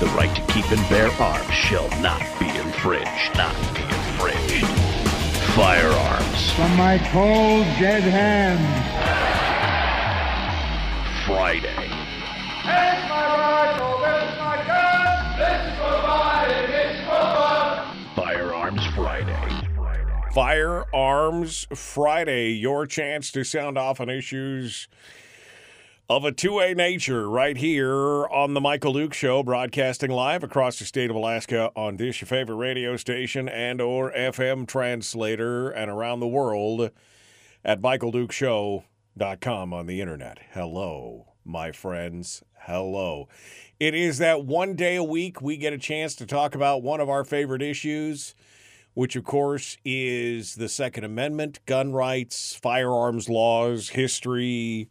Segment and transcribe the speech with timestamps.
[0.00, 3.36] The right to keep and bear arms shall not be infringed.
[3.36, 4.66] Not be infringed.
[5.54, 8.60] Firearms From my cold, dead hands.
[11.26, 11.90] Friday.
[12.64, 18.14] There's my rifle, there's my gun, this is for fighting, it's for fun.
[18.16, 19.66] Firearms Friday.
[20.32, 24.88] Firearms Friday, your chance to sound off on issues
[26.10, 30.80] of a two way nature right here on the Michael Duke Show, broadcasting live across
[30.80, 35.88] the state of Alaska on this your favorite radio station and or FM translator and
[35.88, 36.90] around the world
[37.64, 40.40] at michaeldukeshow.com on the internet.
[40.50, 42.42] Hello, my friends.
[42.62, 43.28] Hello.
[43.78, 46.98] It is that one day a week we get a chance to talk about one
[46.98, 48.34] of our favorite issues
[48.94, 54.88] which of course is the Second Amendment, gun rights, firearms laws, history,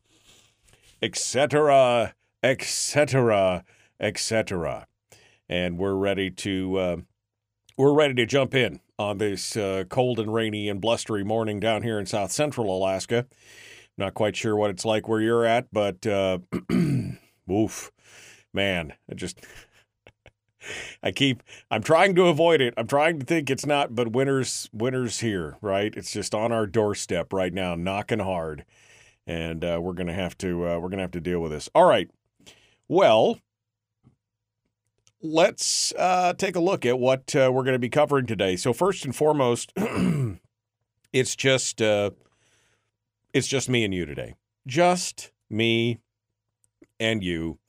[1.02, 3.64] etc., etc.,
[4.00, 4.88] etc.
[5.48, 6.98] And we're ready to uh,
[7.78, 11.82] we're ready to jump in on this uh, cold and rainy and blustery morning down
[11.84, 13.26] here in South Central Alaska.
[13.98, 16.40] Not quite sure what it's like where you're at, but uh,
[17.52, 17.92] oof,
[18.54, 19.46] man, I just
[21.04, 22.74] I keep I'm trying to avoid it.
[22.78, 25.94] I'm trying to think it's not, but winter's winter's here, right?
[25.96, 28.66] It's just on our doorstep right now, knocking hard,
[29.30, 31.70] and uh, we're gonna have to uh, we're gonna have to deal with this.
[31.76, 32.10] All right.
[32.88, 33.40] Well,
[35.22, 38.56] let's uh, take a look at what uh, we're going to be covering today.
[38.56, 39.72] So first and foremost,
[41.14, 42.10] it's just uh,
[43.32, 44.34] it's just me and you today.
[44.66, 46.00] Just me
[47.00, 47.60] and you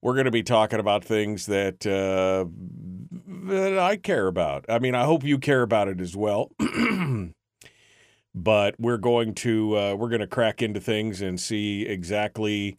[0.00, 2.46] we're going to be talking about things that uh,
[3.48, 4.64] that I care about.
[4.68, 6.50] I mean, I hope you care about it as well.
[8.36, 12.78] but we're going to uh, we're going to crack into things and see exactly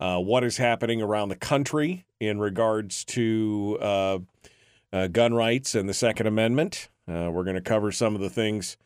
[0.00, 4.18] uh, what is happening around the country in regards to uh,
[4.92, 6.88] uh, gun rights and the Second Amendment.
[7.08, 8.76] Uh, we're going to cover some of the things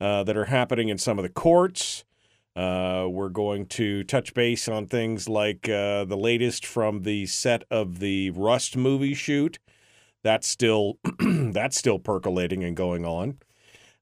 [0.00, 2.04] that are happening in some of the courts.
[2.54, 7.64] Uh, we're going to touch base on things like uh, the latest from the set
[7.70, 9.58] of the Rust movie shoot.
[10.22, 13.38] That's still that's still percolating and going on,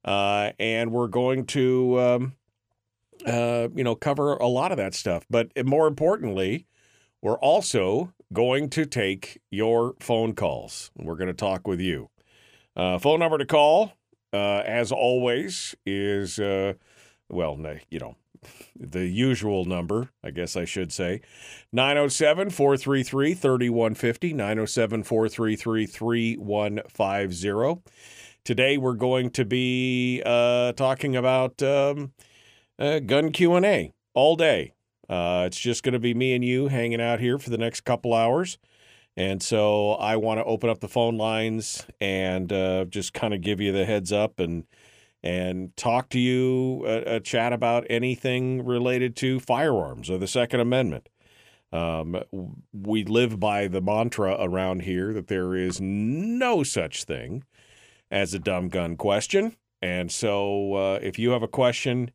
[0.04, 2.36] uh, and we're going to um,
[3.26, 5.24] uh, you know cover a lot of that stuff.
[5.30, 6.66] But more importantly,
[7.22, 10.90] we're also going to take your phone calls.
[10.96, 12.10] We're going to talk with you.
[12.76, 13.92] Uh, phone number to call,
[14.32, 17.58] uh, as always, is well,
[17.90, 18.16] you know,
[18.78, 21.20] the usual number, I guess I should say.
[21.72, 24.32] 907 433 3150.
[24.32, 27.82] 907 433 3150.
[28.42, 32.12] Today we're going to be uh, talking about um,
[32.78, 34.72] uh, gun Q&A all day.
[35.08, 37.82] Uh, it's just going to be me and you hanging out here for the next
[37.82, 38.58] couple hours.
[39.16, 43.42] And so I want to open up the phone lines and uh, just kind of
[43.42, 44.64] give you the heads up and
[45.22, 50.60] and talk to you, uh, uh, chat about anything related to firearms or the Second
[50.60, 51.10] Amendment.
[51.72, 52.22] Um,
[52.72, 57.44] we live by the mantra around here that there is no such thing
[58.10, 59.56] as a dumb gun question.
[59.82, 62.10] And so uh, if you have a question,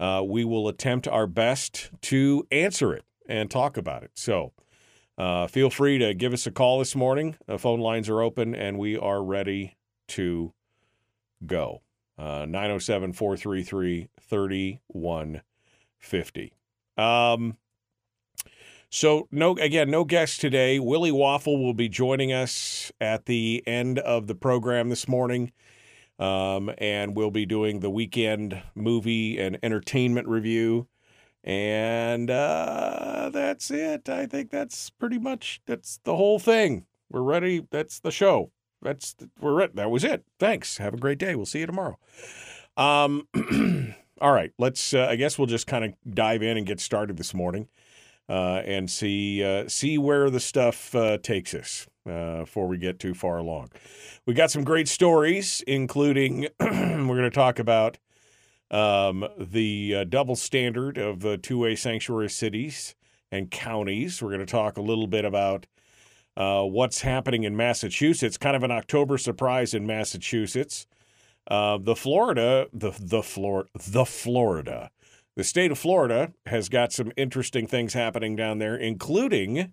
[0.00, 4.12] uh, we will attempt our best to answer it and talk about it.
[4.14, 4.52] So
[5.18, 7.36] uh, feel free to give us a call this morning.
[7.46, 9.76] The phone lines are open and we are ready
[10.08, 10.54] to
[11.46, 11.82] go.
[12.16, 16.52] Uh, 907 433 3150.
[18.94, 20.78] So, no, again, no guests today.
[20.78, 25.50] Willie Waffle will be joining us at the end of the program this morning.
[26.20, 30.86] Um, and we'll be doing the weekend movie and entertainment review.
[31.42, 34.08] And uh, that's it.
[34.08, 36.86] I think that's pretty much that's the whole thing.
[37.10, 37.66] We're ready.
[37.72, 38.52] That's the show
[38.84, 39.74] that's we're it.
[39.74, 40.24] That was it.
[40.38, 40.76] Thanks.
[40.76, 41.34] Have a great day.
[41.34, 41.98] We'll see you tomorrow.
[42.76, 43.26] Um,
[44.20, 44.52] all right.
[44.58, 44.94] Let's.
[44.94, 47.66] Uh, I guess we'll just kind of dive in and get started this morning,
[48.32, 53.14] and see uh, see where the stuff uh, takes us uh, before we get too
[53.14, 53.70] far along.
[54.26, 57.98] We got some great stories, including we're going to talk about
[58.70, 62.94] um, the uh, double standard of the two way sanctuary cities
[63.30, 64.22] and counties.
[64.22, 65.66] We're going to talk a little bit about
[66.36, 70.86] uh, what's happening in Massachusetts, kind of an October surprise in Massachusetts.
[71.46, 74.90] Uh, the Florida, the the Florida, the Florida,
[75.36, 79.72] the state of Florida has got some interesting things happening down there, including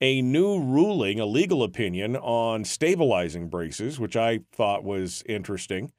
[0.00, 5.92] a new ruling, a legal opinion on stabilizing braces, which I thought was interesting.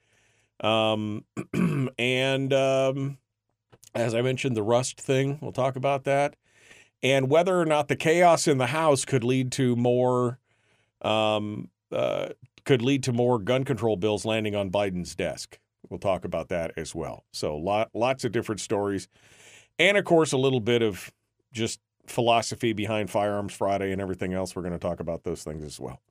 [0.59, 1.25] Um,
[1.97, 3.17] and um,
[3.95, 6.35] as I mentioned, the rust thing, we'll talk about that.
[7.01, 10.39] And whether or not the chaos in the House could lead to more
[11.01, 12.29] um, uh,
[12.65, 15.59] could lead to more gun control bills landing on Biden's desk.
[15.89, 17.25] We'll talk about that as well.
[17.31, 19.07] So lot, lots of different stories,
[19.79, 21.11] and of course a little bit of
[21.53, 24.55] just philosophy behind Firearms Friday and everything else.
[24.55, 26.01] We're going to talk about those things as well.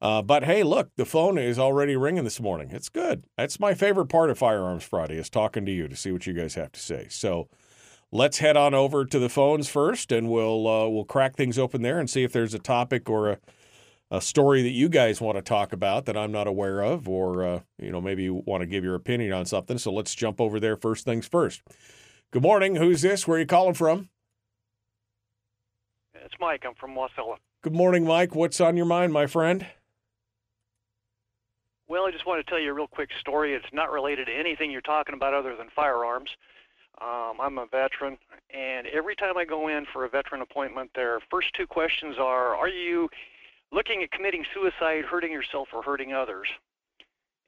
[0.00, 2.70] Uh, but hey, look, the phone is already ringing this morning.
[2.70, 3.24] It's good.
[3.36, 6.34] That's my favorite part of Firearms Friday is talking to you to see what you
[6.34, 7.08] guys have to say.
[7.10, 7.48] So
[8.12, 11.82] let's head on over to the phones first, and we'll uh, we'll crack things open
[11.82, 13.38] there and see if there's a topic or a
[14.10, 17.44] a story that you guys want to talk about that I'm not aware of, or
[17.44, 19.78] uh, you know maybe you want to give your opinion on something.
[19.78, 21.62] So let's jump over there first things first.
[22.30, 22.76] Good morning.
[22.76, 23.26] Who's this?
[23.26, 24.08] Where are you calling from?
[26.14, 26.64] It's Mike.
[26.66, 27.36] I'm from Wasilla.
[27.62, 28.34] Good morning, Mike.
[28.34, 29.66] What's on your mind, my friend?
[31.88, 33.54] Well, I just want to tell you a real quick story.
[33.54, 36.28] It's not related to anything you're talking about other than firearms.
[37.00, 38.18] Um, I'm a veteran,
[38.50, 42.56] and every time I go in for a veteran appointment, their first two questions are
[42.56, 43.08] Are you
[43.72, 46.48] looking at committing suicide, hurting yourself, or hurting others.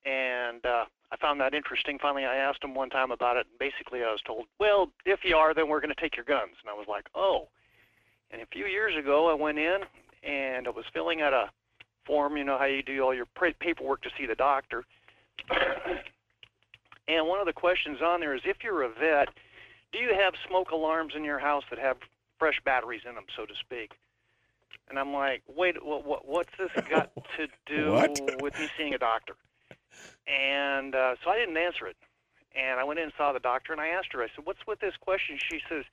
[0.04, 1.98] And uh, I found that interesting.
[2.00, 3.46] Finally, I asked him one time about it.
[3.50, 6.24] And basically, I was told, well, if you are, then we're going to take your
[6.24, 6.56] guns.
[6.62, 7.48] And I was like, oh.
[8.30, 9.78] And a few years ago, I went in
[10.22, 11.50] and I was filling out a
[12.06, 13.26] form, you know, how you do all your
[13.60, 14.84] paperwork to see the doctor.
[17.08, 19.28] and one of the questions on there is if you're a vet,
[19.92, 21.96] do you have smoke alarms in your house that have
[22.38, 23.92] fresh batteries in them, so to speak?
[24.88, 27.92] And I'm like, wait, what, what, what's this got to do
[28.40, 29.34] with me seeing a doctor?
[30.26, 31.96] And uh, so I didn't answer it.
[32.56, 34.66] And I went in and saw the doctor, and I asked her, I said, what's
[34.66, 35.38] with this question?
[35.38, 35.84] She says,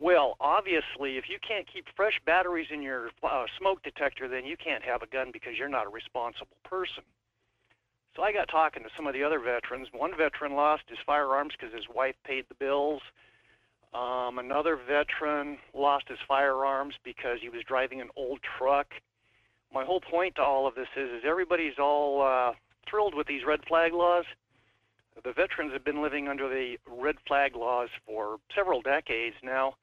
[0.00, 4.56] well, obviously, if you can't keep fresh batteries in your uh, smoke detector, then you
[4.56, 7.04] can't have a gun because you're not a responsible person.
[8.16, 9.88] So I got talking to some of the other veterans.
[9.92, 13.00] One veteran lost his firearms because his wife paid the bills.
[14.32, 18.94] Um, another veteran lost his firearms because he was driving an old truck.
[19.72, 22.52] My whole point to all of this is, is everybody's all uh,
[22.88, 24.24] thrilled with these red flag laws.
[25.22, 29.74] The veterans have been living under the red flag laws for several decades now.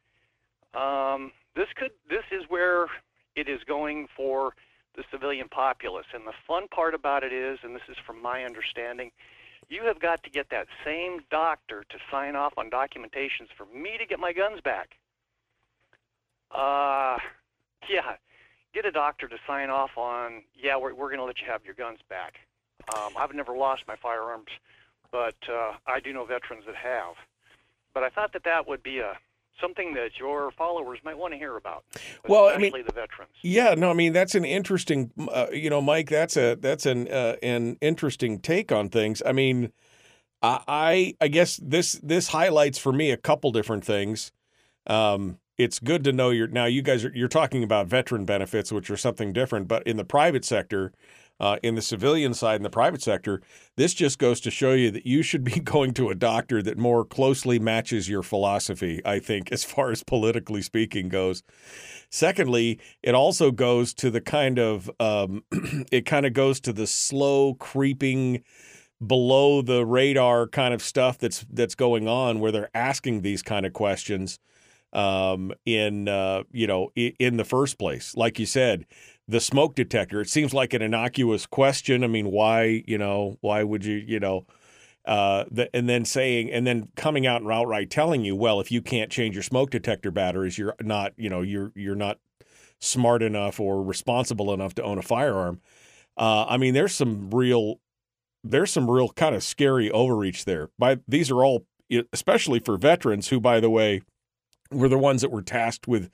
[0.74, 2.88] Um, this could, this is where
[3.36, 4.54] it is going for
[4.96, 6.08] the civilian populace.
[6.14, 9.12] And the fun part about it is, and this is from my understanding,
[9.70, 13.98] you have got to get that same doctor to sign off on documentations for me
[13.98, 14.98] to get my guns back.
[16.52, 17.18] Uh,
[17.88, 18.16] yeah,
[18.74, 21.64] get a doctor to sign off on, yeah, we're, we're going to let you have
[21.64, 22.36] your guns back.
[22.98, 24.50] Um, I've never lost my firearms,
[25.12, 27.16] but uh, I do know veterans that have.
[27.94, 29.18] But I thought that that would be a
[29.62, 31.84] something that your followers might want to hear about.
[32.28, 33.32] Well, I mean, the veterans.
[33.42, 36.10] Yeah, no, I mean that's an interesting, uh, you know, Mike.
[36.10, 39.22] That's a that's an uh, an interesting take on things.
[39.26, 39.72] I mean,
[40.42, 44.32] I I guess this this highlights for me a couple different things.
[44.88, 48.72] Um, it's good to know you're now you guys are you're talking about veteran benefits,
[48.72, 50.94] which are something different, but in the private sector,
[51.40, 53.42] uh, in the civilian side in the private sector,
[53.78, 56.78] this just goes to show you that you should be going to a doctor that
[56.78, 61.44] more closely matches your philosophy, I think, as far as politically speaking goes.
[62.10, 65.44] Secondly, it also goes to the kind of, um,
[65.92, 68.44] it kind of goes to the slow creeping,
[69.06, 73.66] below the radar kind of stuff that's that's going on where they're asking these kind
[73.66, 74.40] of questions
[74.94, 78.86] um, in uh, you know in the first place like you said
[79.30, 80.22] the smoke detector.
[80.22, 82.04] It seems like an innocuous question.
[82.04, 84.48] I mean, why, you know, why would you, you know,
[85.06, 88.72] uh, the, and then saying, and then coming out and outright telling you, well, if
[88.72, 92.18] you can't change your smoke detector batteries, you're not, you know, you're you're not
[92.80, 95.62] smart enough or responsible enough to own a firearm.
[96.18, 97.80] Uh, I mean, there's some real,
[98.44, 100.70] there's some real kind of scary overreach there.
[100.80, 101.66] By these are all,
[102.12, 104.02] especially for veterans who, by the way,
[104.72, 106.10] were the ones that were tasked with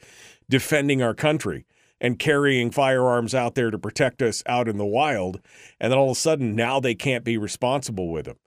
[0.49, 1.65] defending our country
[2.01, 5.39] and carrying firearms out there to protect us out in the wild.
[5.79, 8.37] And then all of a sudden, now they can't be responsible with them.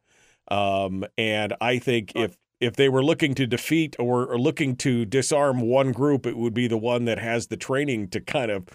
[0.50, 5.04] Um, and I think if if they were looking to defeat or, or, looking to
[5.04, 8.66] disarm one group, it would be the one that has the training to kind of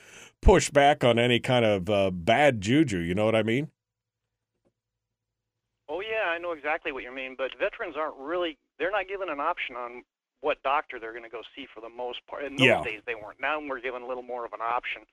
[0.41, 2.99] push back on any kind of uh, bad juju.
[2.99, 3.69] You know what I mean?
[5.89, 9.29] Oh yeah, I know exactly what you mean, but veterans aren't really they're not given
[9.29, 10.03] an option on
[10.43, 12.43] what doctor they're going to go see for the most part.
[12.43, 12.83] In those Yeah.
[12.83, 13.39] days they weren't.
[13.39, 15.03] Now we're given a little more of an option.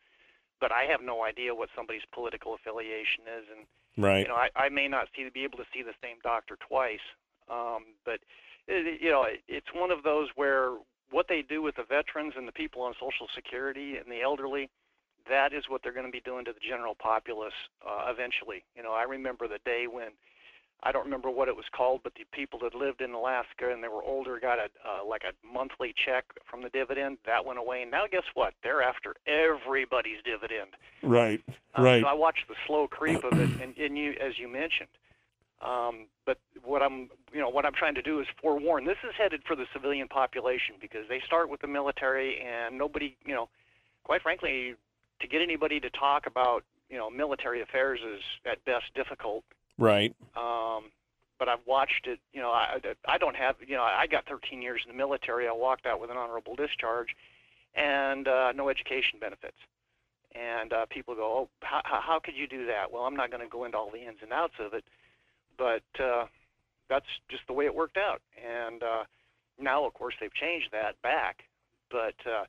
[0.60, 4.22] But I have no idea what somebody's political affiliation is and Right.
[4.22, 7.04] you know, I, I may not see be able to see the same doctor twice,
[7.48, 8.20] um, but
[8.68, 10.76] it, you know, it, it's one of those where
[11.10, 14.70] what they do with the veterans and the people on Social Security and the elderly,
[15.28, 17.54] that is what they're going to be doing to the general populace
[17.86, 18.62] uh, eventually.
[18.76, 20.10] You know, I remember the day when
[20.82, 23.82] I don't remember what it was called, but the people that lived in Alaska and
[23.82, 27.18] they were older got a uh, like a monthly check from the dividend.
[27.26, 28.54] That went away, and now guess what?
[28.62, 30.70] They're after everybody's dividend.
[31.02, 31.42] Right.
[31.74, 32.02] Um, Right.
[32.02, 34.88] So I watched the slow creep of it, and, and you, as you mentioned.
[35.60, 38.86] Um, but what I'm, you know, what I'm trying to do is forewarn.
[38.86, 43.16] This is headed for the civilian population because they start with the military, and nobody,
[43.26, 43.48] you know,
[44.04, 44.74] quite frankly,
[45.20, 49.44] to get anybody to talk about, you know, military affairs is at best difficult.
[49.80, 50.14] Right.
[50.36, 50.92] Um,
[51.38, 52.20] but I've watched it.
[52.32, 52.76] You know, I,
[53.08, 53.56] I don't have.
[53.66, 55.48] You know, I got 13 years in the military.
[55.48, 57.08] I walked out with an honorable discharge,
[57.74, 59.56] and uh, no education benefits.
[60.32, 63.42] And uh, people go, "Oh, how, how could you do that?" Well, I'm not going
[63.42, 64.84] to go into all the ins and outs of it,
[65.56, 66.26] but uh,
[66.90, 68.20] that's just the way it worked out.
[68.36, 69.04] And uh,
[69.58, 71.44] now, of course, they've changed that back.
[71.90, 72.44] But uh,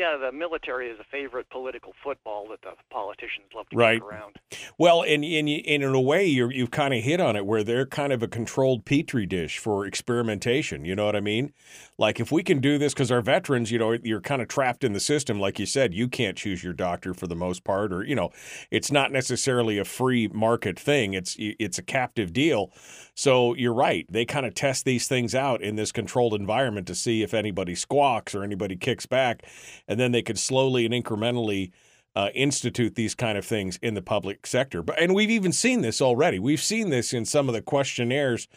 [0.00, 4.00] yeah, the military is a favorite political football that the politicians love to Right.
[4.00, 4.36] around.
[4.78, 7.62] Well, and, and, and in a way, you're, you've kind of hit on it where
[7.62, 10.86] they're kind of a controlled petri dish for experimentation.
[10.86, 11.52] You know what I mean?
[11.98, 14.84] Like, if we can do this, because our veterans, you know, you're kind of trapped
[14.84, 15.38] in the system.
[15.38, 18.30] Like you said, you can't choose your doctor for the most part, or, you know,
[18.70, 22.72] it's not necessarily a free market thing, it's, it's a captive deal.
[23.14, 24.06] So you're right.
[24.08, 27.74] They kind of test these things out in this controlled environment to see if anybody
[27.74, 29.44] squawks or anybody kicks back.
[29.90, 31.72] And then they could slowly and incrementally
[32.14, 34.82] uh, institute these kind of things in the public sector.
[34.82, 36.38] But and we've even seen this already.
[36.38, 38.48] We've seen this in some of the questionnaires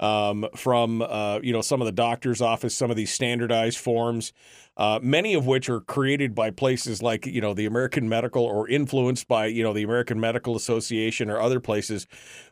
[0.00, 4.32] um, from uh, you know some of the doctor's office, some of these standardized forms,
[4.76, 8.68] uh, many of which are created by places like you know the American Medical or
[8.68, 12.06] influenced by you know the American Medical Association or other places,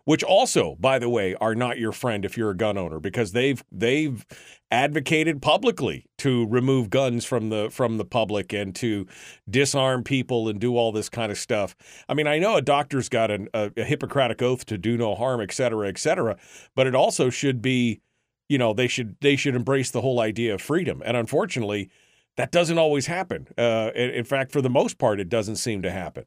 [0.05, 3.33] which also, by the way, are not your friend if you're a gun owner because
[3.33, 4.25] they've they've
[4.71, 9.07] advocated publicly to remove guns from the from the public and to
[9.49, 11.77] disarm people and do all this kind of stuff.
[12.09, 15.15] I mean, I know a doctor's got an, a, a Hippocratic oath to do no
[15.15, 16.37] harm, et cetera, et cetera,
[16.75, 18.01] but it also should be,
[18.49, 21.03] you know, they should they should embrace the whole idea of freedom.
[21.05, 21.91] And unfortunately,
[22.37, 23.49] that doesn't always happen.
[23.57, 26.25] Uh, in, fact, for the most part, it doesn't seem to happen.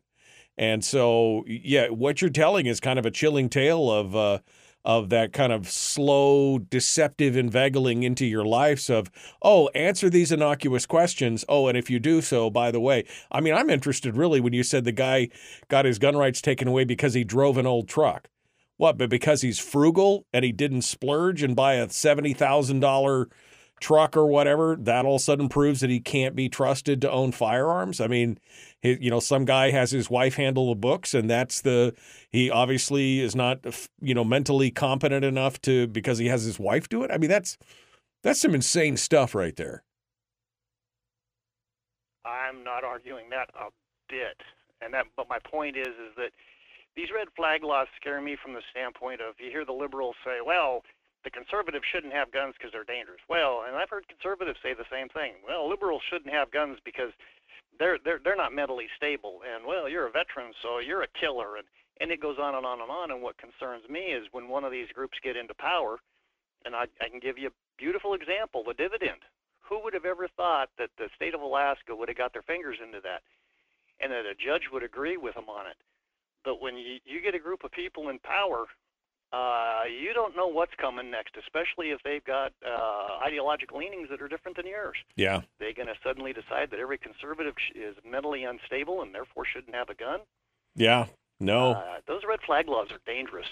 [0.57, 4.39] And so, yeah, what you're telling is kind of a chilling tale of uh,
[4.87, 9.11] of that kind of slow, deceptive inveigling into your lives of,
[9.41, 11.43] oh, answer these innocuous questions.
[11.49, 14.53] Oh, and if you do so, by the way, I mean, I'm interested really when
[14.53, 15.27] you said the guy
[15.67, 18.29] got his gun rights taken away because he drove an old truck.
[18.77, 18.97] What?
[18.97, 23.27] But because he's frugal and he didn't splurge and buy a seventy thousand dollar
[23.79, 27.11] truck or whatever, that all of a sudden proves that he can't be trusted to
[27.11, 28.01] own firearms.
[28.01, 28.39] I mean,
[28.81, 31.93] he, you know, some guy has his wife handle the books, and that's the
[32.29, 33.59] he obviously is not
[34.01, 37.11] you know mentally competent enough to because he has his wife do it.
[37.11, 37.57] I mean, that's
[38.23, 39.83] that's some insane stuff right there.
[42.25, 43.69] I'm not arguing that a
[44.09, 44.41] bit,
[44.81, 45.05] and that.
[45.15, 46.31] But my point is, is that
[46.95, 50.39] these red flag laws scare me from the standpoint of you hear the liberals say,
[50.43, 50.81] well,
[51.23, 53.21] the conservatives shouldn't have guns because they're dangerous.
[53.27, 55.33] Well, and I've heard conservatives say the same thing.
[55.45, 57.11] Well, liberals shouldn't have guns because
[57.79, 61.57] they're they're they're not mentally stable, and well, you're a veteran, so you're a killer,
[61.57, 61.67] and
[61.99, 63.11] and it goes on and on and on.
[63.11, 65.97] And what concerns me is when one of these groups get into power,
[66.65, 69.21] and I, I can give you a beautiful example: the dividend.
[69.67, 72.77] Who would have ever thought that the state of Alaska would have got their fingers
[72.81, 73.19] into that,
[73.99, 75.75] and that a judge would agree with them on it?
[76.45, 78.67] But when you, you get a group of people in power,
[79.33, 84.21] uh, you don't know what's coming next, especially if they've got uh, ideological leanings that
[84.21, 84.95] are different than yours.
[85.15, 85.41] Yeah.
[85.59, 89.89] They're going to suddenly decide that every conservative is mentally unstable and therefore shouldn't have
[89.89, 90.19] a gun.
[90.75, 91.07] Yeah.
[91.39, 91.71] No.
[91.71, 93.47] Uh, those red flag laws are dangerous.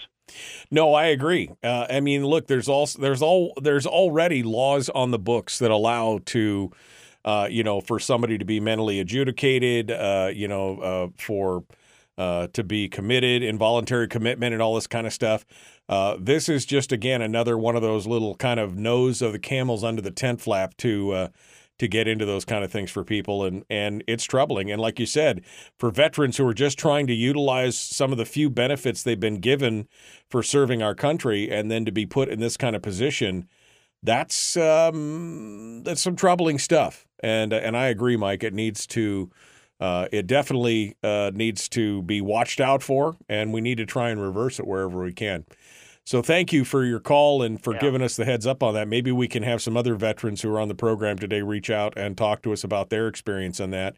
[0.70, 1.50] No, I agree.
[1.62, 5.70] Uh, I mean, look, there's also there's all there's already laws on the books that
[5.70, 6.72] allow to,
[7.24, 11.62] uh, you know, for somebody to be mentally adjudicated, uh, you know, uh, for
[12.18, 15.44] uh, to be committed, involuntary commitment, and all this kind of stuff.
[15.88, 19.38] Uh, this is just again another one of those little kind of nose of the
[19.38, 21.28] camels under the tent flap to uh,
[21.78, 24.70] to get into those kind of things for people, and and it's troubling.
[24.70, 25.42] And like you said,
[25.78, 29.40] for veterans who are just trying to utilize some of the few benefits they've been
[29.40, 29.86] given
[30.30, 33.46] for serving our country, and then to be put in this kind of position,
[34.02, 37.06] that's um, that's some troubling stuff.
[37.20, 38.42] And and I agree, Mike.
[38.42, 39.30] It needs to.
[39.78, 44.10] Uh, it definitely uh, needs to be watched out for, and we need to try
[44.10, 45.44] and reverse it wherever we can.
[46.06, 47.80] So thank you for your call and for Yeah.
[47.80, 48.86] giving us the heads up on that.
[48.86, 51.94] Maybe we can have some other veterans who are on the program today reach out
[51.96, 53.96] and talk to us about their experience on that.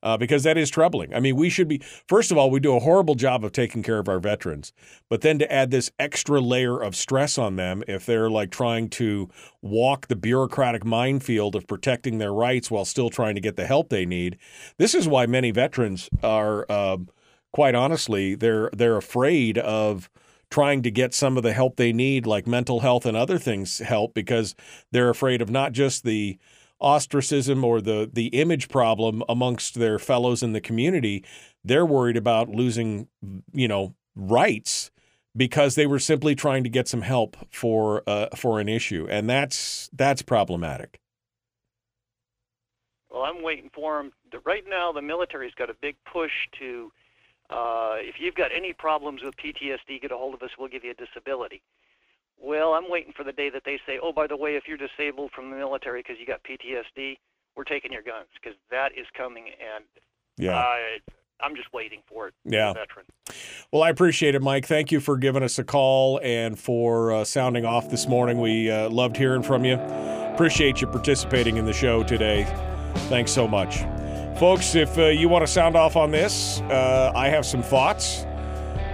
[0.00, 1.12] Uh, because that is troubling.
[1.12, 3.82] I mean, we should be, first of all, we do a horrible job of taking
[3.82, 4.72] care of our veterans,
[5.08, 8.90] but then to add this extra layer of stress on them if they're like trying
[8.90, 9.28] to
[9.60, 13.88] walk the bureaucratic minefield of protecting their rights while still trying to get the help
[13.88, 14.36] they need.
[14.76, 16.98] This is why many veterans are, uh,
[17.52, 20.08] quite honestly, they're they're afraid of
[20.50, 23.78] trying to get some of the help they need, like mental health and other things,
[23.78, 24.54] help because
[24.92, 26.38] they're afraid of not just the
[26.80, 31.24] ostracism or the the image problem amongst their fellows in the community.
[31.64, 33.08] They're worried about losing,
[33.52, 34.90] you know, rights
[35.36, 39.28] because they were simply trying to get some help for uh, for an issue, and
[39.28, 41.00] that's that's problematic.
[43.10, 44.12] Well, I'm waiting for them.
[44.44, 46.92] Right now, the military's got a big push to,
[47.50, 50.50] uh, if you've got any problems with PTSD, get a hold of us.
[50.58, 51.62] We'll give you a disability.
[52.40, 54.76] Well, I'm waiting for the day that they say, oh, by the way, if you're
[54.78, 57.18] disabled from the military because you got PTSD,
[57.56, 59.84] we're taking your guns because that is coming, and
[60.36, 60.56] Yeah.
[60.56, 60.98] I,
[61.40, 62.34] I'm just waiting for it.
[62.44, 62.72] Yeah.
[62.72, 63.06] veteran.
[63.72, 64.66] Well, I appreciate it, Mike.
[64.66, 68.40] Thank you for giving us a call and for uh, sounding off this morning.
[68.40, 69.74] We uh, loved hearing from you.
[69.74, 72.44] Appreciate you participating in the show today.
[73.08, 73.80] Thanks so much.
[74.38, 78.24] Folks, if uh, you want to sound off on this, uh, I have some thoughts.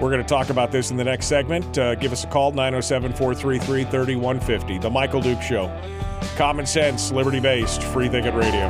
[0.01, 1.77] We're going to talk about this in the next segment.
[1.77, 4.79] Uh, give us a call, 907 433 3150.
[4.79, 5.71] The Michael Duke Show.
[6.37, 8.69] Common sense, liberty based, free thinking radio.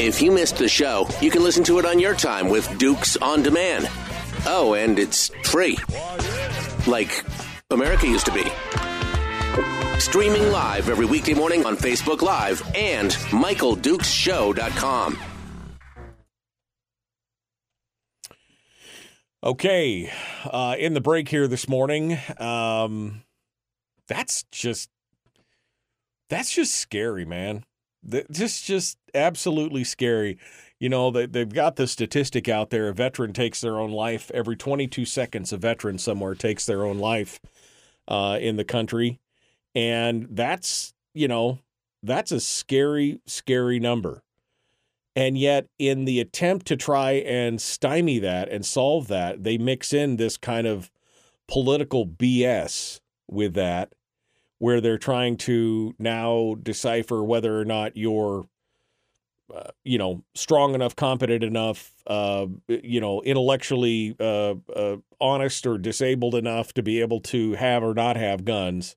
[0.00, 3.16] If you missed the show, you can listen to it on your time with Dukes
[3.18, 3.88] on Demand.
[4.46, 5.78] Oh, and it's free.
[6.88, 7.24] Like
[7.70, 8.93] America used to be.
[9.98, 15.18] Streaming live every weekday morning on Facebook Live and MichaelDukesShow.com.
[19.42, 20.10] Okay,
[20.44, 23.22] uh, in the break here this morning, um,
[24.08, 24.88] that's just
[26.30, 27.64] that's just scary, man.
[28.10, 30.38] Th- Just just absolutely scary.
[30.80, 34.30] You know, they, they've got the statistic out there: a veteran takes their own life
[34.32, 35.52] every 22 seconds.
[35.52, 37.38] A veteran somewhere takes their own life
[38.08, 39.20] uh, in the country,
[39.74, 41.58] and that's you know
[42.04, 44.22] that's a scary, scary number.
[45.16, 49.92] And yet, in the attempt to try and stymie that and solve that, they mix
[49.92, 50.90] in this kind of
[51.48, 53.94] political BS with that,
[54.58, 58.48] where they're trying to now decipher whether or not you're,
[59.54, 65.78] uh, you know, strong enough, competent enough, uh, you know, intellectually uh, uh, honest or
[65.78, 68.96] disabled enough to be able to have or not have guns.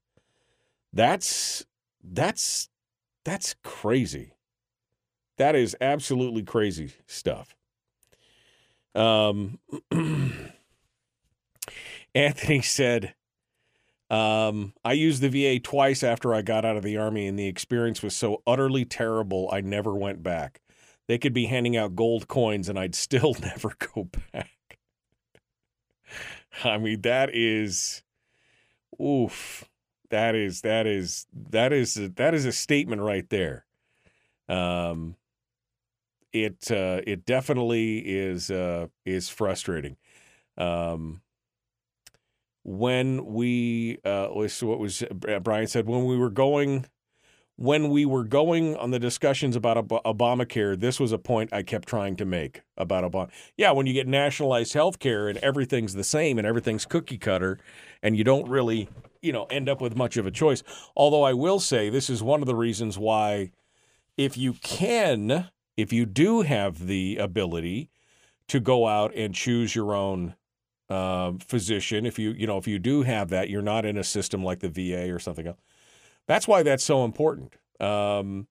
[0.93, 1.65] That's
[2.04, 2.69] that's
[3.26, 4.34] that's crazy.
[5.38, 7.56] That is absolutely crazy stuff.
[8.95, 9.60] Um,
[12.15, 13.13] Anthony said,
[14.10, 17.47] um, I used the VA twice after I got out of the Army, and the
[17.47, 20.62] experience was so utterly terrible, I never went back.
[21.08, 24.50] They could be handing out gold coins, and I'd still never go back.
[26.63, 28.04] I mean, that is,
[29.02, 29.66] oof.
[30.09, 33.65] That is that is that is that is a statement right there.
[34.47, 35.15] Um,
[36.31, 39.97] it uh, it definitely is uh, is frustrating.
[40.57, 41.21] Um,
[42.63, 46.85] when we uh, what was uh, Brian said when we were going
[47.57, 51.63] when we were going on the discussions about Ob- Obamacare, this was a point I
[51.63, 53.29] kept trying to make about Obama.
[53.57, 57.57] Yeah, when you get nationalized health care and everything's the same and everything's cookie cutter,
[58.03, 58.89] and you don't really,
[59.21, 60.63] you know, end up with much of a choice.
[60.95, 63.51] Although I will say this is one of the reasons why,
[64.17, 67.89] if you can, if you do have the ability
[68.47, 70.36] to go out and choose your own
[70.89, 74.03] uh, physician, if you, you know, if you do have that, you're not in a
[74.03, 75.60] system like the VA or something else.
[76.27, 77.53] That's why that's so important.
[77.80, 78.47] Um,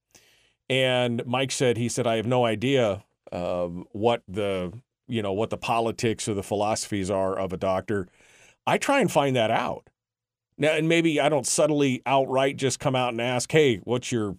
[0.69, 4.73] and Mike said, he said, I have no idea um, what the,
[5.09, 8.09] you know, what the politics or the philosophies are of a doctor.
[8.67, 9.89] I try and find that out.
[10.59, 14.37] Now, and maybe I don't subtly outright just come out and ask, "Hey, what's your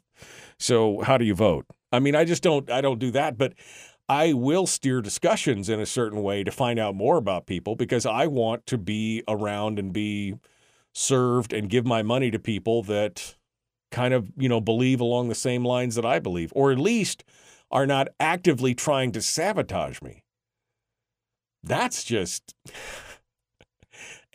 [0.60, 3.54] so how do you vote?" I mean, I just don't I don't do that, but
[4.10, 8.06] I will steer discussions in a certain way to find out more about people because
[8.06, 10.36] I want to be around and be
[10.94, 13.36] served and give my money to people that
[13.92, 17.24] kind of, you know, believe along the same lines that I believe or at least
[17.70, 20.24] are not actively trying to sabotage me.
[21.64, 22.56] That's just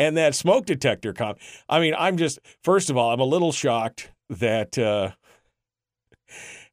[0.02, 1.38] and that smoke detector comp.
[1.68, 5.12] I mean, I'm just first of all, I'm a little shocked that uh,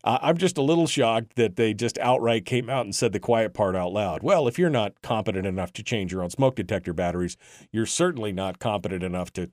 [0.04, 3.54] I'm just a little shocked that they just outright came out and said the quiet
[3.54, 4.24] part out loud.
[4.24, 7.38] Well, if you're not competent enough to change your own smoke detector batteries,
[7.72, 9.50] you're certainly not competent enough to.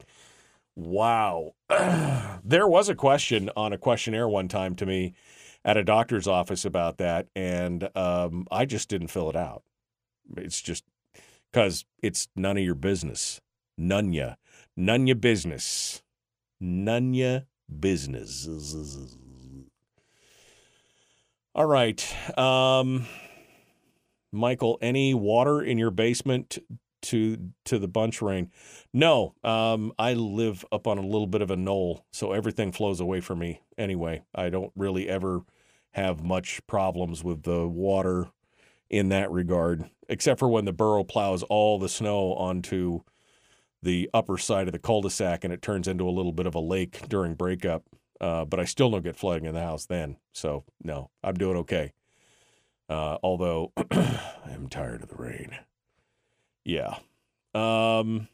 [0.76, 1.54] Wow.
[2.44, 5.14] there was a question on a questionnaire one time to me
[5.64, 9.64] at a doctor's office about that, and um, I just didn't fill it out.
[10.36, 10.84] It's just
[11.50, 13.40] because it's none of your business.
[13.78, 14.34] None ya.
[14.76, 16.02] None ya business.
[16.60, 17.40] None ya
[17.80, 18.48] business.
[21.54, 22.38] All right.
[22.38, 23.06] Um,
[24.32, 26.58] Michael, any water in your basement
[27.02, 28.50] to to the bunch rain?
[28.92, 29.34] No.
[29.42, 33.20] Um, I live up on a little bit of a knoll, so everything flows away
[33.20, 34.22] from me anyway.
[34.34, 35.42] I don't really ever
[35.92, 38.28] have much problems with the water
[38.90, 43.00] in that regard, except for when the borough plows all the snow onto
[43.86, 46.60] the upper side of the cul-de-sac and it turns into a little bit of a
[46.60, 47.84] lake during breakup.
[48.20, 50.16] Uh, but I still don't get flooding in the house then.
[50.34, 51.92] So no, I'm doing okay.
[52.88, 55.56] Uh, although I'm tired of the rain.
[56.64, 56.96] Yeah.
[57.54, 58.28] Um,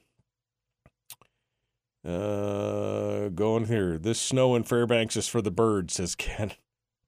[2.06, 3.98] uh, going here.
[3.98, 6.52] This snow in Fairbanks is for the birds, says Ken.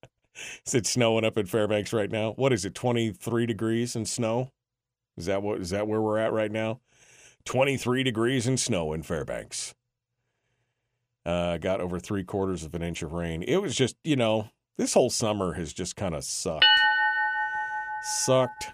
[0.67, 2.33] is it snowing up in Fairbanks right now?
[2.33, 2.75] What is it?
[2.75, 4.53] 23 degrees and snow?
[5.17, 6.81] Is that what is that where we're at right now?
[7.45, 9.75] 23 degrees and snow in Fairbanks.
[11.27, 13.43] Uh, got over three quarters of an inch of rain.
[13.43, 16.65] It was just, you know, this whole summer has just kind of sucked.
[18.03, 18.67] Sucked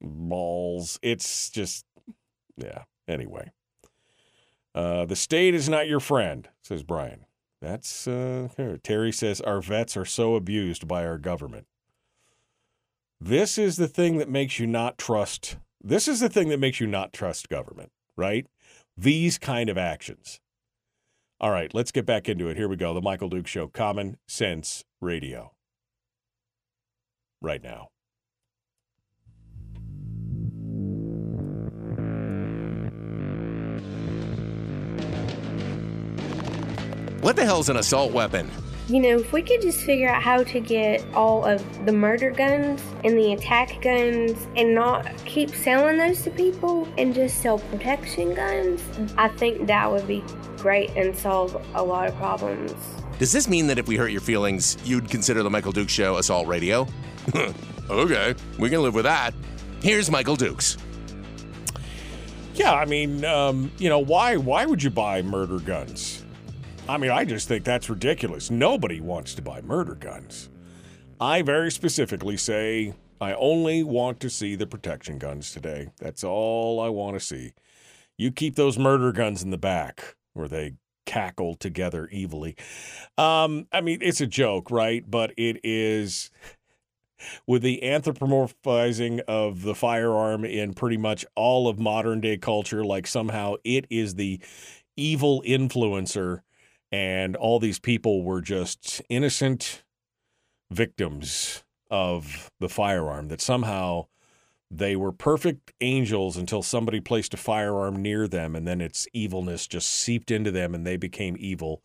[0.00, 0.98] balls.
[1.02, 1.84] It's just,
[2.56, 2.84] yeah.
[3.06, 3.52] Anyway,
[4.74, 7.24] uh, the state is not your friend, says Brian.
[7.60, 8.48] That's uh.
[8.82, 11.66] Terry says our vets are so abused by our government.
[13.20, 15.56] This is the thing that makes you not trust.
[15.82, 18.46] This is the thing that makes you not trust government, right?
[18.96, 20.40] These kind of actions.
[21.40, 22.56] All right, let's get back into it.
[22.56, 22.92] Here we go.
[22.94, 25.52] The Michael Duke Show, Common Sense Radio.
[27.40, 27.90] Right now.
[37.20, 38.50] What the hell's an assault weapon?
[38.88, 42.30] You know, if we could just figure out how to get all of the murder
[42.30, 47.58] guns and the attack guns and not keep selling those to people and just sell
[47.58, 48.82] protection guns,
[49.18, 50.24] I think that would be
[50.56, 52.72] great and solve a lot of problems.
[53.18, 56.16] Does this mean that if we hurt your feelings, you'd consider the Michael Dukes Show
[56.16, 56.86] assault radio?
[57.90, 59.34] okay, we can live with that.
[59.82, 60.78] Here's Michael Dukes.
[62.54, 66.17] Yeah, I mean, um, you know, why why would you buy murder guns?
[66.88, 68.50] I mean, I just think that's ridiculous.
[68.50, 70.48] Nobody wants to buy murder guns.
[71.20, 75.88] I very specifically say I only want to see the protection guns today.
[75.98, 77.52] That's all I want to see.
[78.16, 82.56] You keep those murder guns in the back where they cackle together evilly.
[83.18, 85.04] Um, I mean, it's a joke, right?
[85.08, 86.30] But it is
[87.46, 93.06] with the anthropomorphizing of the firearm in pretty much all of modern day culture, like
[93.06, 94.40] somehow it is the
[94.96, 96.40] evil influencer
[96.90, 99.82] and all these people were just innocent
[100.70, 104.06] victims of the firearm that somehow
[104.70, 109.66] they were perfect angels until somebody placed a firearm near them and then its evilness
[109.66, 111.82] just seeped into them and they became evil.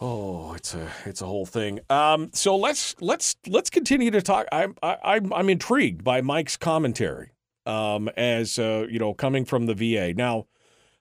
[0.00, 1.80] Oh it's a it's a whole thing.
[1.88, 4.46] Um so let's let's let's continue to talk.
[4.52, 7.30] I'm i'm i'm intrigued by mike's commentary
[7.64, 10.46] um as uh you know coming from the va now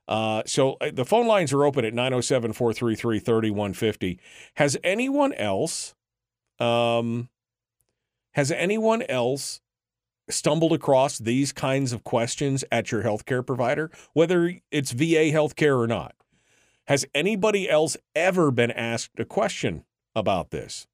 [0.08, 4.20] uh, so uh, the phone lines are open at 907 433 3150.
[4.56, 5.96] Has anyone else,
[6.60, 7.30] um,
[8.34, 9.62] has anyone else
[10.30, 15.88] stumbled across these kinds of questions at your healthcare provider, whether it's VA healthcare or
[15.88, 16.16] not?
[16.88, 19.84] Has anybody else ever been asked a question
[20.16, 20.88] about this?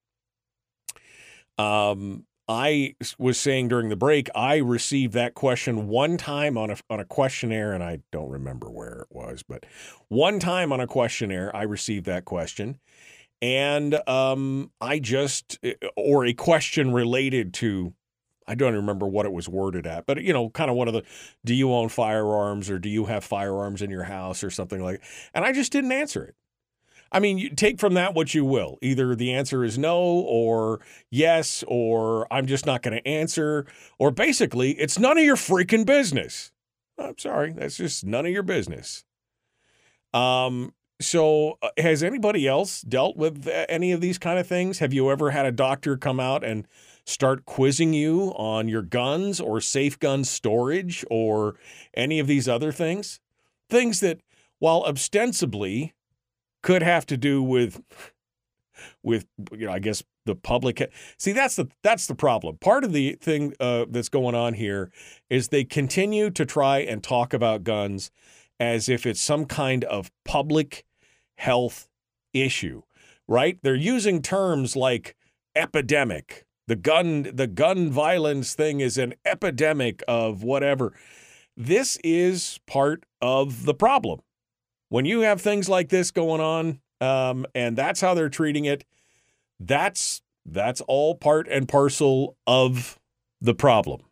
[1.59, 6.77] Um, I was saying during the break, I received that question one time on a
[6.89, 9.65] on a questionnaire, and I don't remember where it was, but
[10.09, 12.79] one time on a questionnaire, I received that question,
[13.41, 15.57] and um, I just
[15.95, 17.93] or a question related to.
[18.45, 20.93] I don't remember what it was worded at, but you know, kind of one of
[20.93, 21.03] the
[21.45, 25.01] do you own firearms or do you have firearms in your house or something like
[25.33, 26.35] and I just didn't answer it.
[27.13, 28.79] I mean, you take from that what you will.
[28.81, 33.65] Either the answer is no or yes, or I'm just not going to answer,
[33.99, 36.51] or basically, it's none of your freaking business.
[36.97, 39.05] I'm sorry, that's just none of your business.
[40.13, 44.79] Um, so uh, has anybody else dealt with uh, any of these kind of things?
[44.79, 46.67] Have you ever had a doctor come out and
[47.05, 51.55] start quizzing you on your guns or safe gun storage or
[51.93, 53.19] any of these other things?
[53.69, 54.21] Things that,
[54.59, 55.93] while ostensibly
[56.63, 57.81] could have to do with
[59.03, 60.91] with you know I guess the public.
[61.17, 62.57] See, that's the that's the problem.
[62.57, 64.91] Part of the thing uh, that's going on here
[65.29, 68.11] is they continue to try and talk about guns
[68.59, 70.85] as if it's some kind of public
[71.37, 71.87] health
[72.33, 72.81] issue,
[73.27, 73.57] right?
[73.61, 75.15] They're using terms like
[75.55, 76.45] epidemic.
[76.67, 80.93] The gun the gun violence thing is an epidemic of whatever.
[81.55, 84.21] This is part of the problem.
[84.93, 88.85] When you have things like this going on, um, and that's how they're treating it,
[89.59, 92.99] that's that's all part and parcel of
[93.41, 94.03] the problem.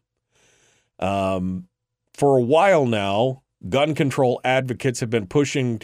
[0.98, 1.68] Um,
[2.16, 5.82] for a while now, gun control advocates have been pushing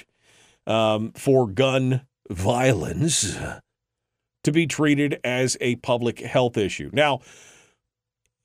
[0.65, 3.37] um, for gun violence
[4.43, 6.89] to be treated as a public health issue.
[6.91, 7.19] Now,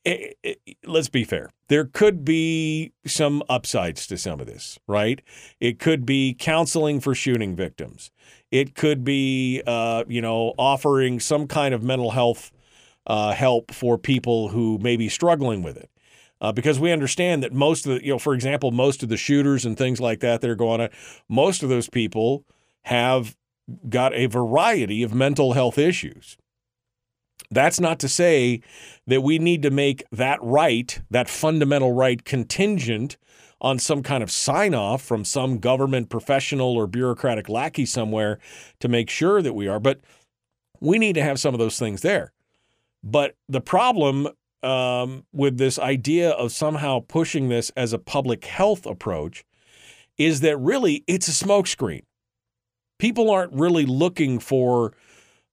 [0.04, 1.50] it, it, let's be fair.
[1.68, 5.22] There could be some upsides to some of this, right?
[5.60, 8.10] It could be counseling for shooting victims.
[8.50, 12.52] It could be, uh, you know, offering some kind of mental health
[13.06, 15.88] uh, help for people who may be struggling with it.
[16.40, 19.16] Uh, because we understand that most of the, you know, for example, most of the
[19.16, 20.88] shooters and things like that that are going on,
[21.28, 22.44] most of those people
[22.82, 23.36] have
[23.88, 26.36] got a variety of mental health issues.
[27.52, 28.62] That's not to say
[29.06, 33.16] that we need to make that right, that fundamental right, contingent
[33.60, 38.38] on some kind of sign off from some government professional or bureaucratic lackey somewhere
[38.80, 39.78] to make sure that we are.
[39.78, 40.00] But
[40.80, 42.32] we need to have some of those things there.
[43.04, 44.28] But the problem
[44.62, 49.44] um, with this idea of somehow pushing this as a public health approach
[50.18, 52.02] is that really it's a smokescreen.
[52.98, 54.92] People aren't really looking for,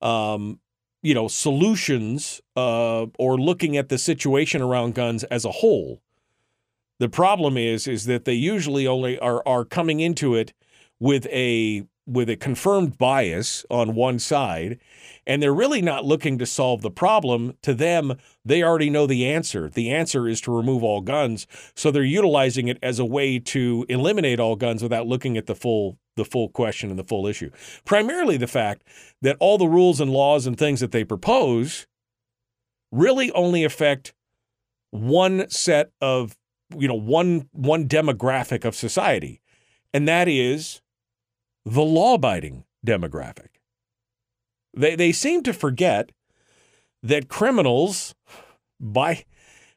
[0.01, 0.59] um,
[1.01, 6.01] you know, solutions uh, or looking at the situation around guns as a whole.
[6.99, 10.53] The problem is is that they usually only are are coming into it
[10.99, 14.79] with a with a confirmed bias on one side,
[15.27, 17.53] and they're really not looking to solve the problem.
[17.61, 19.69] To them, they already know the answer.
[19.69, 23.85] The answer is to remove all guns, so they're utilizing it as a way to
[23.87, 27.49] eliminate all guns without looking at the full the full question and the full issue.
[27.85, 28.83] Primarily the fact
[29.21, 31.87] that all the rules and laws and things that they propose
[32.91, 34.13] really only affect
[34.91, 36.37] one set of
[36.77, 39.41] you know one one demographic of society
[39.93, 40.81] and that is
[41.65, 43.47] the law abiding demographic.
[44.75, 46.11] They, they seem to forget
[47.01, 48.13] that criminals,
[48.79, 49.25] by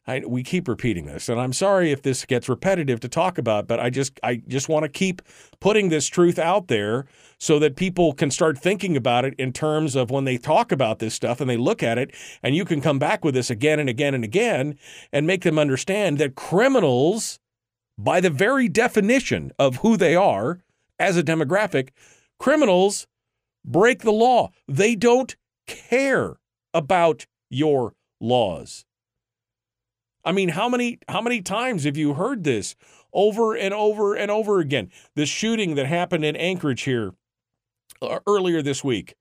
[0.05, 3.69] I, we keep repeating this, and I'm sorry if this gets repetitive to talk about,
[3.69, 5.23] but I just I just want to keep
[5.61, 7.07] putting this truth out there
[7.39, 10.99] so that people can start thinking about it in terms of when they talk about
[10.99, 12.13] this stuff and they look at it,
[12.43, 14.77] and you can come back with this again and again and again
[15.13, 17.39] and make them understand that criminals,
[17.97, 20.65] by the very definition of who they are
[20.99, 21.91] as a demographic,
[22.41, 23.07] criminals
[23.65, 24.51] break the law.
[24.67, 25.37] They don't
[25.69, 26.39] care
[26.75, 28.85] about your laws.
[30.25, 32.75] I mean, how many how many times have you heard this
[33.13, 34.91] over and over and over again?
[35.15, 37.15] The shooting that happened in Anchorage here
[38.01, 39.15] uh, earlier this week.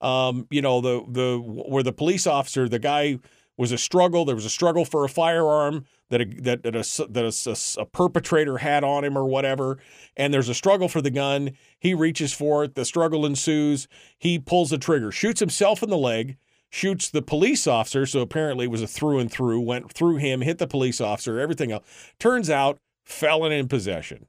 [0.00, 3.18] Um, you know, the the where the police officer, the guy
[3.56, 4.24] was a struggle.
[4.24, 7.86] There was a struggle for a firearm that a, that, that, a, that a, a,
[7.86, 9.78] perpetrator had on him or whatever.
[10.16, 11.52] And there's a struggle for the gun.
[11.78, 12.74] He reaches for it.
[12.74, 13.86] The struggle ensues.
[14.18, 16.36] He pulls the trigger, shoots himself in the leg,
[16.74, 18.04] shoots the police officer.
[18.04, 21.38] So apparently it was a through and through, went through him, hit the police officer,
[21.38, 21.84] everything else.
[22.18, 24.26] Turns out, felon in possession.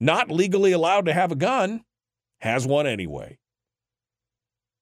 [0.00, 1.84] Not legally allowed to have a gun,
[2.40, 3.38] has one anyway.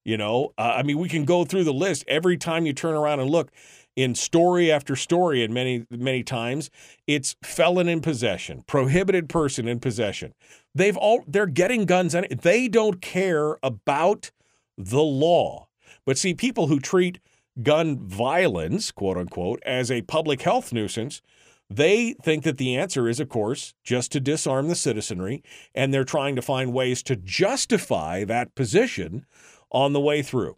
[0.03, 2.95] You know, uh, I mean, we can go through the list every time you turn
[2.95, 3.51] around and look
[3.95, 6.69] in story after story, and many, many times
[7.07, 10.33] it's felon in possession, prohibited person in possession.
[10.73, 14.31] They've all they're getting guns and they don't care about
[14.77, 15.64] the law.
[16.05, 17.19] But see, people who treat
[17.61, 21.21] gun violence, quote unquote, as a public health nuisance,
[21.69, 26.03] they think that the answer is, of course, just to disarm the citizenry, and they're
[26.03, 29.25] trying to find ways to justify that position
[29.71, 30.57] on the way through.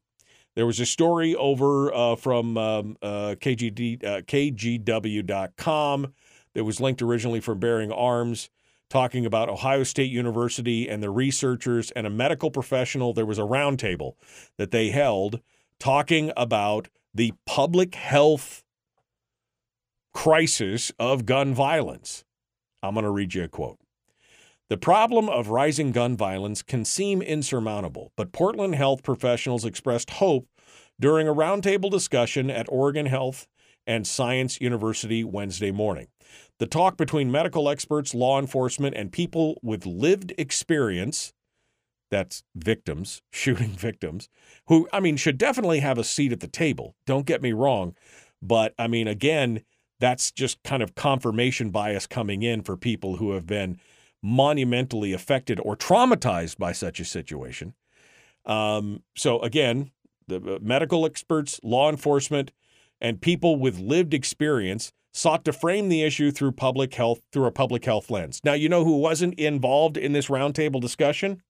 [0.55, 6.13] There was a story over uh, from um, uh, KGD, uh, KGW.com
[6.55, 8.49] that was linked originally from Bearing Arms
[8.89, 13.13] talking about Ohio State University and the researchers and a medical professional.
[13.13, 14.13] There was a roundtable
[14.57, 15.41] that they held
[15.79, 18.63] talking about the public health
[20.13, 22.23] crisis of gun violence.
[22.81, 23.79] I'm going to read you a quote.
[24.69, 30.47] The problem of rising gun violence can seem insurmountable, but Portland health professionals expressed hope
[30.99, 33.47] during a roundtable discussion at Oregon Health
[33.85, 36.07] and Science University Wednesday morning.
[36.59, 41.33] The talk between medical experts, law enforcement, and people with lived experience
[42.09, 44.29] that's victims, shooting victims,
[44.67, 46.95] who, I mean, should definitely have a seat at the table.
[47.05, 47.95] Don't get me wrong.
[48.41, 49.61] But I mean, again,
[49.99, 53.79] that's just kind of confirmation bias coming in for people who have been
[54.21, 57.73] monumentally affected or traumatized by such a situation.
[58.45, 59.91] Um, so, again,
[60.27, 62.51] the uh, medical experts, law enforcement,
[63.01, 67.51] and people with lived experience sought to frame the issue through public health through a
[67.51, 68.39] public health lens.
[68.43, 71.41] Now, you know who wasn't involved in this roundtable discussion?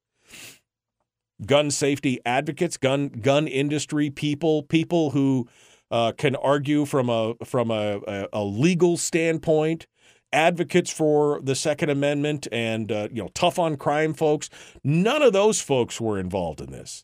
[1.45, 5.47] Gun safety advocates, gun gun industry people, people who
[5.91, 9.85] uh, can argue from a from a, a, legal standpoint,
[10.31, 14.49] advocates for the Second Amendment, and uh, you know tough on crime folks.
[14.83, 17.03] None of those folks were involved in this.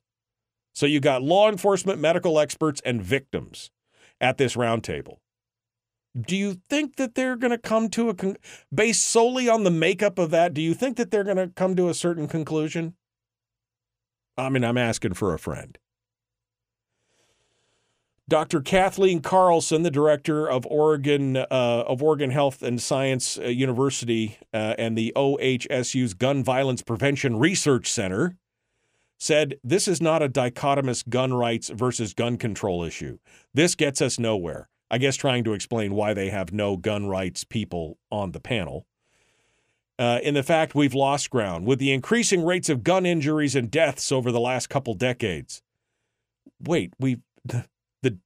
[0.73, 3.69] So you got law enforcement, medical experts, and victims
[4.19, 5.17] at this roundtable.
[6.19, 8.38] Do you think that they're going to come to a con-
[8.73, 10.54] based solely on the makeup of that?
[10.54, 12.95] Do you think that they're going to come to a certain conclusion?
[14.38, 15.78] I mean, I'm asking for a friend.
[18.30, 18.62] Dr.
[18.62, 24.76] Kathleen Carlson, the director of Oregon uh, of Oregon Health and Science uh, University uh,
[24.78, 28.38] and the OHSU's Gun Violence Prevention Research Center,
[29.19, 33.17] said this is not a dichotomous gun rights versus gun control issue.
[33.54, 34.69] This gets us nowhere.
[34.93, 38.86] I guess trying to explain why they have no gun rights people on the panel.
[39.97, 43.71] Uh, in the fact we've lost ground with the increasing rates of gun injuries and
[43.71, 45.63] deaths over the last couple decades.
[46.62, 47.65] Wait, we the,
[48.03, 48.19] the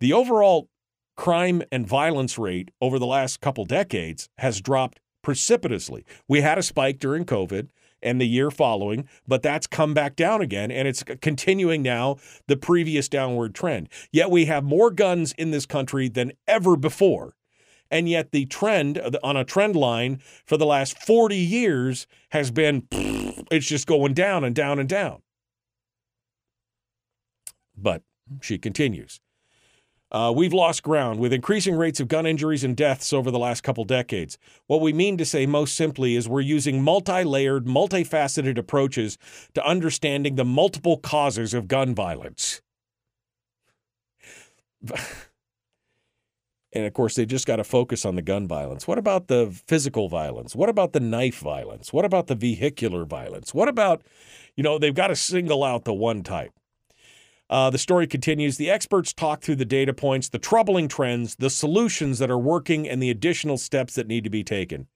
[0.00, 0.70] the overall
[1.14, 6.06] crime and violence rate over the last couple decades has dropped precipitously.
[6.26, 7.68] We had a spike during COVID
[8.02, 12.56] and the year following, but that's come back down again and it's continuing now the
[12.56, 13.88] previous downward trend.
[14.12, 17.34] Yet we have more guns in this country than ever before.
[17.90, 22.50] And yet the trend uh, on a trend line for the last 40 years has
[22.50, 22.86] been
[23.50, 25.22] it's just going down and down and down.
[27.76, 28.02] But
[28.40, 29.20] she continues.
[30.10, 33.62] Uh, we've lost ground with increasing rates of gun injuries and deaths over the last
[33.62, 34.38] couple decades.
[34.66, 39.18] What we mean to say most simply is we're using multi layered, multifaceted approaches
[39.54, 42.62] to understanding the multiple causes of gun violence.
[46.72, 48.88] and of course, they just got to focus on the gun violence.
[48.88, 50.56] What about the physical violence?
[50.56, 51.92] What about the knife violence?
[51.92, 53.52] What about the vehicular violence?
[53.52, 54.02] What about,
[54.56, 56.52] you know, they've got to single out the one type.
[57.50, 58.56] Uh, the story continues.
[58.56, 62.88] The experts talk through the data points, the troubling trends, the solutions that are working,
[62.88, 64.86] and the additional steps that need to be taken.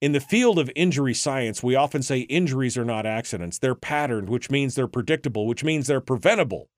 [0.00, 3.58] In the field of injury science, we often say injuries are not accidents.
[3.58, 6.68] They're patterned, which means they're predictable, which means they're preventable.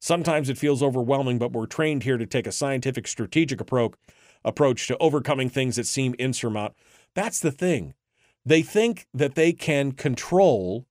[0.00, 3.94] Sometimes it feels overwhelming, but we're trained here to take a scientific, strategic approach,
[4.44, 6.76] approach to overcoming things that seem insurmountable.
[7.14, 7.94] That's the thing.
[8.44, 10.86] They think that they can control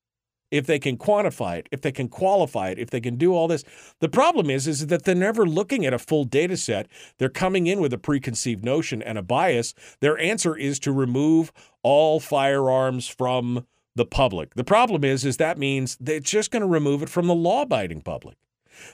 [0.52, 3.48] if they can quantify it, if they can qualify it, if they can do all
[3.48, 3.64] this.
[4.00, 6.88] The problem is, is that they're never looking at a full data set.
[7.18, 9.74] They're coming in with a preconceived notion and a bias.
[10.02, 14.54] Their answer is to remove all firearms from the public.
[14.56, 18.02] The problem is, is that means they're just going to remove it from the law-abiding
[18.02, 18.38] public.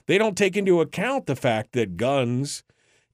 [0.05, 2.63] They don't take into account the fact that guns,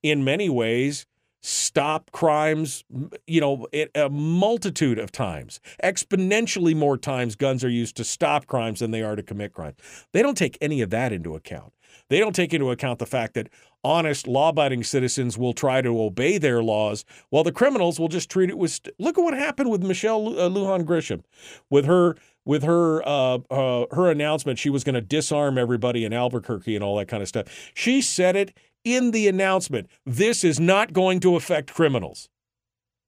[0.02, 1.06] in many ways,
[1.44, 2.86] stop crimes,
[3.28, 5.60] you know, a multitude of times.
[5.84, 9.76] Exponentially more times guns are used to stop crimes than they are to commit crimes.
[10.14, 11.74] They don't take any of that into account.
[12.10, 13.50] They don't take into account the fact that
[13.84, 18.32] honest, law abiding citizens will try to obey their laws while the criminals will just
[18.32, 18.72] treat it with.
[18.72, 21.24] St- Look at what happened with Michelle uh, Lujan Grisham
[21.70, 22.16] with her.
[22.46, 26.84] With her, uh, uh, her announcement, she was going to disarm everybody in Albuquerque and
[26.84, 27.48] all that kind of stuff.
[27.74, 32.30] She said it in the announcement this is not going to affect criminals.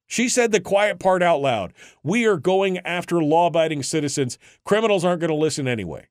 [0.07, 1.73] She said the quiet part out loud.
[2.03, 4.37] We are going after law abiding citizens.
[4.63, 6.07] Criminals aren't going to listen anyway.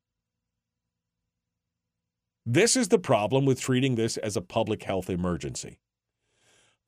[2.44, 5.78] This is the problem with treating this as a public health emergency.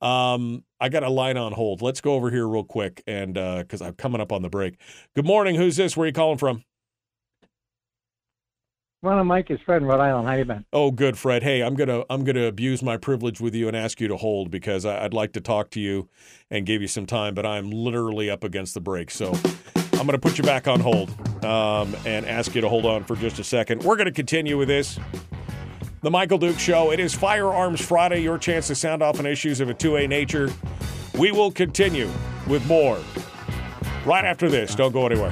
[0.01, 1.81] Um, I got a line on hold.
[1.81, 4.79] Let's go over here real quick, and because uh, I'm coming up on the break.
[5.15, 5.55] Good morning.
[5.55, 5.97] Who's this?
[5.97, 6.63] Where are you calling from?
[9.03, 10.27] Well, Mike is Fred in Rhode Island.
[10.27, 10.65] How you been?
[10.73, 11.43] Oh, good, Fred.
[11.43, 14.49] Hey, I'm gonna I'm gonna abuse my privilege with you and ask you to hold
[14.49, 16.09] because I, would like to talk to you
[16.49, 19.33] and give you some time, but I'm literally up against the break, so
[19.93, 21.11] I'm gonna put you back on hold
[21.45, 23.83] um, and ask you to hold on for just a second.
[23.83, 24.99] We're gonna continue with this.
[26.01, 26.91] The Michael Dukes Show.
[26.91, 28.21] It is Firearms Friday.
[28.21, 30.51] Your chance to sound off on issues of a 2A nature.
[31.19, 32.09] We will continue
[32.47, 32.99] with more
[34.05, 34.73] right after this.
[34.73, 35.31] Don't go anywhere.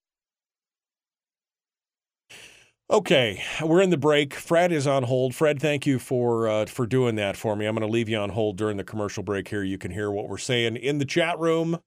[2.91, 4.33] Okay, we're in the break.
[4.33, 5.33] Fred is on hold.
[5.33, 7.65] Fred, thank you for uh, for doing that for me.
[7.65, 9.63] I'm going to leave you on hold during the commercial break here.
[9.63, 11.79] You can hear what we're saying in the chat room,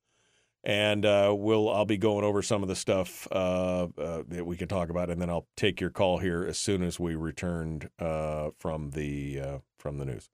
[0.65, 4.57] and uh, we'll I'll be going over some of the stuff uh, uh that we
[4.57, 7.91] can talk about, and then I'll take your call here as soon as we returned
[7.99, 10.31] uh, from the uh, from the news,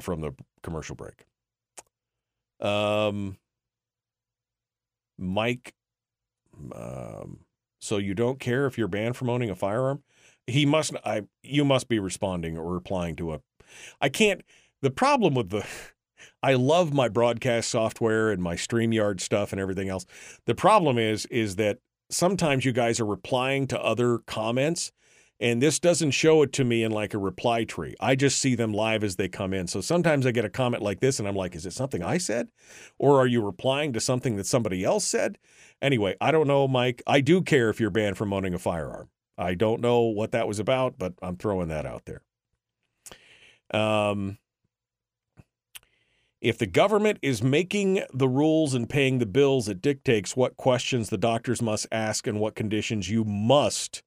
[0.00, 0.32] from the
[0.64, 1.26] commercial break.
[2.58, 3.36] Um,
[5.16, 5.74] Mike.
[6.74, 7.44] Um,
[7.80, 10.02] so you don't care if you're banned from owning a firearm?
[10.46, 13.40] He must I you must be responding or replying to a
[14.00, 14.42] I can't
[14.82, 15.66] the problem with the
[16.42, 20.06] I love my broadcast software and my StreamYard stuff and everything else.
[20.46, 21.78] The problem is is that
[22.10, 24.92] sometimes you guys are replying to other comments
[25.40, 27.94] and this doesn't show it to me in like a reply tree.
[27.98, 29.66] I just see them live as they come in.
[29.68, 32.18] So sometimes I get a comment like this and I'm like, is it something I
[32.18, 32.48] said?
[32.98, 35.38] Or are you replying to something that somebody else said?
[35.82, 37.02] Anyway, I don't know, Mike.
[37.06, 39.08] I do care if you're banned from owning a firearm.
[39.38, 42.22] I don't know what that was about, but I'm throwing that out there.
[43.72, 44.38] Um,
[46.40, 51.08] if the government is making the rules and paying the bills, it dictates what questions
[51.08, 54.02] the doctors must ask and what conditions you must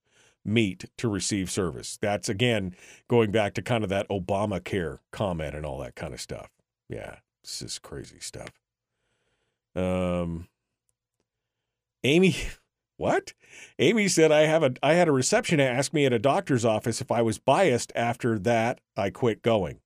[0.46, 1.98] meet to receive service.
[2.02, 2.76] That's again
[3.08, 6.50] going back to kind of that Obamacare comment and all that kind of stuff.
[6.90, 8.52] Yeah, this is crazy stuff.
[9.76, 10.48] Um,
[12.04, 12.36] Amy,
[12.98, 13.34] what?
[13.80, 17.02] Amy said I have a I had a reception ask me at a doctor's office
[17.02, 17.92] if I was biased.
[17.96, 19.80] After that, I quit going.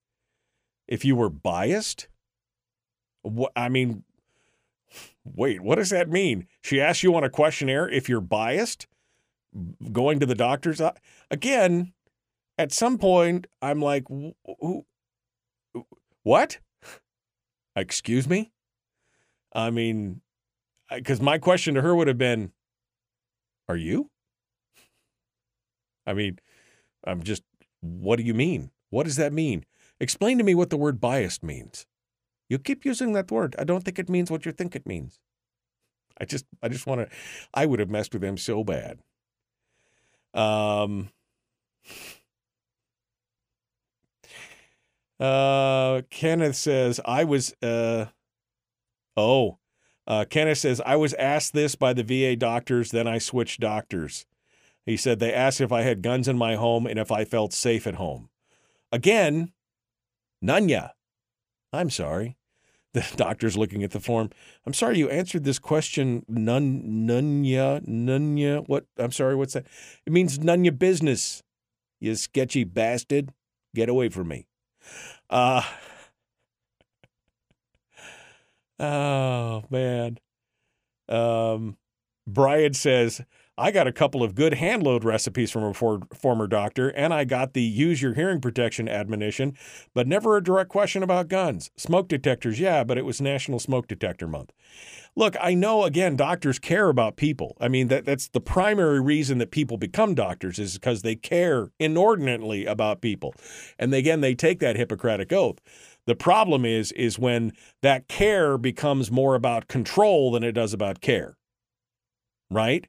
[0.87, 2.07] If you were biased,
[3.21, 4.03] what I mean,
[5.25, 6.47] wait, what does that mean?
[6.61, 8.87] She asked you on a questionnaire if you're biased
[9.91, 10.81] going to the doctor's
[11.31, 11.93] again
[12.57, 14.85] at some point i'm like who,
[16.23, 16.59] what
[17.75, 18.51] excuse me
[19.53, 20.21] i mean
[20.93, 22.51] because my question to her would have been
[23.69, 24.09] are you?
[26.05, 26.39] I mean
[27.05, 27.43] i'm just
[27.81, 28.71] what do you mean?
[28.89, 29.65] What does that mean?
[29.99, 31.85] Explain to me what the word biased means.
[32.49, 33.55] You keep using that word.
[33.59, 35.19] I don't think it means what you think it means.
[36.19, 37.15] I just i just want to
[37.53, 38.99] i would have messed with them so bad.
[40.33, 41.09] Um,
[45.19, 48.05] uh, Kenneth says, I was, uh,
[49.15, 49.57] oh,
[50.07, 54.25] uh, Kenneth says, I was asked this by the VA doctors, then I switched doctors.
[54.85, 57.51] He said they asked if I had guns in my home and if I felt
[57.53, 58.29] safe at home.
[58.91, 59.51] Again,
[60.43, 60.91] Nunya.
[61.73, 62.37] I'm sorry.
[62.93, 64.31] The doctor's looking at the form.
[64.65, 66.25] I'm sorry, you answered this question.
[66.27, 68.67] None, nunya, nunya.
[68.67, 68.85] What?
[68.97, 69.35] I'm sorry.
[69.35, 69.67] What's that?
[70.07, 71.43] It means none your business.
[71.99, 73.33] You sketchy bastard.
[73.75, 74.47] Get away from me.
[75.29, 75.61] Uh,
[78.79, 80.19] oh man.
[81.09, 81.77] Um,
[82.27, 83.21] Brian says
[83.59, 87.11] I got a couple of good hand load recipes from a for, former doctor, and
[87.11, 89.57] I got the use your hearing protection admonition,
[89.95, 91.71] but never a direct question about guns.
[91.75, 94.51] Smoke detectors, yeah, but it was National Smoke Detector Month.
[95.15, 97.57] Look, I know again doctors care about people.
[97.59, 101.71] I mean that that's the primary reason that people become doctors is because they care
[101.79, 103.33] inordinately about people.
[103.79, 105.57] And again, they take that Hippocratic oath.
[106.07, 107.53] The problem is is when
[107.83, 111.37] that care becomes more about control than it does about care.
[112.49, 112.87] Right?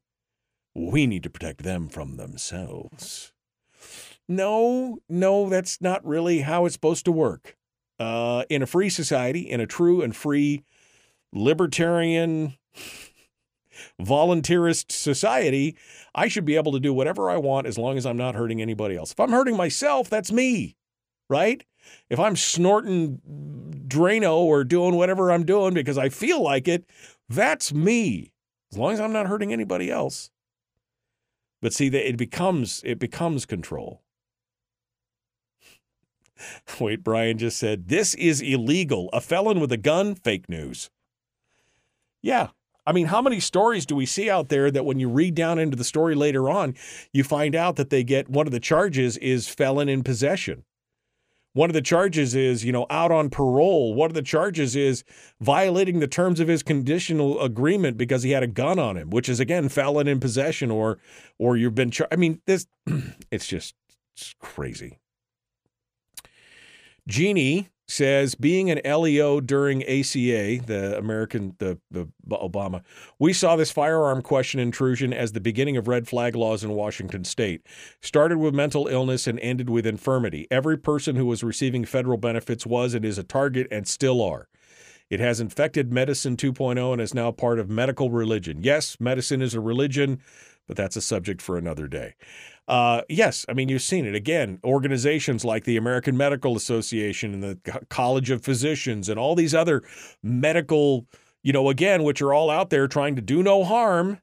[0.78, 3.32] we need to protect them from themselves.
[4.28, 7.56] No, no, that's not really how it's supposed to work.
[7.98, 10.62] Uh, in a free society, in a true and free
[11.32, 12.54] libertarian
[14.00, 15.76] volunteerist society,
[16.14, 18.62] I should be able to do whatever I want as long as I'm not hurting
[18.62, 19.12] anybody else.
[19.12, 20.76] If I'm hurting myself, that's me,
[21.28, 21.64] right?
[22.11, 23.20] If I'm snorting
[23.86, 26.84] Drano or doing whatever I'm doing because I feel like it,
[27.28, 28.32] that's me.
[28.72, 30.30] As long as I'm not hurting anybody else.
[31.61, 34.03] But see it becomes it becomes control.
[36.80, 39.11] Wait, Brian just said this is illegal.
[39.12, 40.91] A felon with a gun, fake news.
[42.22, 42.49] Yeah.
[42.86, 45.59] I mean, how many stories do we see out there that when you read down
[45.59, 46.74] into the story later on,
[47.12, 50.64] you find out that they get one of the charges is felon in possession.
[51.59, 53.92] One of the charges is, you know, out on parole.
[53.92, 55.02] One of the charges is
[55.40, 59.28] violating the terms of his conditional agreement because he had a gun on him, which
[59.28, 61.00] is again felon in possession or
[61.36, 62.14] or you've been charged.
[62.14, 62.68] I mean, this
[63.32, 63.74] it's just
[64.14, 65.00] it's crazy.
[67.09, 72.82] Jeannie says being an LEO during ACA, the American, the, the Obama,
[73.18, 77.24] we saw this firearm question intrusion as the beginning of red flag laws in Washington
[77.24, 77.66] state.
[78.01, 80.47] Started with mental illness and ended with infirmity.
[80.51, 84.49] Every person who was receiving federal benefits was and is a target and still are.
[85.09, 88.62] It has infected medicine 2.0 and is now part of medical religion.
[88.62, 90.20] Yes, medicine is a religion,
[90.66, 92.14] but that's a subject for another day.
[92.68, 94.14] Uh, yes, I mean, you've seen it.
[94.14, 99.54] Again, organizations like the American Medical Association and the College of Physicians and all these
[99.54, 99.82] other
[100.22, 101.06] medical,
[101.42, 104.20] you know, again, which are all out there trying to do no harm,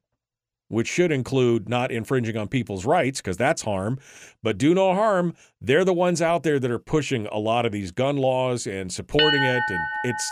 [0.68, 3.98] which should include not infringing on people's rights, because that's harm,
[4.44, 5.34] but do no harm.
[5.60, 8.94] They're the ones out there that are pushing a lot of these gun laws and
[8.94, 9.64] supporting it.
[9.70, 10.32] And it's,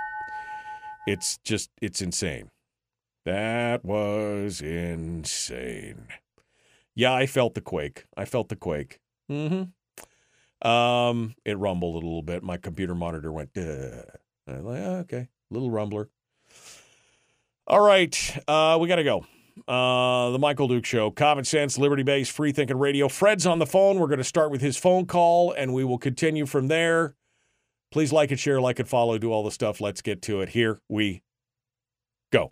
[1.07, 2.49] it's just, it's insane.
[3.25, 6.07] That was insane.
[6.95, 8.05] Yeah, I felt the quake.
[8.15, 8.99] I felt the quake.
[9.31, 10.67] Mm-hmm.
[10.67, 12.43] Um, it rumbled a little bit.
[12.43, 16.07] My computer monitor went, I'm like, oh, okay, little rumbler.
[17.67, 19.25] All right, uh, we got to go.
[19.67, 23.07] Uh, the Michael Dukes Show, common sense, liberty based, free thinking radio.
[23.07, 23.99] Fred's on the phone.
[23.99, 27.15] We're going to start with his phone call and we will continue from there.
[27.91, 29.79] Please like it, share, like it, follow, do all the stuff.
[29.79, 30.49] Let's get to it.
[30.49, 31.21] Here we
[32.31, 32.51] go.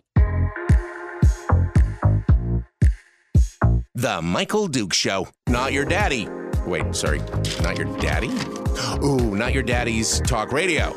[3.94, 5.28] The Michael Dukes Show.
[5.48, 6.26] Not your daddy.
[6.66, 7.18] Wait, sorry.
[7.60, 8.30] Not your daddy?
[9.04, 10.92] Ooh, not your daddy's talk radio.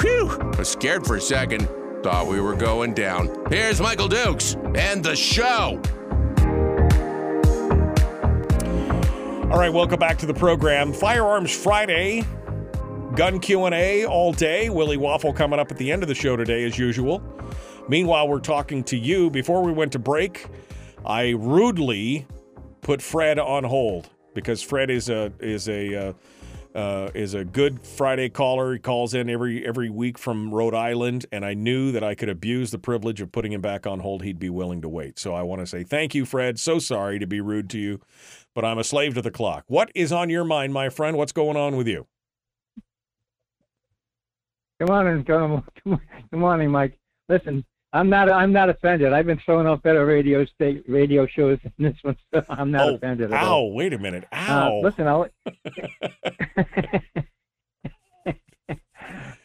[0.00, 0.30] Whew.
[0.40, 1.68] I was scared for a second.
[2.02, 3.28] Thought we were going down.
[3.50, 5.78] Here's Michael Dukes and the show.
[9.52, 10.94] All right, welcome back to the program.
[10.94, 12.24] Firearms Friday,
[13.16, 14.70] gun Q&A all day.
[14.70, 17.22] Willie Waffle coming up at the end of the show today as usual.
[17.86, 20.46] Meanwhile, we're talking to you before we went to break.
[21.04, 22.26] I rudely
[22.80, 26.12] put Fred on hold because Fred is a is a uh,
[26.74, 28.74] uh, is a good Friday caller.
[28.74, 32.28] He calls in every every week from Rhode Island, and I knew that I could
[32.28, 34.22] abuse the privilege of putting him back on hold.
[34.22, 35.18] He'd be willing to wait.
[35.18, 36.58] So I want to say thank you, Fred.
[36.58, 38.00] So sorry to be rude to you,
[38.54, 39.64] but I'm a slave to the clock.
[39.66, 41.16] What is on your mind, my friend?
[41.16, 42.06] What's going on with you?
[44.80, 46.00] Come on, come, come
[46.32, 46.96] morning, Mike.
[47.28, 48.30] Listen, I'm not.
[48.30, 49.12] I'm not offended.
[49.14, 52.88] I've been throwing off better radio state radio shows than this one, so I'm not
[52.88, 53.32] oh, offended.
[53.32, 53.52] At ow!
[53.52, 53.74] All.
[53.74, 54.24] Wait a minute!
[54.30, 54.78] Uh, ow!
[54.78, 55.26] Uh, listen, I'll.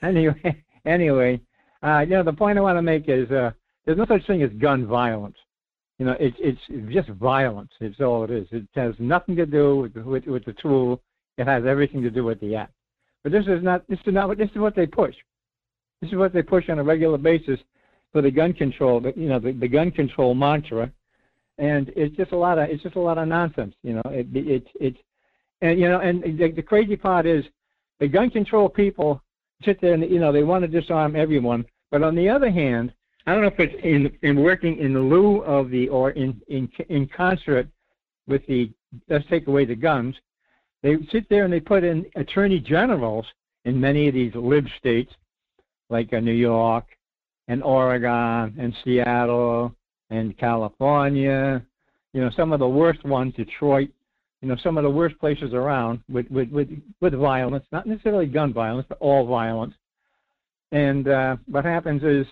[0.04, 1.39] anyway, anyway,
[1.84, 3.52] uh, you know the point I want to make is uh,
[3.86, 5.38] there's no such thing as gun violence.
[5.98, 6.60] You know, it's it's
[6.94, 7.72] just violence.
[7.80, 8.48] It's all it is.
[8.52, 11.02] It has nothing to do with with, with the tool.
[11.38, 12.74] It has everything to do with the act.
[13.24, 13.88] But this is not.
[13.88, 14.38] This is not.
[14.38, 15.16] This is what they push.
[16.02, 17.58] This is what they push on a regular basis
[18.14, 20.89] for the gun control, you know, the, the gun control mantra,
[21.57, 24.03] and it's just a lot of it's just a lot of nonsense, you know.
[24.05, 24.95] It it it,
[25.61, 27.43] and you know, and the, the crazy part is
[27.99, 29.22] the gun control people
[29.66, 32.93] sit there and you know they want to disarm everyone, but on the other hand,
[33.26, 36.70] I don't know if it's in in working in lieu of the or in in
[36.89, 37.68] in concert
[38.28, 38.72] with the
[39.09, 40.16] let's take away the guns.
[40.84, 43.26] They sit there and they put in attorney generals
[43.66, 45.14] in many of these lib states,
[45.89, 46.86] like uh, New York
[47.48, 49.74] and Oregon and Seattle
[50.10, 51.66] and California,
[52.14, 53.89] you know, some of the worst ones, Detroit,
[54.41, 56.70] you know, some of the worst places around with with with,
[57.02, 59.74] with violence, not necessarily gun violence, but all violence.
[60.72, 62.26] And uh, what happens is,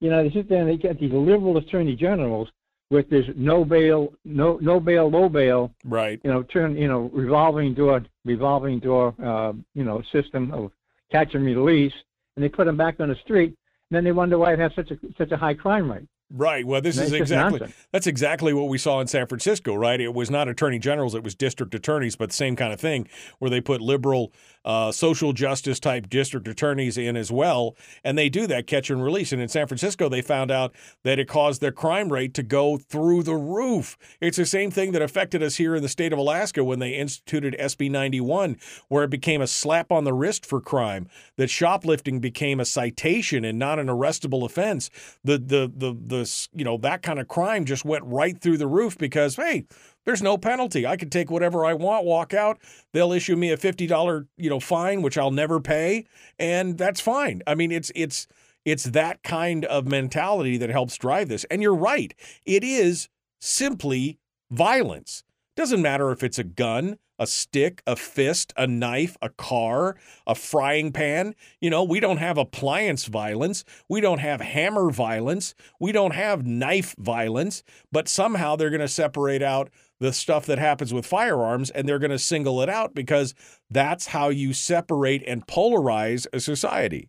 [0.00, 2.48] you know, they sit there and they get these liberal attorney generals
[2.90, 6.20] with this no bail, no no bail, low bail, right?
[6.24, 10.72] You know, turn, you know, revolving door, revolving door, uh, you know, system of
[11.10, 11.92] catch and release,
[12.36, 13.56] and they put them back on the street
[13.94, 16.08] then they wonder why it has such a such a high crime rate.
[16.34, 16.66] Right.
[16.66, 17.60] Well, this is exactly
[17.90, 20.00] that's exactly what we saw in San Francisco, right?
[20.00, 23.06] It was not attorney generals, it was district attorneys, but same kind of thing,
[23.38, 24.32] where they put liberal
[24.64, 29.04] uh, social justice type district attorneys in as well, and they do that catch and
[29.04, 29.32] release.
[29.32, 30.72] And in San Francisco, they found out
[31.02, 33.98] that it caused their crime rate to go through the roof.
[34.20, 36.92] It's the same thing that affected us here in the state of Alaska when they
[36.92, 38.56] instituted SB 91,
[38.88, 41.08] where it became a slap on the wrist for crime.
[41.36, 44.88] That shoplifting became a citation and not an arrestable offense.
[45.24, 46.21] The the the the
[46.52, 49.64] you know, that kind of crime just went right through the roof because, hey,
[50.04, 50.86] there's no penalty.
[50.86, 52.58] I can take whatever I want, walk out.
[52.92, 56.06] They'll issue me a $50, you know, fine, which I'll never pay,
[56.38, 57.42] and that's fine.
[57.46, 58.26] I mean, it's it's
[58.64, 61.44] it's that kind of mentality that helps drive this.
[61.44, 62.14] And you're right.
[62.44, 63.08] It is
[63.40, 64.18] simply
[64.50, 65.24] violence.
[65.56, 69.94] Doesn't matter if it's a gun, a stick, a fist, a knife, a car,
[70.26, 71.36] a frying pan.
[71.60, 73.64] You know, we don't have appliance violence.
[73.88, 75.54] We don't have hammer violence.
[75.78, 77.62] We don't have knife violence.
[77.92, 79.70] But somehow they're going to separate out
[80.00, 83.34] the stuff that happens with firearms and they're going to single it out because
[83.70, 87.08] that's how you separate and polarize a society.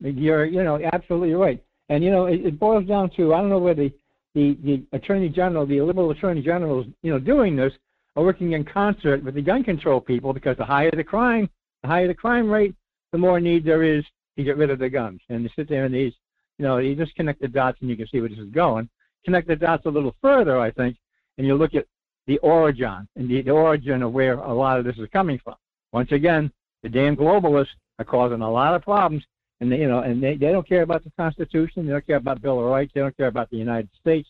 [0.00, 1.64] You're, you know, absolutely right.
[1.88, 3.94] And you know, it, it boils down to I don't know whether the,
[4.34, 7.72] the the attorney general, the liberal attorney generals, you know, doing this
[8.16, 11.48] are working in concert with the gun control people because the higher the crime,
[11.82, 12.74] the higher the crime rate,
[13.12, 14.04] the more need there is
[14.36, 15.20] to get rid of the guns.
[15.28, 16.12] And you sit there and these,
[16.58, 18.88] you know, you just connect the dots and you can see where this is going.
[19.24, 20.96] Connect the dots a little further, I think,
[21.38, 21.86] and you look at
[22.26, 25.56] the origin and the, the origin of where a lot of this is coming from.
[25.92, 26.50] Once again,
[26.82, 29.24] the damn globalists are causing a lot of problems
[29.60, 32.16] and they, you know, and they, they don't care about the Constitution, they don't care
[32.16, 34.28] about Bill of Rights, they don't care about the United States.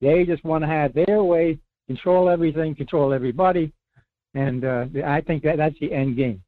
[0.00, 3.72] They just want to have their way, control everything, control everybody,
[4.34, 6.42] and uh, I think that that's the end game.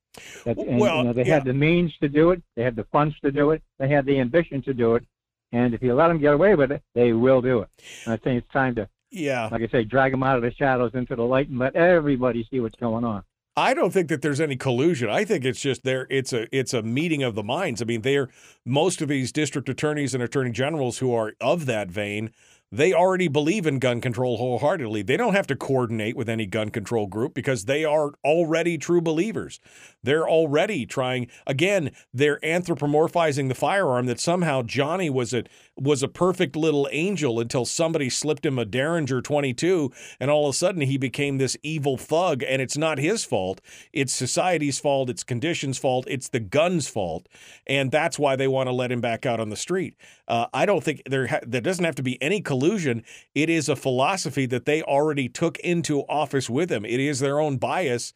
[0.44, 1.34] That, and, well, you know, they yeah.
[1.34, 4.06] had the means to do it, they had the funds to do it, they had
[4.06, 5.04] the ambition to do it,
[5.52, 7.68] and if you let them get away with it, they will do it.
[8.04, 9.48] And I think it's time to, Yeah.
[9.52, 12.46] like I say, drag them out of the shadows into the light and let everybody
[12.50, 13.22] see what's going on.
[13.56, 15.08] I don't think that there's any collusion.
[15.08, 16.08] I think it's just there.
[16.10, 17.80] It's a it's a meeting of the minds.
[17.80, 18.28] I mean, they're
[18.64, 22.32] most of these district attorneys and attorney generals who are of that vein.
[22.74, 25.02] They already believe in gun control wholeheartedly.
[25.02, 29.00] They don't have to coordinate with any gun control group because they are already true
[29.00, 29.60] believers.
[30.02, 31.28] They're already trying.
[31.46, 35.44] Again, they're anthropomorphizing the firearm that somehow Johnny was a
[35.76, 40.54] was a perfect little angel until somebody slipped him a Derringer 22, and all of
[40.54, 42.42] a sudden he became this evil thug.
[42.42, 43.60] And it's not his fault.
[43.92, 45.10] It's society's fault.
[45.10, 46.06] It's conditions' fault.
[46.08, 47.28] It's the gun's fault,
[47.68, 49.94] and that's why they want to let him back out on the street.
[50.26, 53.04] Uh, I don't think there ha- there doesn't have to be any collusion.
[53.34, 56.84] It is a philosophy that they already took into office with them.
[56.84, 58.12] It is their own bias,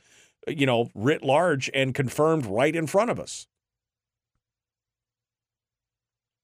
[0.46, 3.46] you know, writ large and confirmed right in front of us.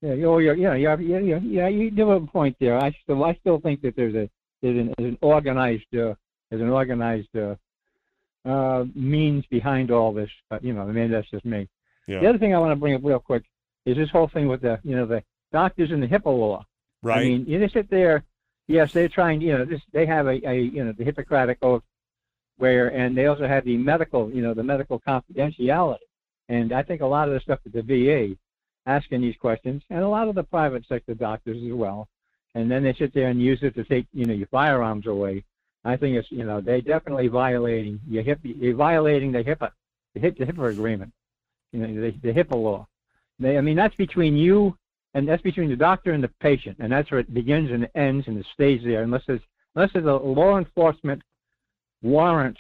[0.03, 1.69] Yeah, oh, you're, yeah, yeah, yeah, yeah, yeah.
[1.69, 2.79] You do have a point there.
[2.79, 4.29] I still, I still think that there's a
[4.61, 6.15] there's an, there's an organized uh,
[6.51, 7.55] there's an organized uh,
[8.47, 10.29] uh, means behind all this.
[10.51, 11.71] But you know, I mean, that's just me.
[12.07, 12.21] Yeah.
[12.21, 13.45] The other thing I want to bring up real quick
[13.87, 16.67] is this whole thing with the you know the doctors and the HIPAA law.
[17.05, 17.19] Right.
[17.19, 18.25] I mean, you just sit there.
[18.67, 19.41] Yes, they're trying.
[19.41, 21.83] You know, this they have a, a you know the Hippocratic oath,
[22.57, 25.99] where and they also have the medical you know the medical confidentiality.
[26.49, 28.37] And I think a lot of the stuff at the VA
[28.87, 32.09] asking these questions, and a lot of the private sector doctors as well.
[32.55, 35.45] And then they sit there and use it to take, you know, your firearms away.
[35.85, 39.71] I think it's, you know, they definitely violating your HIP, you're violating the HIPAA,
[40.15, 41.13] the HIP, the HIPAA agreement,
[41.73, 42.87] you know, the, the HIPAA law.
[43.39, 44.77] They, I mean, that's between you
[45.15, 48.27] and that's between the doctor and the patient, and that's where it begins and ends,
[48.27, 49.41] and it stays there unless there's
[49.75, 51.23] unless there's a law enforcement
[52.03, 52.59] warrant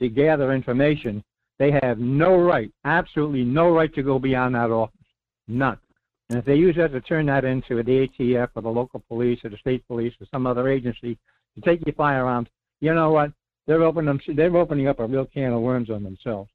[0.00, 1.22] to gather information.
[1.58, 4.96] They have no right, absolutely no right to go beyond that office.
[5.46, 5.78] None.
[6.30, 9.40] And if they use that to turn that into the ATF or the local police
[9.44, 11.18] or the state police or some other agency
[11.54, 12.48] to take your firearms,
[12.80, 13.32] you know what?
[13.66, 16.50] They're opening them, they're opening up a real can of worms on themselves.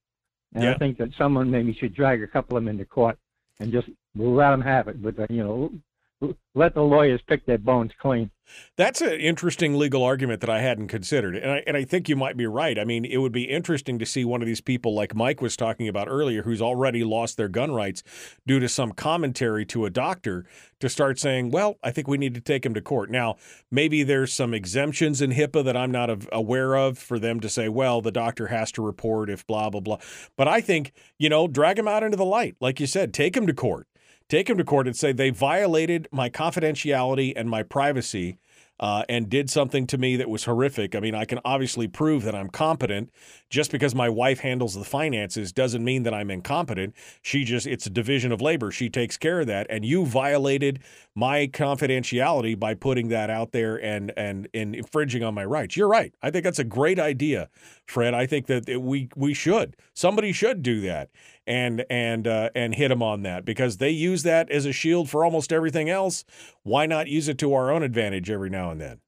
[0.56, 0.72] And Yeah.
[0.72, 3.20] I think that someone maybe should drag a couple of them into court
[3.60, 5.02] and just let them have it.
[5.02, 5.72] But uh, you know,
[6.54, 8.32] let the lawyers pick their bones clean.
[8.78, 11.36] That's an interesting legal argument that I hadn't considered.
[11.36, 12.78] And I, and I think you might be right.
[12.78, 15.58] I mean, it would be interesting to see one of these people, like Mike was
[15.58, 18.04] talking about earlier, who's already lost their gun rights
[18.46, 20.46] due to some commentary to a doctor,
[20.80, 23.10] to start saying, well, I think we need to take him to court.
[23.10, 23.36] Now,
[23.72, 27.70] maybe there's some exemptions in HIPAA that I'm not aware of for them to say,
[27.70, 29.98] well, the doctor has to report if blah, blah, blah.
[30.38, 32.56] But I think, you know, drag him out into the light.
[32.60, 33.88] Like you said, take him to court
[34.30, 38.38] take him to court and say they violated my confidentiality and my privacy
[38.80, 40.96] uh, and did something to me that was horrific.
[40.96, 43.10] I mean, I can obviously prove that I'm competent.
[43.50, 46.94] Just because my wife handles the finances doesn't mean that I'm incompetent.
[47.22, 48.72] She just, it's a division of labor.
[48.72, 49.68] She takes care of that.
[49.70, 50.80] And you violated
[51.14, 55.78] my confidentiality by putting that out there and, and, and infringing on my rights.
[55.78, 56.14] You're right.
[56.22, 57.50] I think that's a great idea,
[57.86, 58.14] Fred.
[58.14, 61.10] I think that we, we should, somebody should do that
[61.48, 65.10] and and uh, and hit them on that because they use that as a shield
[65.10, 66.26] for almost everything else.
[66.64, 69.00] Why not use it to our own advantage every now and then?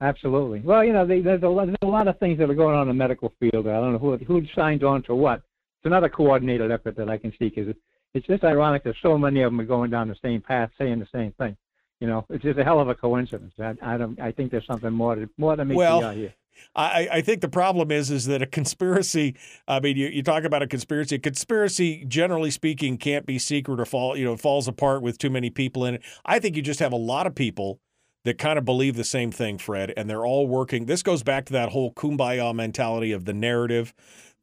[0.00, 0.60] Absolutely.
[0.60, 2.74] Well, you know, they, there's, a lot, there's a lot of things that are going
[2.76, 3.66] on in the medical field.
[3.66, 5.38] I don't know who who signed on to what.
[5.38, 7.74] It's another coordinated effort that I can see because
[8.14, 10.98] it's just ironic that so many of them are going down the same path, saying
[10.98, 11.56] the same thing.
[12.00, 13.54] You know, it's just a hell of a coincidence.
[13.58, 14.20] I, I don't.
[14.20, 16.34] I think there's something more to more than meets Well, the eye here.
[16.74, 19.36] I, I think the problem is is that a conspiracy.
[19.66, 21.16] I mean, you, you talk about a conspiracy.
[21.16, 24.16] A conspiracy, generally speaking, can't be secret or fall.
[24.16, 26.02] You know, falls apart with too many people in it.
[26.24, 27.80] I think you just have a lot of people
[28.24, 30.86] that kind of believe the same thing, Fred, and they're all working.
[30.86, 33.94] This goes back to that whole kumbaya mentality of the narrative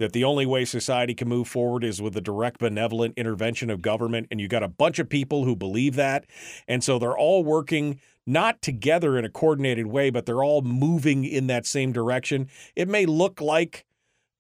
[0.04, 3.82] that the only way society can move forward is with the direct benevolent intervention of
[3.82, 4.28] government.
[4.30, 6.26] And you got a bunch of people who believe that.
[6.68, 11.24] And so they're all working not together in a coordinated way, but they're all moving
[11.24, 12.50] in that same direction.
[12.76, 13.86] It may look like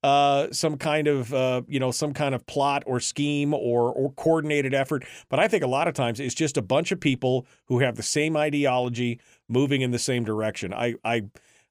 [0.04, 4.12] uh, some kind of uh, you know some kind of plot or scheme or or
[4.12, 5.06] coordinated effort.
[5.30, 7.96] But I think a lot of times it's just a bunch of people who have
[7.96, 10.74] the same ideology moving in the same direction.
[10.74, 11.24] I I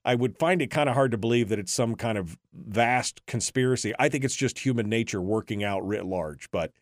[0.04, 3.24] I would find it kind of hard to believe that it's some kind of vast
[3.26, 3.94] conspiracy.
[3.98, 6.50] I think it's just human nature working out writ large.
[6.50, 6.72] But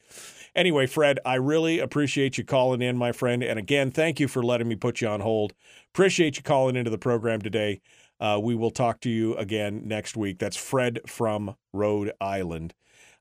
[0.55, 3.43] anyway, Fred, I really appreciate you calling in, my friend.
[3.43, 5.53] And again, thank you for letting me put you on hold.
[5.93, 7.81] Appreciate you calling into the program today.
[8.19, 10.39] Uh, we will talk to you again next week.
[10.39, 12.75] That's Fred from Rhode Island.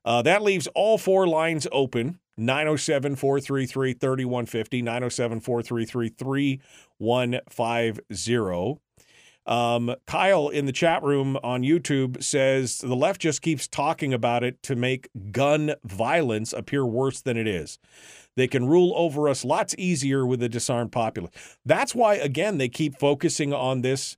[0.04, 8.80] Uh, that leaves all four lines open 907 433 3150, 907 433 3150.
[9.46, 14.44] Um, Kyle in the chat room on YouTube says the left just keeps talking about
[14.44, 17.78] it to make gun violence appear worse than it is.
[18.36, 21.32] They can rule over us lots easier with a disarmed populace.
[21.64, 24.16] That's why, again, they keep focusing on this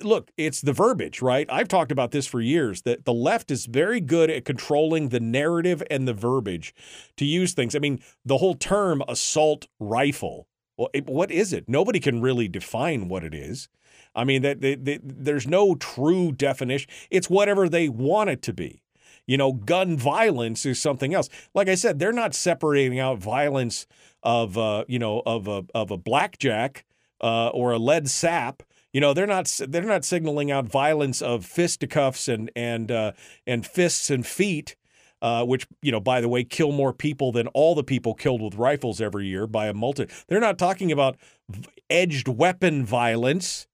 [0.00, 1.46] look, it's the verbiage, right?
[1.50, 5.20] I've talked about this for years that the left is very good at controlling the
[5.20, 6.74] narrative and the verbiage
[7.16, 7.74] to use things.
[7.74, 10.46] I mean, the whole term assault rifle.
[10.76, 11.68] Well, it, what is it?
[11.68, 13.68] Nobody can really define what it is.
[14.14, 16.90] I mean, that they, they, there's no true definition.
[17.10, 18.82] It's whatever they want it to be.
[19.26, 21.28] You know, gun violence is something else.
[21.54, 23.86] Like I said, they're not separating out violence
[24.22, 26.84] of uh, you know of a of a blackjack
[27.20, 31.44] uh, or a lead sap you know, they're not they're not signaling out violence of
[31.44, 33.12] fisticuffs and and uh,
[33.46, 34.76] and fists and feet.
[35.22, 38.40] Uh, which you know, by the way, kill more people than all the people killed
[38.40, 40.06] with rifles every year by a multi.
[40.28, 41.18] They're not talking about
[41.90, 43.66] edged weapon violence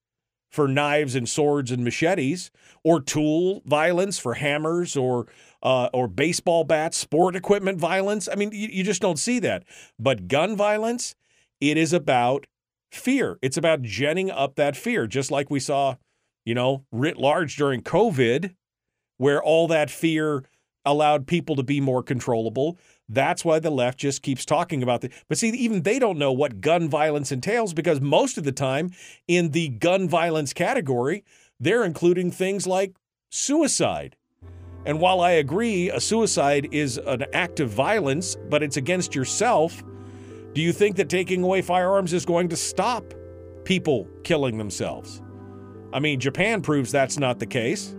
[0.51, 2.51] for knives and swords and machetes,
[2.85, 5.27] or tool violence for hammers or
[5.63, 8.29] uh, or baseball bats, sport equipment violence.
[8.31, 9.65] I mean, you, you just don't see that.
[9.99, 11.15] But gun violence,
[11.61, 12.47] it is about
[12.93, 13.39] fear.
[13.43, 15.97] It's about genning up that fear, just like we saw,
[16.45, 18.55] you know, writ large during COVID,
[19.17, 20.45] where all that fear
[20.85, 22.79] allowed people to be more controllable.
[23.09, 25.13] That's why the left just keeps talking about it.
[25.29, 28.91] But see, even they don't know what gun violence entails because most of the time
[29.29, 31.25] in the gun violence category,
[31.61, 32.97] they're including things like
[33.31, 34.17] suicide.
[34.85, 39.83] And while I agree a suicide is an act of violence, but it's against yourself,
[40.53, 43.15] do you think that taking away firearms is going to stop
[43.65, 45.23] people killing themselves?
[45.93, 47.95] I mean, Japan proves that's not the case.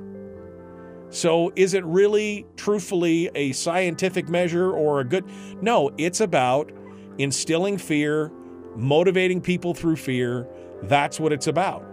[1.10, 5.26] So, is it really, truthfully, a scientific measure or a good?
[5.62, 6.72] No, it's about
[7.18, 8.32] instilling fear,
[8.76, 10.48] motivating people through fear.
[10.84, 11.86] That's what it's about.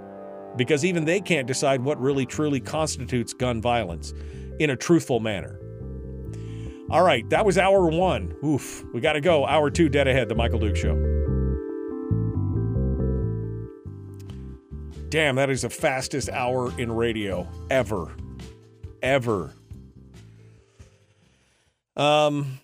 [0.56, 4.12] Because even they can't decide what really, truly constitutes gun violence
[4.58, 5.58] in a truthful manner.
[6.90, 8.36] All right, that was hour one.
[8.44, 9.46] Oof, we got to go.
[9.46, 10.94] Hour two, dead ahead, The Michael Dukes Show.
[15.08, 18.14] Damn, that is the fastest hour in radio ever.
[19.04, 19.52] Ever.
[21.94, 22.60] Um,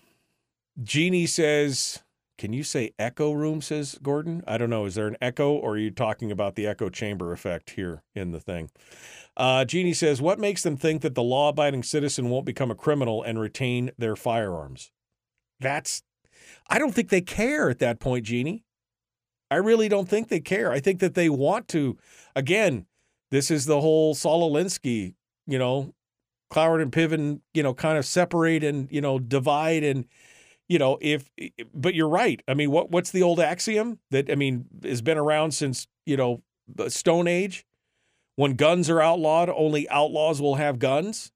[0.81, 2.01] Jeannie says,
[2.39, 3.61] Can you say echo room?
[3.61, 4.43] Says Gordon.
[4.47, 4.85] I don't know.
[4.85, 8.31] Is there an echo or are you talking about the echo chamber effect here in
[8.31, 8.71] the thing?
[9.37, 12.75] Uh, Jeannie says, What makes them think that the law abiding citizen won't become a
[12.75, 14.91] criminal and retain their firearms?
[15.59, 16.01] That's,
[16.71, 18.63] I don't think they care at that point, Jeannie.
[19.51, 20.71] I really don't think they care.
[20.71, 21.99] I think that they want to.
[22.35, 22.87] Again,
[23.29, 25.13] this is the whole Saul Alinsky,
[25.45, 25.93] you know,
[26.51, 30.05] Cloward and Piven, you know, kind of separate and, you know, divide and,
[30.67, 31.29] you know, if,
[31.73, 32.41] but you're right.
[32.47, 36.17] I mean, what what's the old axiom that, I mean, has been around since, you
[36.17, 37.65] know, the Stone Age?
[38.35, 41.31] when guns are outlawed, only outlaws will have guns.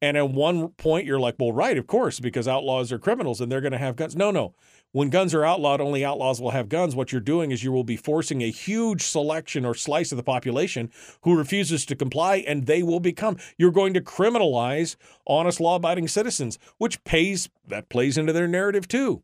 [0.00, 3.50] And at one point, you're like, well, right, of course, because outlaws are criminals and
[3.50, 4.14] they're going to have guns.
[4.14, 4.54] No, no.
[4.92, 6.96] When guns are outlawed, only outlaws will have guns.
[6.96, 10.22] What you're doing is you will be forcing a huge selection or slice of the
[10.22, 10.90] population
[11.22, 13.36] who refuses to comply, and they will become.
[13.58, 18.88] You're going to criminalize honest, law abiding citizens, which pays, that plays into their narrative
[18.88, 19.22] too.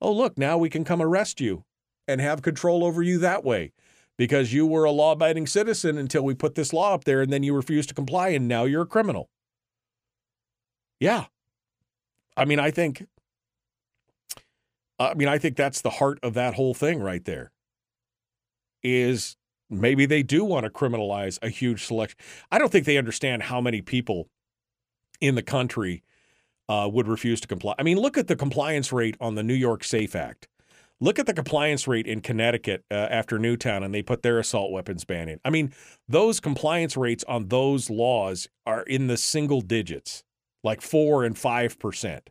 [0.00, 1.64] Oh, look, now we can come arrest you
[2.06, 3.72] and have control over you that way
[4.16, 7.32] because you were a law abiding citizen until we put this law up there and
[7.32, 9.28] then you refused to comply and now you're a criminal.
[11.00, 11.26] Yeah.
[12.36, 13.06] I mean, I think
[15.00, 17.50] I mean, I think that's the heart of that whole thing right there.
[18.84, 19.36] Is
[19.68, 22.18] maybe they do want to criminalize a huge selection.
[22.50, 24.28] I don't think they understand how many people
[25.20, 26.02] in the country
[26.68, 27.74] uh, would refuse to comply.
[27.78, 30.48] I mean, look at the compliance rate on the New York Safe Act.
[31.00, 34.70] Look at the compliance rate in Connecticut uh, after Newtown, and they put their assault
[34.70, 35.40] weapons ban in.
[35.44, 35.72] I mean,
[36.08, 40.24] those compliance rates on those laws are in the single digits.
[40.62, 42.30] like four and five percent.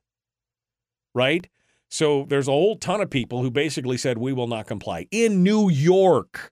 [1.16, 1.50] Right?
[1.90, 5.44] So there's a whole ton of people who basically said we will not comply in
[5.44, 6.52] New York,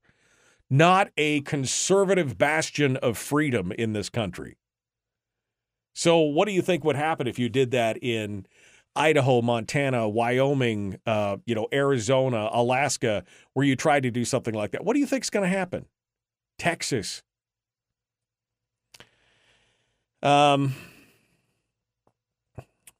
[0.69, 4.57] not a conservative bastion of freedom in this country.
[5.93, 8.47] So what do you think would happen if you did that in
[8.95, 13.23] Idaho, Montana, Wyoming, uh, you know, Arizona, Alaska,
[13.53, 14.83] where you tried to do something like that?
[14.83, 15.85] What do you think is going to happen?
[16.57, 17.21] Texas.
[20.23, 20.73] Um,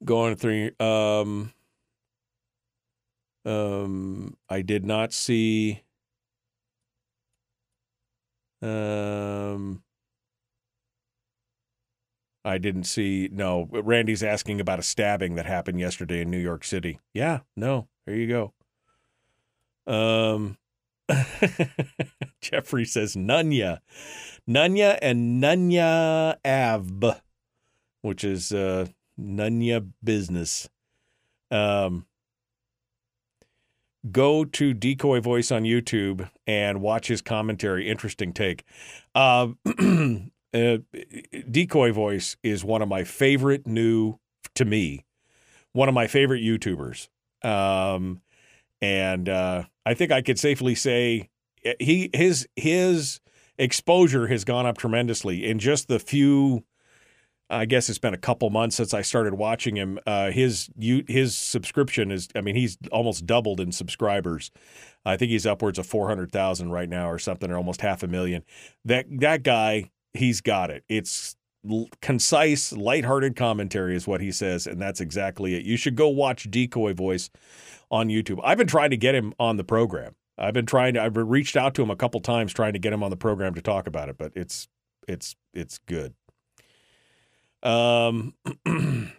[0.06, 0.72] going through.
[0.80, 1.52] Um,
[3.48, 5.84] um, I did not see.
[8.62, 9.84] Um,
[12.44, 13.30] I didn't see.
[13.32, 17.00] No, Randy's asking about a stabbing that happened yesterday in New York City.
[17.14, 18.54] Yeah, no, there you go.
[19.88, 20.58] Um,
[22.42, 23.80] Jeffrey says Nunya,
[24.50, 27.22] Nunya and Nunya Av,
[28.02, 28.88] which is uh,
[29.18, 30.70] Nunya business.
[31.50, 32.07] Um,
[34.12, 37.90] go to Decoy Voice on YouTube and watch his commentary.
[37.90, 38.64] Interesting take.
[39.16, 39.50] Uh,
[40.54, 40.78] uh,
[41.50, 44.20] Decoy Voice is one of my favorite new,
[44.56, 45.06] to me,
[45.74, 47.08] one of my favorite YouTubers.
[47.44, 48.22] Um,
[48.82, 51.30] and uh, I think I could safely say
[51.64, 53.20] eh, he his his
[53.58, 56.64] exposure has gone up tremendously in just the few
[57.50, 60.00] I guess it's been a couple months since I started watching him.
[60.06, 64.52] Uh, his you, his subscription is, I mean, he's almost doubled in subscribers.
[65.06, 68.04] I think he's upwards of four hundred thousand right now, or something, or almost half
[68.04, 68.44] a million.
[68.84, 70.84] That that guy, he's got it.
[70.90, 71.38] It's
[71.70, 75.64] l- concise, lighthearted commentary is what he says, and that's exactly it.
[75.64, 77.30] You should go watch Decoy Voice
[77.90, 78.40] on YouTube.
[78.44, 80.16] I've been trying to get him on the program.
[80.38, 81.04] I've been trying to.
[81.04, 83.54] I've reached out to him a couple times trying to get him on the program
[83.54, 84.68] to talk about it, but it's
[85.08, 86.14] it's it's good.
[87.64, 88.34] Um,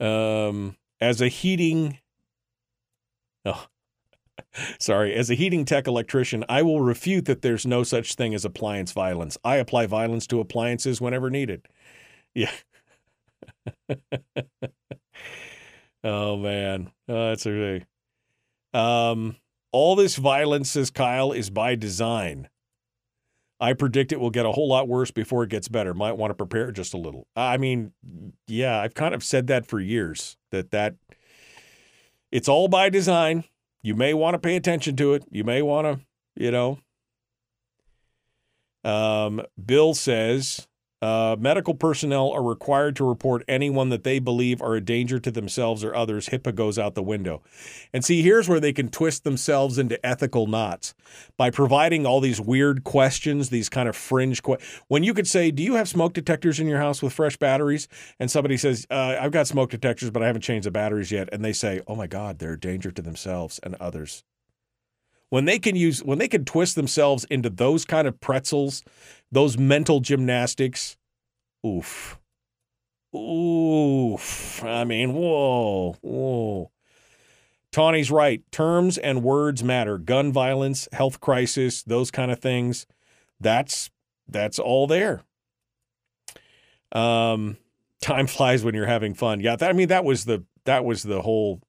[0.00, 1.98] um, as a heating,
[3.44, 3.66] oh,
[4.78, 8.44] sorry, as a heating tech electrician, I will refute that there's no such thing as
[8.44, 9.38] appliance violence.
[9.44, 11.66] I apply violence to appliances whenever needed.
[12.34, 12.50] Yeah.
[16.04, 17.82] oh man, oh, that's a
[18.72, 19.36] um.
[19.72, 22.48] All this violence, says Kyle, is by design.
[23.60, 25.94] I predict it will get a whole lot worse before it gets better.
[25.94, 27.26] Might want to prepare just a little.
[27.36, 27.92] I mean,
[28.46, 30.96] yeah, I've kind of said that for years that that
[32.32, 33.44] it's all by design.
[33.82, 35.24] You may want to pay attention to it.
[35.30, 36.00] You may want to,
[36.42, 36.78] you know.
[38.82, 40.66] Um, Bill says
[41.04, 45.30] uh, medical personnel are required to report anyone that they believe are a danger to
[45.30, 46.30] themselves or others.
[46.30, 47.42] HIPAA goes out the window.
[47.92, 50.94] And see, here's where they can twist themselves into ethical knots
[51.36, 54.80] by providing all these weird questions, these kind of fringe questions.
[54.88, 57.86] When you could say, Do you have smoke detectors in your house with fresh batteries?
[58.18, 61.28] And somebody says, uh, I've got smoke detectors, but I haven't changed the batteries yet.
[61.32, 64.24] And they say, Oh my God, they're a danger to themselves and others
[65.34, 68.84] when they can use when they can twist themselves into those kind of pretzels,
[69.32, 70.96] those mental gymnastics,
[71.66, 72.20] oof.
[73.12, 74.62] Oof.
[74.62, 76.70] I mean, whoa, whoa.
[77.72, 78.44] Tawny's right.
[78.52, 79.98] Terms and words matter.
[79.98, 82.86] Gun violence, health crisis, those kind of things.
[83.40, 83.90] That's
[84.28, 85.24] that's all there.
[86.92, 87.56] Um,
[88.00, 89.40] time flies when you're having fun.
[89.40, 91.60] Yeah, that, I mean that was the that was the whole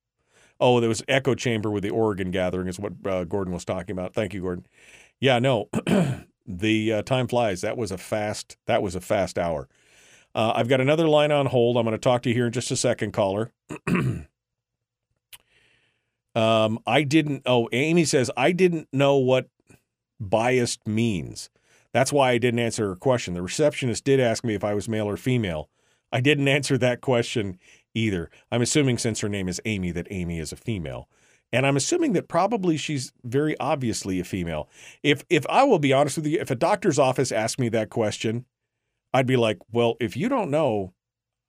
[0.60, 3.92] Oh, there was echo chamber with the Oregon gathering, is what uh, Gordon was talking
[3.92, 4.14] about.
[4.14, 4.66] Thank you, Gordon.
[5.20, 5.70] Yeah, no,
[6.48, 7.62] the uh, time flies.
[7.62, 8.58] That was a fast.
[8.66, 9.68] That was a fast hour.
[10.34, 11.78] Uh, I've got another line on hold.
[11.78, 13.54] I'm going to talk to you here in just a second, caller.
[16.36, 17.44] um, I didn't.
[17.46, 19.50] Oh, Amy says I didn't know what
[20.20, 21.50] biased means.
[21.94, 23.34] That's why I didn't answer her question.
[23.34, 25.70] The receptionist did ask me if I was male or female.
[26.12, 27.58] I didn't answer that question
[27.96, 28.30] either.
[28.52, 31.10] I'm assuming since her name is Amy that Amy is a female.
[31.52, 34.70] And I'm assuming that probably she's very obviously a female.
[35.04, 37.90] If if I will be honest with you, if a doctor's office asked me that
[37.90, 38.46] question,
[39.14, 40.94] I'd be like, "Well, if you don't know,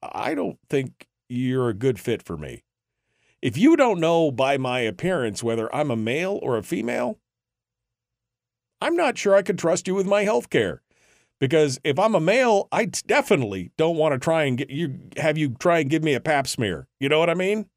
[0.03, 2.63] I don't think you're a good fit for me.
[3.43, 7.19] If you don't know by my appearance whether I'm a male or a female,
[8.81, 10.83] I'm not sure I could trust you with my health care
[11.39, 15.37] because if I'm a male, I definitely don't want to try and get you have
[15.39, 16.89] you try and give me a pap smear.
[17.01, 17.67] You know what I mean?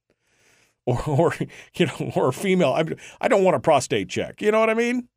[0.85, 1.35] Or, or
[1.75, 2.71] you know, or a female.
[2.71, 2.83] I,
[3.21, 4.41] I don't want a prostate check.
[4.41, 5.07] You know what I mean?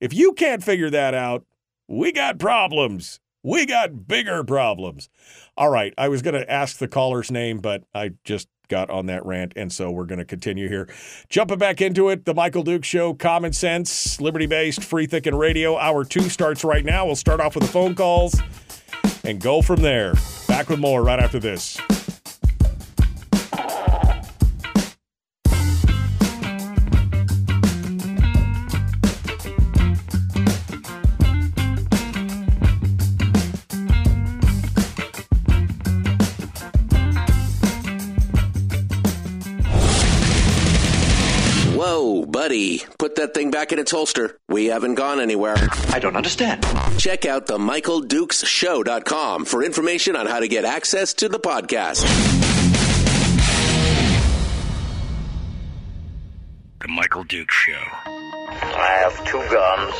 [0.00, 1.44] If you can't figure that out,
[1.88, 3.20] we got problems.
[3.42, 5.10] We got bigger problems.
[5.58, 9.06] All right, I was going to ask the caller's name, but I just got on
[9.06, 10.88] that rant, and so we're going to continue here.
[11.28, 15.78] Jumping back into it, the Michael Dukes Show, common sense, liberty based, free thinking radio.
[15.78, 17.06] Hour two starts right now.
[17.06, 18.34] We'll start off with the phone calls.
[19.22, 20.14] and go from there.
[20.48, 21.78] Back with more right after this.
[42.54, 42.84] Buddy.
[43.00, 44.38] Put that thing back in its holster.
[44.48, 45.56] We haven't gone anywhere.
[45.88, 46.64] I don't understand.
[46.98, 52.02] Check out the MichaelDukesShow.com for information on how to get access to the podcast.
[56.80, 57.82] The Michael Dukes Show.
[58.06, 59.94] I have two guns,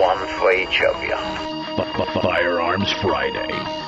[0.00, 2.22] one for each of you.
[2.22, 3.87] Firearms Friday.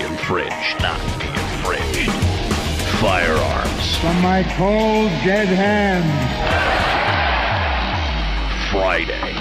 [0.39, 0.81] infringed.
[0.81, 2.11] Not be infringed.
[3.01, 6.05] Firearms From my cold, dead hands.
[8.71, 9.33] Friday.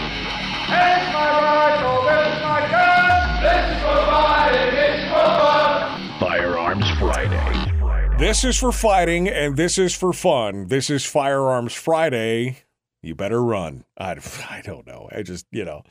[0.66, 3.43] Here's my rifle, this is my gun.
[3.43, 6.18] This is for fighting, this is for fun.
[6.18, 8.16] Firearms Friday.
[8.18, 10.66] This is for fighting and this is for fun.
[10.66, 12.64] This is Firearms Friday.
[13.03, 13.84] You better run.
[13.98, 14.16] I,
[14.48, 15.09] I don't know.
[15.11, 15.82] I just, you know.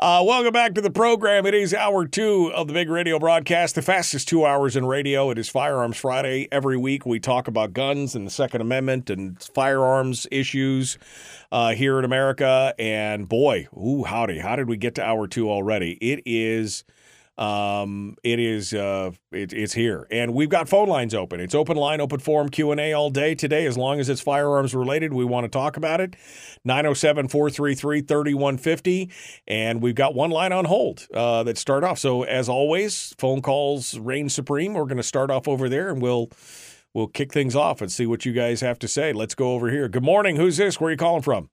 [0.00, 1.44] Uh, welcome back to the program.
[1.44, 5.30] It is hour two of the big radio broadcast, the fastest two hours in radio.
[5.30, 6.48] It is Firearms Friday.
[6.50, 10.98] Every week we talk about guns and the Second Amendment and firearms issues
[11.52, 12.74] uh, here in America.
[12.78, 14.38] And boy, ooh, howdy.
[14.38, 15.92] How did we get to hour two already?
[16.00, 16.84] It is.
[17.38, 21.38] Um, it is uh, it, it's here, and we've got phone lines open.
[21.38, 23.64] It's open line, open forum Q and A all day today.
[23.64, 26.16] As long as it's firearms related, we want to talk about it.
[26.66, 29.12] 907-433-3150.
[29.46, 32.00] and we've got one line on hold uh, that start off.
[32.00, 34.74] So as always, phone calls reign supreme.
[34.74, 36.30] We're going to start off over there, and we'll
[36.92, 39.12] we'll kick things off and see what you guys have to say.
[39.12, 39.88] Let's go over here.
[39.88, 40.34] Good morning.
[40.34, 40.80] Who's this?
[40.80, 41.50] Where are you calling from?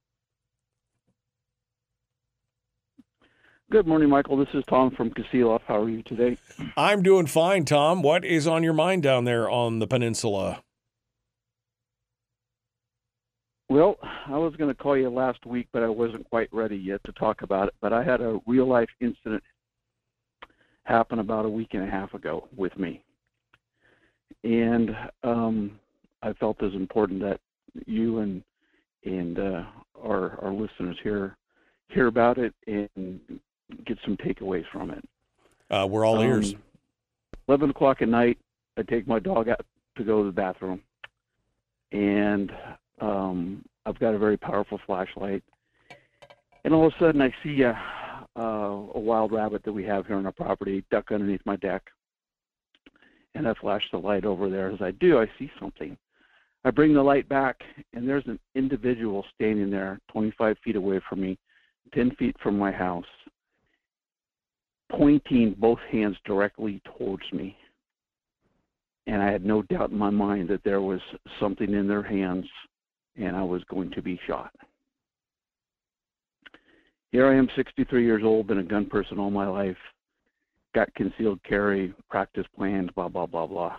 [3.71, 4.37] Good morning, Michael.
[4.37, 5.61] This is Tom from Kasilof.
[5.67, 6.37] How are you today?
[6.77, 8.03] I'm doing fine, Tom.
[8.03, 10.61] What is on your mind down there on the peninsula?
[13.67, 13.97] Well,
[14.27, 17.11] I was going to call you last week, but I wasn't quite ready yet to
[17.13, 17.73] talk about it.
[17.81, 19.41] But I had a real life incident
[20.83, 23.03] happen about a week and a half ago with me.
[24.43, 25.79] And um,
[26.21, 27.39] I felt it was important that
[27.87, 28.43] you and
[29.03, 29.63] and uh,
[30.03, 31.35] our our listeners here
[31.89, 33.19] hear about it and
[33.85, 35.03] get some takeaways from it.
[35.69, 36.53] Uh, we're all ears.
[36.53, 36.61] Um,
[37.47, 38.37] Eleven o'clock at night,
[38.77, 39.65] I take my dog out
[39.97, 40.81] to go to the bathroom,
[41.91, 42.51] and
[42.99, 45.43] um, I've got a very powerful flashlight.
[46.63, 47.79] And all of a sudden, I see a,
[48.35, 51.83] a, a wild rabbit that we have here on our property duck underneath my deck.
[53.35, 54.71] And I flash the light over there.
[54.71, 55.95] As I do, I see something.
[56.63, 57.61] I bring the light back,
[57.93, 61.37] and there's an individual standing there 25 feet away from me,
[61.93, 63.05] 10 feet from my house,
[64.97, 67.57] pointing both hands directly towards me.
[69.07, 70.99] And I had no doubt in my mind that there was
[71.39, 72.45] something in their hands
[73.15, 74.51] and I was going to be shot.
[77.11, 79.77] Here I am, 63 years old, been a gun person all my life,
[80.73, 83.77] got concealed carry, practice plans, blah, blah, blah, blah.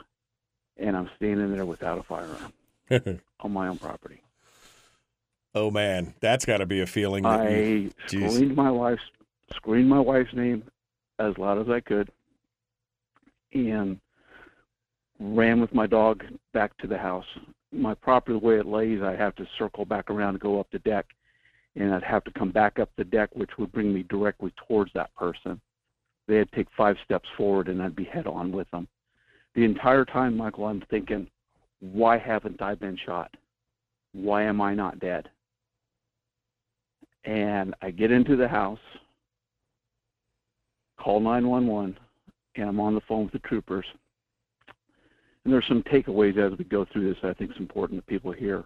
[0.78, 2.52] And I'm standing there without a firearm
[3.40, 4.22] on my own property.
[5.54, 7.24] Oh man, that's got to be a feeling.
[7.24, 9.00] I you, my wife's
[9.54, 10.62] screamed my wife's name
[11.18, 12.10] as loud as I could,
[13.52, 13.98] and
[15.18, 17.24] ran with my dog back to the house.
[17.72, 20.68] My property, the way it lays, I have to circle back around and go up
[20.70, 21.06] the deck,
[21.74, 24.92] and I'd have to come back up the deck, which would bring me directly towards
[24.94, 25.60] that person.
[26.28, 28.88] They'd take five steps forward, and I'd be head on with them.
[29.54, 31.28] The entire time, Michael, I'm thinking,
[31.80, 33.34] why haven't I been shot?
[34.12, 35.28] Why am I not dead?
[37.24, 38.78] And I get into the house,
[41.06, 41.96] call 911,
[42.56, 43.86] and I'm on the phone with the troopers.
[45.44, 48.32] And there's some takeaways as we go through this I think it's important that people
[48.32, 48.64] hear.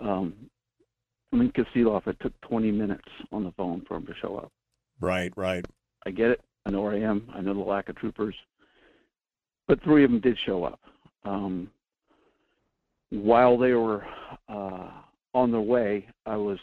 [0.00, 0.34] Um,
[1.32, 2.08] I'm in Kasilof.
[2.08, 4.50] It took 20 minutes on the phone for them to show up.
[5.00, 5.64] Right, right.
[6.04, 6.40] I get it.
[6.66, 7.30] I know where I am.
[7.32, 8.34] I know the lack of troopers.
[9.68, 10.80] But three of them did show up.
[11.24, 11.70] Um,
[13.10, 14.04] while they were
[14.48, 14.88] uh,
[15.34, 16.58] on their way, I was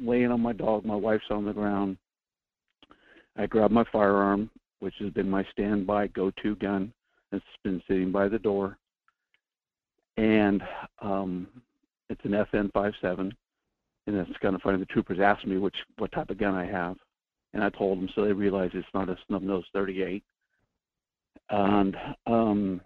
[0.00, 0.84] laying on my dog.
[0.84, 1.96] My wife's on the ground.
[3.38, 6.92] I grabbed my firearm, which has been my standby go-to gun
[7.30, 8.76] It's been sitting by the door,
[10.16, 10.60] and
[11.00, 11.46] um,
[12.10, 13.30] it's an FN57.
[14.06, 14.78] And it's kind of funny.
[14.78, 16.96] The troopers asked me which what type of gun I have,
[17.52, 20.24] and I told them, so they realized it's not a snub nose 38.
[21.50, 22.80] And um,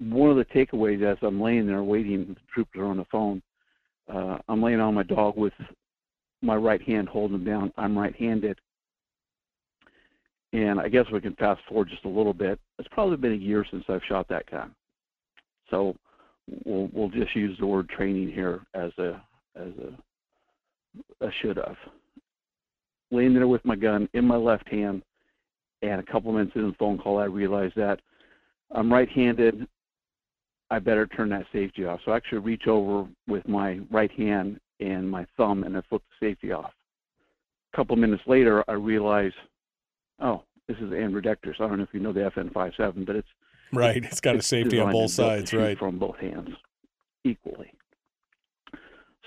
[0.00, 3.42] one of the takeaways as I'm laying there waiting, the troopers are on the phone.
[4.12, 5.52] Uh, I'm laying on my dog with
[6.42, 7.72] my right hand holding him down.
[7.76, 8.58] I'm right-handed,
[10.52, 12.58] and I guess we can fast forward just a little bit.
[12.78, 14.74] It's probably been a year since I've shot that gun,
[15.70, 15.96] so
[16.64, 19.22] we'll we'll just use the word training here as a
[19.56, 19.72] as
[21.20, 21.76] a, a should have.
[23.10, 25.02] Laying there with my gun in my left hand,
[25.82, 28.00] and a couple minutes into the phone call, I realized that
[28.72, 29.66] I'm right-handed.
[30.68, 32.00] I better turn that safety off.
[32.04, 36.06] So I actually reach over with my right hand and my thumb and I flipped
[36.20, 36.72] the safety off.
[37.72, 39.32] A couple minutes later, I realize,
[40.20, 41.56] oh, this is ambidextrous.
[41.60, 43.28] I don't know if you know the FN57, but it's
[43.72, 44.04] right.
[44.04, 45.78] It's got a safety on both sides, right?
[45.78, 46.50] From both hands,
[47.24, 47.72] equally.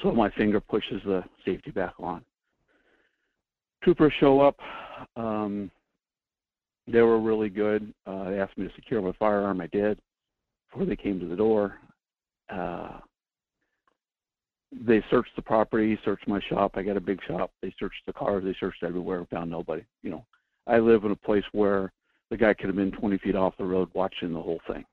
[0.01, 2.23] So my finger pushes the safety back on.
[3.83, 4.57] Troopers show up.
[5.15, 5.71] Um,
[6.87, 7.93] they were really good.
[8.05, 9.61] Uh, they asked me to secure my firearm.
[9.61, 9.99] I did
[10.71, 11.75] before they came to the door.
[12.49, 12.99] Uh,
[14.71, 16.73] they searched the property, searched my shop.
[16.75, 17.51] I got a big shop.
[17.61, 18.43] They searched the cars.
[18.43, 19.25] They searched everywhere.
[19.31, 19.83] Found nobody.
[20.03, 20.25] You know,
[20.67, 21.91] I live in a place where
[22.29, 24.85] the guy could have been 20 feet off the road watching the whole thing.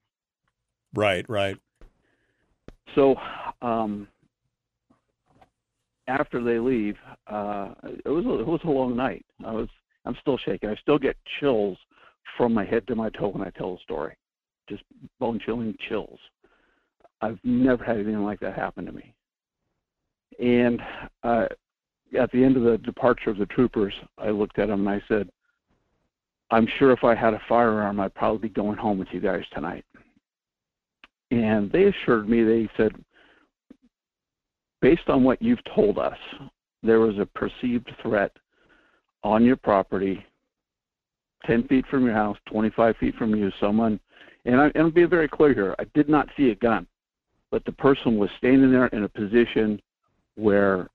[0.95, 1.57] Right, right.
[2.95, 3.17] So,
[3.61, 4.09] um,
[6.09, 6.97] after they leave,
[7.27, 7.75] uh,
[8.05, 9.27] it was a, it was a long night.
[9.45, 9.69] I was
[10.07, 10.71] I'm still shaking.
[10.71, 11.77] I still get chills
[12.37, 14.17] from my head to my toe when I tell the story
[14.69, 14.83] just
[15.19, 16.19] bone chilling chills.
[17.21, 19.15] I've never had anything like that happen to me.
[20.39, 20.81] And
[21.23, 21.47] uh,
[22.19, 25.03] at the end of the departure of the troopers, I looked at them and I
[25.09, 25.29] said,
[26.51, 29.43] I'm sure if I had a firearm, I'd probably be going home with you guys
[29.53, 29.85] tonight.
[31.31, 32.93] And they assured me, they said,
[34.81, 36.17] based on what you've told us,
[36.83, 38.31] there was a perceived threat
[39.25, 40.25] on your property,
[41.47, 43.99] 10 feet from your house, 25 feet from you, someone
[44.47, 45.75] and, I, and I'll be very clear here.
[45.79, 46.87] I did not see a gun,
[47.51, 49.81] but the person was standing there in a position
[50.37, 50.89] where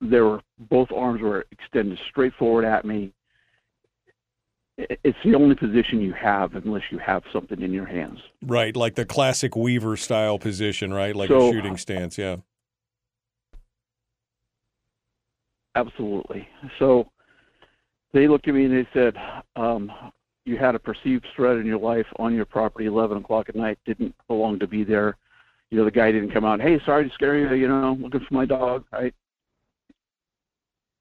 [0.00, 3.12] there were both arms were extended straight forward at me.
[4.78, 8.18] It's the only position you have unless you have something in your hands.
[8.42, 11.16] Right, like the classic Weaver style position, right?
[11.16, 12.36] Like So- a shooting stance, yeah.
[15.74, 16.48] Absolutely.
[16.78, 17.10] So
[18.12, 19.14] they looked at me and they said,
[19.56, 19.90] um,
[20.46, 23.78] you had a perceived threat in your life on your property 11 o'clock at night,
[23.84, 25.16] didn't belong to be there.
[25.70, 28.20] You know, the guy didn't come out, hey, sorry to scare you, you know, looking
[28.20, 29.14] for my dog, right?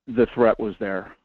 [0.07, 1.15] The threat was there.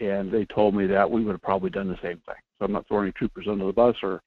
[0.00, 2.36] And they told me that we would have probably done the same thing.
[2.58, 4.22] So I'm not throwing any troopers under the bus or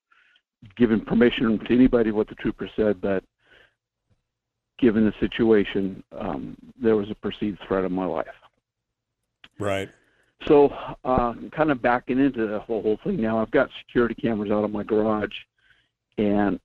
[0.77, 3.23] giving permission to anybody what the trooper said, but
[4.79, 8.27] given the situation, um, there was a perceived threat in my life.
[9.59, 9.89] Right.
[10.47, 10.73] So,
[11.05, 14.63] uh, kind of backing into the whole, whole thing now, I've got security cameras out
[14.63, 15.35] of my garage,
[16.17, 16.59] and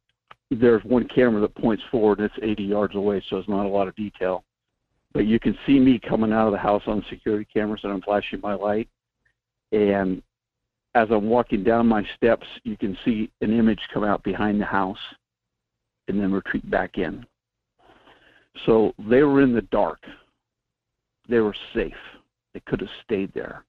[0.51, 3.68] there's one camera that points forward, and it's 80 yards away, so it's not a
[3.68, 4.44] lot of detail.
[5.12, 8.03] But you can see me coming out of the house on security cameras, and I'm
[8.03, 8.88] flashing my light.
[9.72, 10.22] And
[10.94, 14.66] as I'm walking down my steps, you can see an image come out behind the
[14.66, 14.99] house
[16.09, 17.26] and then retreat back in.
[18.64, 20.01] So they were in the dark.
[21.28, 21.92] They were safe.
[22.55, 23.64] They could have stayed there.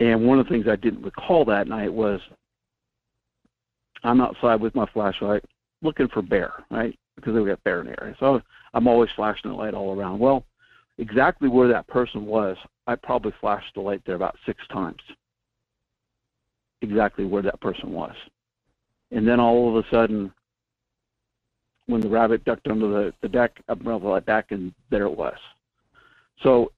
[0.00, 2.20] And one of the things I didn't recall that night was
[4.02, 5.44] I'm outside with my flashlight
[5.82, 6.98] looking for bear, right?
[7.16, 8.16] Because we got bear in the area.
[8.20, 8.40] So
[8.74, 10.18] I'm always flashing the light all around.
[10.18, 10.44] Well,
[10.98, 15.00] exactly where that person was, I probably flashed the light there about six times.
[16.82, 18.14] Exactly where that person was.
[19.10, 20.32] And then all of a sudden,
[21.86, 25.04] when the rabbit ducked under the, the deck, I brought the light back and there
[25.04, 25.36] it was.
[26.42, 26.72] So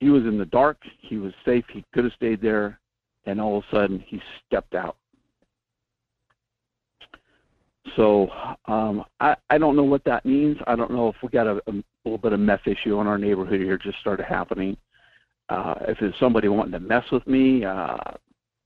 [0.00, 2.78] he was in the dark, he was safe, he could have stayed there,
[3.26, 4.96] and all of a sudden he stepped out.
[7.96, 8.28] So
[8.66, 10.56] um, I, I don't know what that means.
[10.66, 11.72] I don't know if we got a, a
[12.04, 14.76] little bit of meth issue in our neighborhood here just started happening.
[15.48, 17.96] Uh, if it's somebody wanting to mess with me, uh,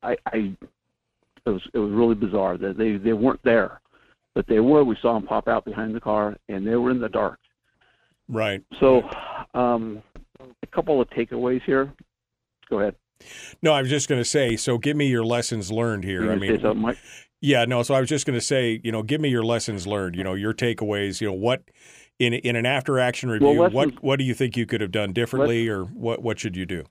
[0.02, 0.56] I, I
[1.46, 3.80] it was it was really bizarre that they they weren't there,
[4.34, 4.84] but they were.
[4.84, 7.38] We saw them pop out behind the car, and they were in the dark.
[8.28, 8.62] Right.
[8.80, 9.08] So,
[9.54, 10.02] um,
[10.40, 11.92] a couple of takeaways here.
[12.68, 12.96] Go ahead.
[13.62, 14.56] No, I was just going to say.
[14.56, 16.30] So, give me your lessons learned here.
[16.30, 16.96] I mean?
[17.40, 17.82] Yeah, no.
[17.82, 20.16] So, I was just going to say, you know, give me your lessons learned.
[20.16, 21.20] You know, your takeaways.
[21.20, 21.62] You know, what
[22.18, 24.80] in in an after action review, Well, what lessons- what do you think you could
[24.80, 26.84] have done differently, or what what should you do?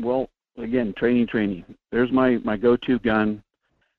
[0.00, 1.64] Well, again, training, training.
[1.90, 3.42] There's my my go-to gun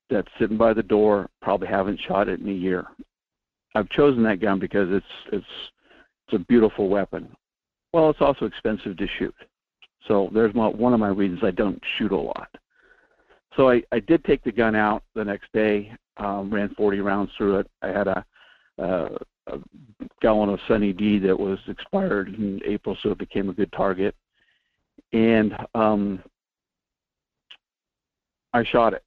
[0.09, 1.29] that's sitting by the door.
[1.41, 2.85] Probably haven't shot it in a year.
[3.75, 5.45] I've chosen that gun because it's it's
[6.27, 7.35] it's a beautiful weapon.
[7.91, 9.35] Well, it's also expensive to shoot.
[10.07, 12.49] So there's my, one of my reasons I don't shoot a lot.
[13.60, 17.30] So I, I did take the gun out the next day, um, ran 40 rounds
[17.38, 17.68] through it.
[17.81, 18.26] I had a,
[18.81, 19.10] uh,
[19.48, 19.57] a
[20.22, 24.15] gallon of Sunny D that was expired in April, so it became a good target.
[25.11, 26.23] And um,
[28.53, 29.03] I shot it.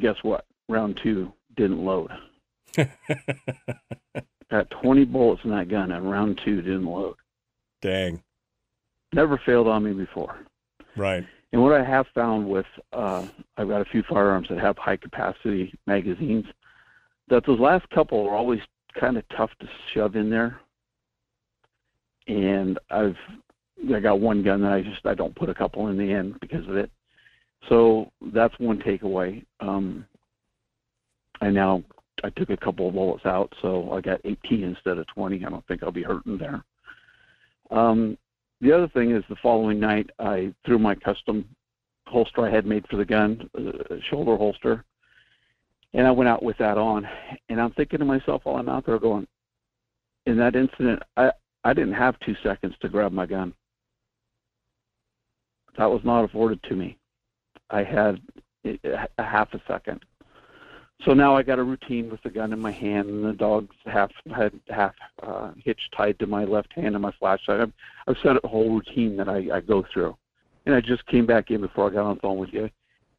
[0.00, 0.46] Guess what?
[0.68, 2.10] Round two didn't load.
[4.50, 7.14] Got 20 bullets in that gun, and round two didn't load.
[7.82, 8.20] Dang.
[9.12, 10.40] Never failed on me before.
[10.96, 11.24] Right.
[11.52, 14.96] And what I have found with, uh, I've got a few firearms that have high
[14.96, 16.44] capacity magazines,
[17.28, 18.60] that those last couple are always
[18.98, 20.60] kind of tough to shove in there.
[22.28, 23.16] And I've,
[23.94, 26.36] I got one gun that I just, I don't put a couple in the end
[26.40, 26.90] because of it.
[27.68, 29.44] So that's one takeaway.
[29.60, 30.04] Um,
[31.40, 31.82] I now
[32.24, 35.44] I took a couple of bullets out, so I got 18 instead of 20.
[35.44, 36.64] I don't think I'll be hurting there.
[37.70, 38.16] Um,
[38.60, 41.44] the other thing is the following night I threw my custom
[42.06, 44.84] holster I had made for the gun, uh, shoulder holster,
[45.92, 47.06] and I went out with that on.
[47.48, 49.26] And I'm thinking to myself while I'm out there going,
[50.26, 51.30] in that incident, I
[51.64, 53.52] I didn't have two seconds to grab my gun.
[55.78, 56.96] That was not afforded to me.
[57.70, 58.20] I had
[58.64, 60.04] a half a second.
[61.04, 63.76] So now I got a routine with the gun in my hand, and the dog's
[63.84, 67.60] half had half uh, hitch tied to my left hand and my flashlight.
[67.60, 67.72] I've,
[68.08, 70.16] I've set a whole routine that I, I go through,
[70.64, 72.70] and I just came back in before I got on the phone with you,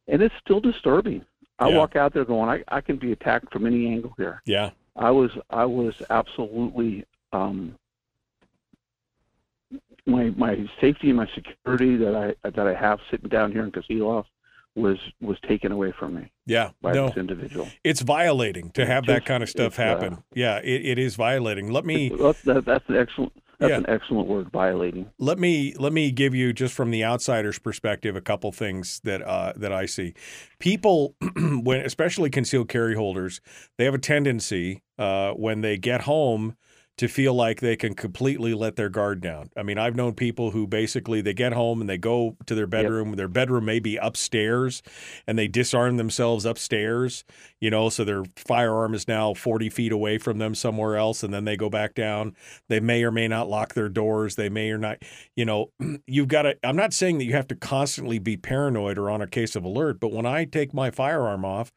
[0.08, 1.24] and it's still disturbing.
[1.60, 1.78] I Yeah.
[1.78, 4.42] walk out there going, I, I can be attacked from any angle here.
[4.44, 4.70] Yeah.
[4.96, 7.76] I was I was absolutely um,
[10.06, 13.70] my my safety and my security that I that I have sitting down here in
[13.70, 14.24] Kasilof
[14.76, 16.70] was was taken away from me Yeah.
[16.80, 17.08] by no.
[17.08, 17.68] this individual.
[17.84, 20.18] It's violating to have that kind of stuff it's, uh, happen.
[20.34, 21.70] yeah, it, it is violating.
[21.72, 23.78] Let me That's, that, that's an excellent that's Yeah.
[23.78, 25.10] an excellent word, violating.
[25.18, 29.20] let me let me give you just from the outsider's perspective a couple things that
[29.22, 30.14] uh, that I see.
[30.60, 33.40] People, when especially concealed carry holders,
[33.76, 36.56] they have a tendency uh, when they get home
[36.98, 39.50] to feel like they can completely let their guard down.
[39.56, 42.66] I mean, I've known people who basically they get home and they go to their
[42.66, 43.14] bedroom.
[43.14, 44.82] Their bedroom may be upstairs,
[45.26, 47.24] and they disarm themselves upstairs.
[47.60, 51.32] You know, so their firearm is now forty feet away from them somewhere else, and
[51.32, 52.34] then they go back down.
[52.68, 54.34] They may or may not lock their doors.
[54.34, 54.98] They may or not.
[55.36, 55.70] You know,
[56.06, 56.58] you've got to.
[56.64, 59.64] I'm not saying that you have to constantly be paranoid or on a case of
[59.64, 61.72] alert, but when I take my firearm off,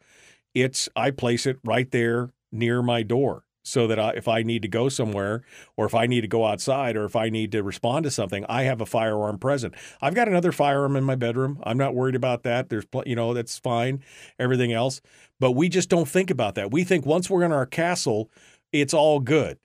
[0.56, 4.61] it's I place it right there near my door so that I, if I need
[4.63, 5.43] to go somewhere
[5.77, 8.45] or if I need to go outside or if I need to respond to something,
[8.49, 9.75] I have a firearm present.
[10.01, 11.59] I've got another firearm in my bedroom.
[11.63, 12.69] I'm not worried about that.
[12.69, 14.03] There's, pl- you know, that's fine.
[14.39, 15.01] Everything else,
[15.39, 16.71] but we just don't think about that.
[16.71, 18.31] We think once we're in our castle,
[18.71, 19.57] it's all good.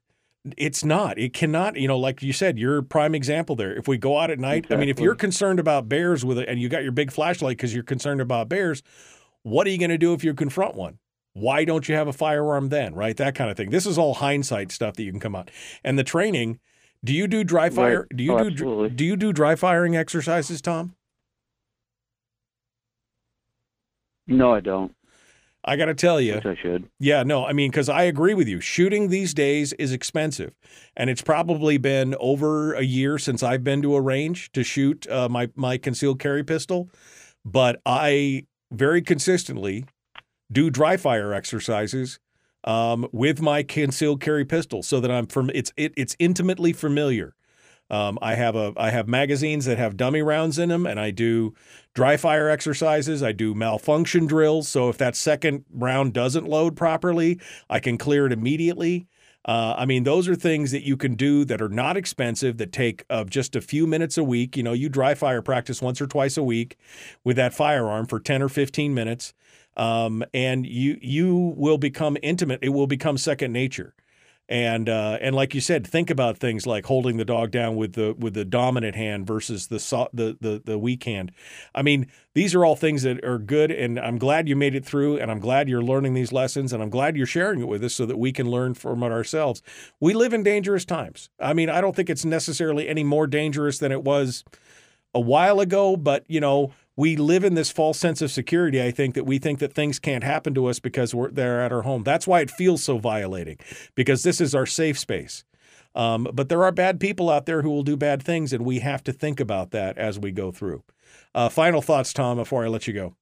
[0.56, 1.18] It's not.
[1.18, 1.76] It cannot.
[1.76, 3.74] You know, like you said, you're a prime example there.
[3.74, 6.48] If we go out at night, I mean, if you're concerned about bears with it,
[6.48, 8.82] and you got your big flashlight because you're concerned about bears,
[9.42, 10.98] what are you going to do if you confront one?
[11.36, 12.94] Why don't you have a firearm then?
[12.94, 13.68] Right, that kind of thing.
[13.68, 15.50] This is all hindsight stuff that you can come out.
[15.84, 16.60] And the training.
[17.04, 18.06] Do you do dry fire?
[18.10, 18.16] Right.
[18.16, 18.88] Do you Oh, do absolutely.
[18.88, 20.94] do you do dry firing exercises, Tom?
[24.26, 24.94] No, I don't.
[25.62, 26.88] I got to tell you, Which I should.
[26.98, 28.60] Yeah, no, I mean, because I agree with you.
[28.60, 30.54] Shooting these days is expensive,
[30.96, 35.06] and it's probably been over a year since I've been to a range to shoot
[35.10, 36.88] uh, my my concealed carry pistol.
[37.44, 39.84] But I very consistently
[40.50, 42.18] do dry fire exercises
[42.64, 47.34] um, with my concealed carry pistol, so that I'm from it's it, it's intimately familiar.
[47.88, 51.10] Um, I have a I have magazines that have dummy rounds in them, and I
[51.12, 51.54] do
[51.94, 53.22] dry fire exercises.
[53.22, 54.68] I do malfunction drills.
[54.68, 57.40] So if that second round doesn't load properly,
[57.70, 59.06] I can clear it immediately.
[59.44, 62.72] Uh, I mean, those are things that you can do that are not expensive, that
[62.72, 64.56] take uh, just a few minutes a week.
[64.56, 66.76] You know, you dry fire practice once or twice a week
[67.22, 69.34] with that firearm for 10 or 15 minutes,
[69.76, 72.60] um, and you you will become intimate.
[72.62, 73.94] It will become second nature.
[74.48, 77.94] And uh, and like you said, think about things like holding the dog down with
[77.94, 79.78] the with the dominant hand versus the
[80.12, 81.32] the the the weak hand.
[81.74, 84.84] I mean, these are all things that are good, and I'm glad you made it
[84.84, 87.82] through, and I'm glad you're learning these lessons, and I'm glad you're sharing it with
[87.82, 89.62] us so that we can learn from it ourselves.
[89.98, 91.28] We live in dangerous times.
[91.40, 94.44] I mean, I don't think it's necessarily any more dangerous than it was
[95.12, 98.82] a while ago, but you know, we live in this false sense of security.
[98.82, 101.72] I think that we think that things can't happen to us because we're they're at
[101.72, 102.02] our home.
[102.02, 103.58] That's why it feels so violating,
[103.94, 105.44] because this is our safe space.
[105.94, 108.80] Um, but there are bad people out there who will do bad things, and we
[108.80, 110.82] have to think about that as we go through.
[111.34, 113.16] Uh, final thoughts, Tom, before I let you go.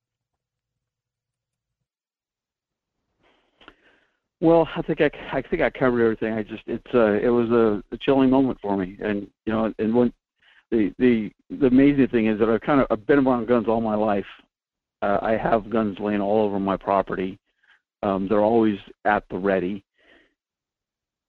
[4.41, 6.35] Well, I think I, I think I covered everything.
[6.35, 9.73] I just it's uh it was a, a chilling moment for me, and you know,
[9.79, 10.13] and when
[10.71, 13.81] the the the amazing thing is that I've kind of I've been around guns all
[13.81, 14.27] my life.
[15.03, 17.39] Uh, I have guns laying all over my property.
[18.03, 19.85] Um, they're always at the ready,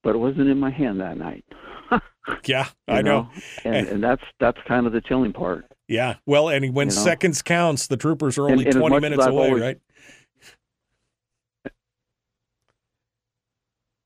[0.03, 1.45] but it wasn't in my hand that night.
[2.45, 3.29] yeah, I know.
[3.63, 5.65] and, and that's that's kind of the chilling part.
[5.87, 6.15] Yeah.
[6.25, 7.01] Well, and when You know?
[7.03, 9.77] seconds counts, the troopers are only and 20 minutes away, always- right?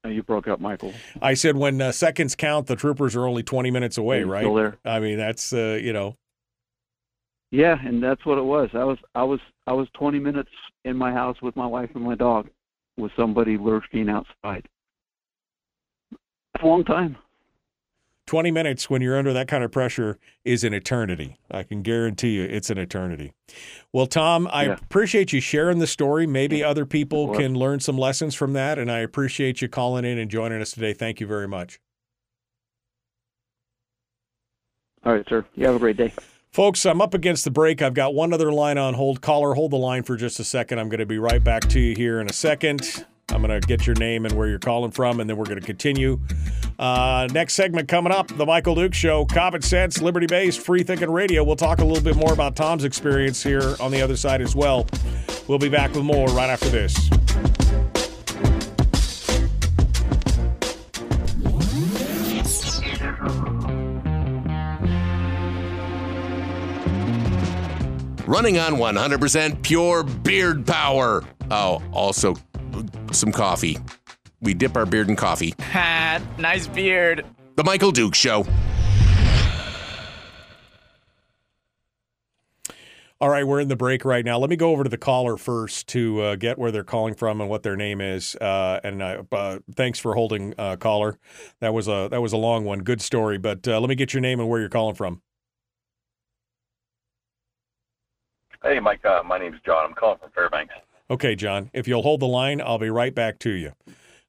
[0.07, 0.93] You broke up, Michael.
[1.21, 4.43] I said when uh, seconds count, the troopers are only 20 minutes away, right?
[4.43, 4.77] still there?
[4.85, 6.15] I mean, that's, uh, you know,
[7.51, 8.69] Yeah, and that's what it was.
[8.73, 10.51] I was I was I was 20 minutes
[10.85, 12.47] in my house with my wife and my dog,
[12.97, 14.67] with somebody lurking outside.
[16.11, 17.17] That's a long time.
[18.29, 21.35] 20 minutes when you're under that kind of pressure is an eternity.
[21.49, 23.33] I can guarantee you it's an eternity.
[23.91, 24.73] Well, Tom, I Yeah.
[24.73, 26.27] appreciate you sharing the story.
[26.27, 30.19] Maybe other people can learn some lessons from that, and I appreciate you calling in
[30.19, 30.93] and joining us today.
[30.93, 31.79] Thank you very much.
[35.03, 35.43] All right, sir.
[35.55, 36.13] You have a great day.
[36.51, 37.81] Folks, I'm up against the break.
[37.81, 39.21] I've got one other line on hold.
[39.21, 40.77] Caller, hold the line for just a second.
[40.77, 43.05] I'm going to be right back to you here in a second.
[43.31, 45.59] I'm going to get your name and where you're calling from, and then we're going
[45.59, 46.19] to continue.
[46.77, 51.09] Uh, next segment coming up The Michael Dukes Show, Common Sense, Liberty Based, Free Thinking
[51.11, 51.43] Radio.
[51.43, 54.55] We'll talk a little bit more about Tom's experience here on the other side as
[54.55, 54.87] well.
[55.47, 57.09] We'll be back with more right after this.
[68.25, 71.23] Running on 100% pure beard power.
[71.49, 72.35] Oh, also
[73.11, 73.77] some coffee.
[74.41, 75.53] We dip our beard in coffee.
[75.59, 77.25] Ha, nice beard.
[77.55, 78.45] The Michael Dukes Show.
[83.21, 84.39] All right, we're in the break right now.
[84.39, 87.41] Let me go over to the caller first to uh, get where they're calling from
[87.41, 88.37] and what their name is.
[88.37, 91.17] Uh, and uh, uh, thanks for holding, uh, caller.
[91.59, 92.79] That was a that was a long one.
[92.79, 95.21] Good story, but uh, let me get your name and where you're calling from.
[98.63, 99.03] Hey, Mike.
[99.03, 99.85] Uh, my name's John.
[99.89, 100.73] I'm calling from Fairbanks.
[101.09, 101.69] Okay, John.
[101.73, 103.73] If you'll hold the line, I'll be right back to you.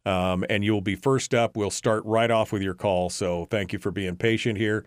[0.07, 1.57] Um, and you'll be first up.
[1.57, 3.11] We'll start right off with your call.
[3.11, 4.87] So thank you for being patient here.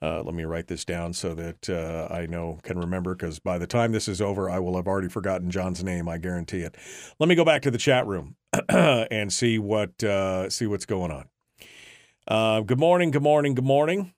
[0.00, 3.58] Uh, let me write this down so that uh, I know can remember because by
[3.58, 6.08] the time this is over, I will have already forgotten John's name.
[6.08, 6.76] I guarantee it.
[7.20, 8.34] Let me go back to the chat room
[8.68, 11.28] and see what uh, see what's going on.
[12.26, 13.12] Uh, good morning.
[13.12, 13.54] Good morning.
[13.54, 14.12] Good morning.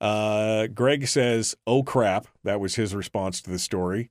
[0.00, 4.10] Uh, Greg says, "Oh crap!" That was his response to the story,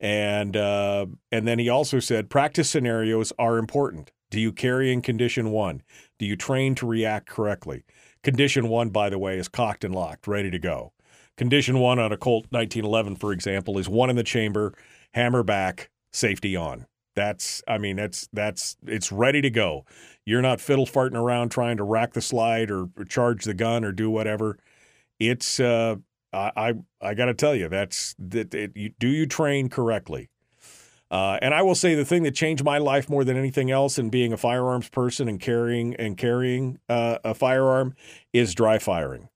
[0.00, 4.12] and uh, and then he also said, "Practice scenarios are important.
[4.30, 5.82] Do you carry in condition one?
[6.18, 7.84] Do you train to react correctly?
[8.22, 10.92] Condition one, by the way, is cocked and locked, ready to go.
[11.36, 14.74] Condition one on a Colt 1911, for example, is one in the chamber,
[15.14, 16.86] hammer back, safety on.
[17.14, 19.84] That's, I mean, that's that's it's ready to go.
[20.24, 23.84] You're not fiddle farting around trying to rack the slide or, or charge the gun
[23.84, 24.58] or do whatever.
[25.18, 25.96] It's, uh,
[26.32, 28.54] I I, I got to tell you, that's that.
[28.54, 30.30] It, you, do you train correctly?
[31.10, 33.98] Uh, and I will say the thing that changed my life more than anything else
[33.98, 37.94] in being a firearms person and carrying and carrying uh, a firearm
[38.34, 39.28] is dry firing.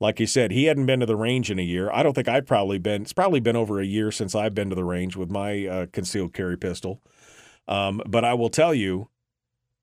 [0.00, 1.90] Like he said, he hadn't been to the range in a year.
[1.92, 3.02] I don't think I've probably been.
[3.02, 5.86] It's probably been over a year since I've been to the range with my uh,
[5.92, 7.02] concealed carry pistol.
[7.68, 9.10] Um, but I will tell you,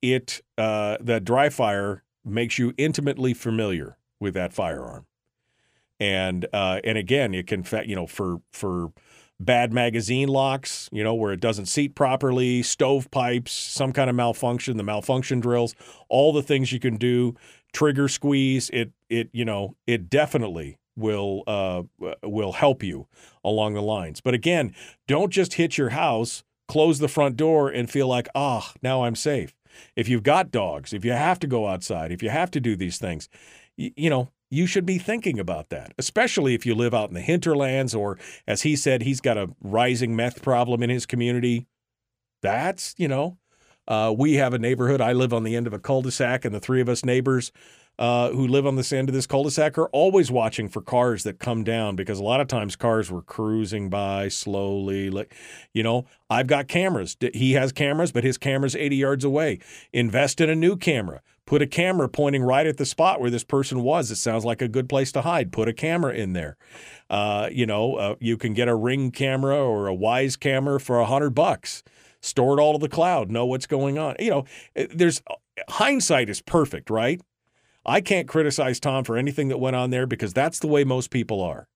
[0.02, 5.06] it uh, that dry fire makes you intimately familiar with that firearm,
[6.00, 8.92] and uh, and again, it can you know for for
[9.40, 14.78] bad magazine locks, you know, where it doesn't seat properly, stovepipes, some kind of malfunction,
[14.78, 15.76] the malfunction drills,
[16.10, 17.36] all the things you can do,
[17.74, 21.84] trigger squeeze, it it you know, it definitely will uh
[22.24, 23.08] will help you
[23.44, 24.22] along the lines.
[24.22, 24.74] But again,
[25.08, 29.16] don't just hit your house, close the front door and feel like, "Ah, now I'm
[29.16, 29.54] safe."
[29.96, 32.76] If you've got dogs, if you have to go outside, if you have to do
[32.76, 33.30] these things,
[33.78, 37.16] y- you know, you should be thinking about that, especially if you live out in
[37.16, 38.18] the hinterlands or,
[38.48, 41.68] as he said, he's got a rising meth problem in his community.
[42.42, 43.38] That's, you know,
[43.88, 45.02] uh, we have a neighborhood.
[45.02, 47.04] I live on the end of a cul de sac, and the three of us
[47.04, 47.52] neighbors
[48.00, 50.82] uh, who live on this end of this cul de sac are always watching for
[50.82, 55.10] cars that come down because a lot of times cars were cruising by slowly.
[55.10, 55.36] Like,
[55.74, 57.18] you know, I've got cameras.
[57.34, 59.60] He has cameras, but his camera's 80 yards away.
[59.94, 61.22] Invest in a new camera.
[61.48, 64.12] Put a camera pointing right at the spot where this person was.
[64.12, 65.54] It sounds like a good place to hide.
[65.54, 66.58] Put a camera in there.
[67.10, 71.00] Uh, you know, uh, you can get a ring camera or a Wyze camera for
[71.00, 71.84] a hundred bucks.
[72.22, 73.32] Store it all to the cloud.
[73.32, 74.18] Know what's going on.
[74.20, 74.46] You know,
[74.76, 75.22] eh, there's
[75.70, 77.22] hindsight is perfect, right?
[77.86, 81.12] I can't criticize Tom for anything that went on there because that's the way most
[81.12, 81.70] people are.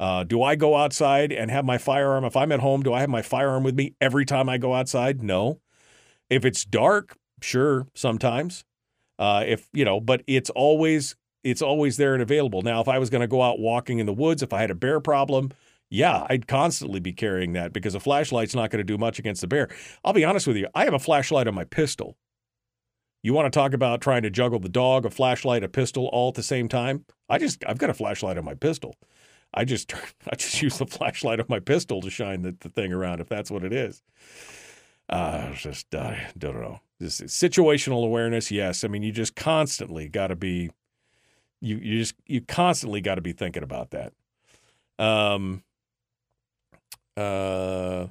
[0.00, 2.24] Uh, do I go outside and have my firearm?
[2.24, 4.74] If I'm at home, do I have my firearm with me every time I go
[4.74, 5.22] outside?
[5.22, 5.60] No.
[6.28, 8.64] If it's dark, sure, sometimes.
[9.20, 11.14] Uh, if you know, but it's always
[11.44, 12.62] it's always there and available.
[12.62, 14.70] Now, if I was going to go out walking in the woods, if I had
[14.70, 15.50] a bear problem,
[15.90, 19.42] yeah, I'd constantly be carrying that because a flashlight's not going to do much against
[19.42, 19.68] the bear.
[20.04, 22.16] I'll be honest with you, I have a flashlight on my pistol.
[23.22, 26.28] You want to talk about trying to juggle the dog, a flashlight, a pistol all
[26.28, 27.04] at the same time?
[27.28, 28.96] I just I've got a flashlight on my pistol.
[29.52, 29.92] I just
[30.32, 33.28] I just use the flashlight of my pistol to shine the, the thing around if
[33.28, 34.02] that's what it is.
[35.10, 36.80] Uh, just uh, don't know.
[37.00, 38.84] This situational awareness, yes.
[38.84, 40.70] I mean, you just constantly got to be
[41.60, 44.12] you you just you constantly got to be thinking about that.
[44.98, 45.62] Um,
[47.16, 48.08] uh,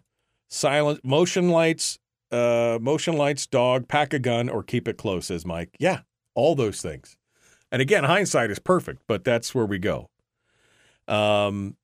[0.50, 2.00] silent motion lights,
[2.32, 5.76] uh, motion lights, dog, pack a gun, or keep it close, says Mike.
[5.80, 6.02] Yeah,
[6.36, 7.16] all those things.
[7.72, 10.10] And again, hindsight is perfect, but that's where we go.
[11.08, 11.76] Um,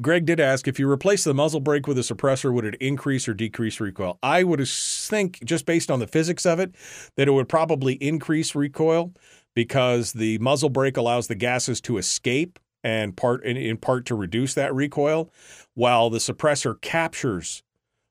[0.00, 3.28] Greg did ask if you replace the muzzle brake with a suppressor, would it increase
[3.28, 4.18] or decrease recoil?
[4.22, 6.74] I would think, just based on the physics of it,
[7.16, 9.12] that it would probably increase recoil
[9.54, 14.14] because the muzzle brake allows the gases to escape and part in, in part to
[14.14, 15.32] reduce that recoil,
[15.74, 17.62] while the suppressor captures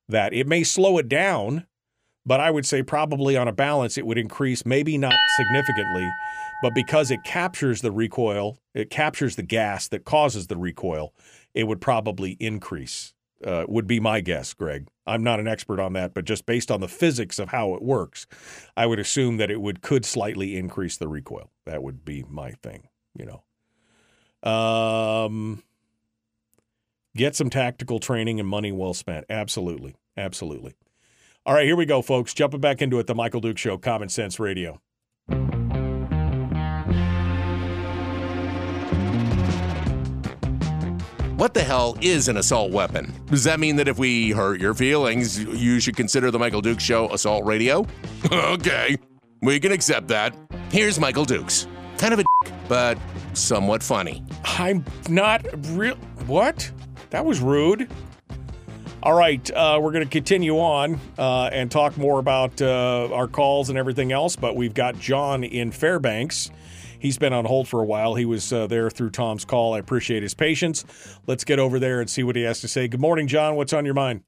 [0.08, 0.34] that.
[0.34, 1.66] It may slow it down,
[2.26, 6.10] but I would say probably on a balance it would increase, maybe not significantly,
[6.62, 11.14] but because it captures the recoil, it captures the gas that causes the recoil,
[11.56, 13.14] it would probably increase.
[13.44, 14.88] Uh, would be my guess, Greg.
[15.06, 17.82] I'm not an expert on that, but just based on the physics of how it
[17.82, 18.28] works,
[18.78, 21.52] I would assume that it would could slightly increase the recoil.
[21.66, 24.50] That would be my thing, you know.
[24.50, 25.64] Um,
[27.16, 29.26] get some tactical training and money well spent.
[29.30, 30.74] Absolutely, absolutely.
[31.46, 32.34] All right, here we go, folks.
[32.34, 34.82] Jumping back into it, the Michael Dukes Show, Common Sense Radio.
[41.46, 43.14] What the hell is an assault weapon?
[43.28, 46.84] Does that mean that if we hurt your feelings, you should consider the Michael Dukes
[46.84, 47.86] Show assault radio?
[48.32, 48.98] okay,
[49.44, 50.36] we can accept that.
[50.72, 51.68] Here's Michael Dukes.
[52.00, 52.98] Kind of a dick, but
[53.34, 54.24] somewhat funny.
[54.44, 55.98] I'm not real.
[56.26, 56.72] What?
[57.12, 57.92] That was rude.
[59.04, 63.28] All right, uh, we're going to continue on uh, and talk more about uh, our
[63.28, 66.50] calls and everything else, but we've got John in Fairbanks.
[67.06, 68.16] He's been on hold for a while.
[68.16, 69.76] He was uh, there through Tom's call.
[69.76, 70.84] I appreciate his patience.
[71.28, 72.88] Let's get over there and see what he has to say.
[72.88, 73.56] Good morning, John.
[73.56, 74.24] What's on your mind?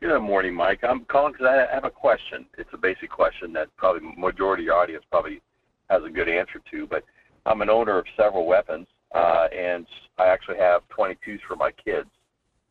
[0.00, 0.84] Good morning, Mike.
[0.84, 2.46] I'm calling because I have a question.
[2.56, 5.42] It's a basic question that probably majority of your audience probably
[5.90, 6.86] has a good answer to.
[6.86, 7.02] But
[7.44, 9.88] I'm an owner of several weapons, uh, and
[10.18, 12.08] I actually have 22s for my kids.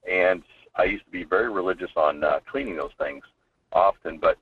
[0.10, 0.42] And
[0.78, 3.26] I used to be very religious on uh, cleaning those things
[3.74, 4.38] often, but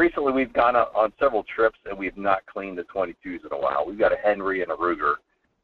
[0.00, 3.84] recently we've gone on several trips and we've not cleaned the 22s in a while.
[3.86, 5.16] We've got a Henry and a Ruger.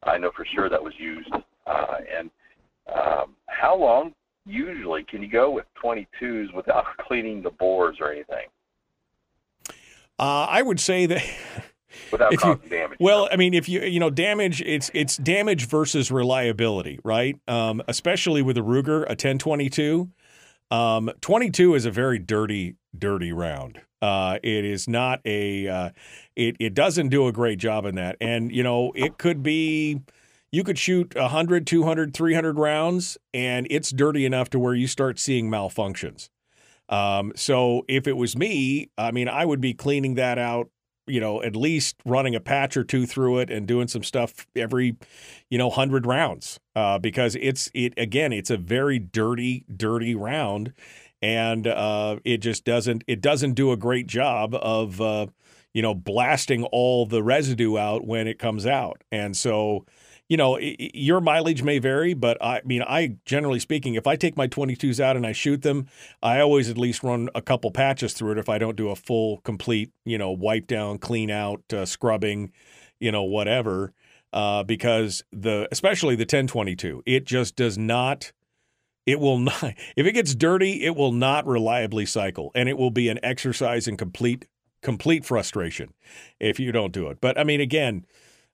[0.03, 1.31] I know for sure that was used.
[1.65, 2.29] Uh, and
[2.93, 4.13] um, how long
[4.45, 8.45] usually can you go with 22s without cleaning the bores or anything?
[10.19, 11.23] Uh, I would say that.
[12.11, 12.97] Without if causing you, damage.
[12.99, 17.39] Well, I mean, if you you know damage, it's it's damage versus reliability, right?
[17.47, 20.07] Um, especially with a Ruger, a 1022.
[20.69, 23.81] Um, 22 is a very dirty, dirty round.
[24.01, 25.89] Uh, it is not a, uh,
[26.35, 28.15] it, it doesn't do a great job in that.
[28.21, 30.01] And, you know, it could be,
[30.51, 35.19] you could shoot 100, 200, 300 rounds, and it's dirty enough to where you start
[35.19, 36.29] seeing malfunctions.
[36.89, 40.69] Um, so if it was me, I mean, I would be cleaning that out
[41.07, 44.45] you know, at least running a patch or two through it and doing some stuff
[44.55, 44.97] every,
[45.49, 50.73] you know, hundred rounds, uh, because it's it again, it's a very dirty, dirty round,
[51.21, 55.27] and uh, it just doesn't it doesn't do a great job of, uh,
[55.73, 59.85] you know, blasting all the residue out when it comes out, and so
[60.29, 64.35] you know, your mileage may vary, but I mean, I generally speaking, if I take
[64.35, 65.87] my 22s out and I shoot them,
[66.21, 68.95] I always at least run a couple patches through it if I don't do a
[68.95, 72.51] full, complete, you know, wipe down, clean out, uh, scrubbing,
[72.99, 73.93] you know, whatever.
[74.33, 78.33] Uh, because the especially the 1022, it just does not.
[79.07, 79.73] It will not.
[79.95, 83.87] If it gets dirty, it will not reliably cycle, and it will be an exercise
[83.87, 84.45] in complete
[84.83, 85.91] complete frustration
[86.39, 87.19] if you don't do it.
[87.19, 88.05] But I mean, again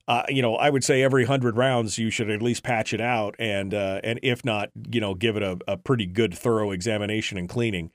[0.06, 3.00] uh, you know, I would say every hundred rounds you should at least patch it
[3.00, 6.72] out, and uh, and if not, you know, give it a, a pretty good, thorough
[6.72, 7.90] examination and cleaning,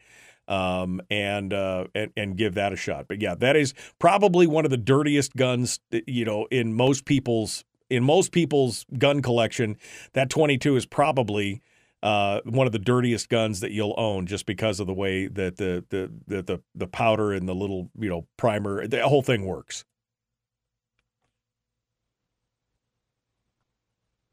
[0.47, 3.05] um, and, uh, and and give that a shot.
[3.07, 7.63] But yeah, that is probably one of the dirtiest guns, you know, in most people's
[7.91, 9.77] in most people's gun collection.
[10.13, 11.61] That 22 is probably
[12.01, 15.57] uh, one of the dirtiest guns that you'll own, just because of the way that
[15.57, 19.85] the the the the, powder and the little you know primer, the whole thing works.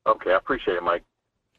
[0.06, 1.02] Okay, I appreciate it, Mike.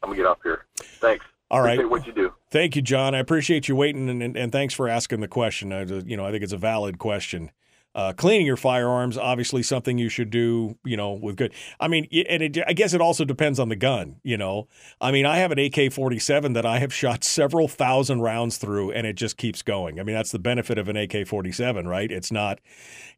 [0.02, 0.64] I'm gonna get off here.
[0.76, 1.24] Thanks.
[1.50, 1.74] All right.
[1.74, 2.32] Appreciate what you do.
[2.50, 3.14] Thank you, John.
[3.14, 5.72] I appreciate you waiting, and, and, and thanks for asking the question.
[5.72, 7.50] I, you know, I think it's a valid question.
[7.94, 10.76] Uh, cleaning your firearms, obviously, something you should do.
[10.84, 11.52] You know, with good.
[11.80, 14.20] I mean, and it, I guess it also depends on the gun.
[14.22, 14.68] You know,
[15.00, 19.06] I mean, I have an AK-47 that I have shot several thousand rounds through, and
[19.06, 19.98] it just keeps going.
[19.98, 22.12] I mean, that's the benefit of an AK-47, right?
[22.12, 22.60] It's not,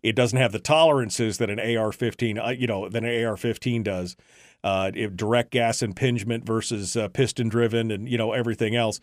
[0.03, 4.17] it doesn't have the tolerances that an AR-15, uh, you know, that an AR-15 does.
[4.63, 9.01] Uh, direct gas impingement versus uh, piston driven, and you know everything else.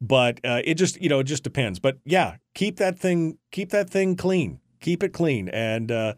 [0.00, 1.78] But uh, it just, you know, it just depends.
[1.80, 5.48] But yeah, keep that thing, keep that thing clean keep it clean.
[5.48, 6.14] And uh,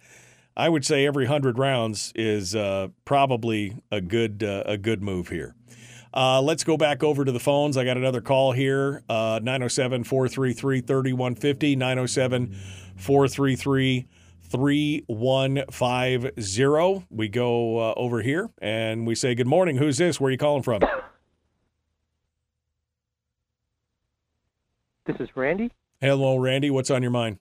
[0.56, 5.28] I would say every hundred rounds is uh, probably a good uh, a good move
[5.28, 5.54] here.
[6.14, 7.78] Uh, let's go back over to the phones.
[7.78, 12.54] I got another call here uh, 907 433 3150, 907
[12.96, 14.06] 433
[14.50, 17.06] 3150.
[17.10, 19.78] We go uh, over here and we say, Good morning.
[19.78, 20.20] Who's this?
[20.20, 20.82] Where are you calling from?
[25.04, 25.72] This is Randy.
[26.00, 26.70] Hello, Randy.
[26.70, 27.38] What's on your mind?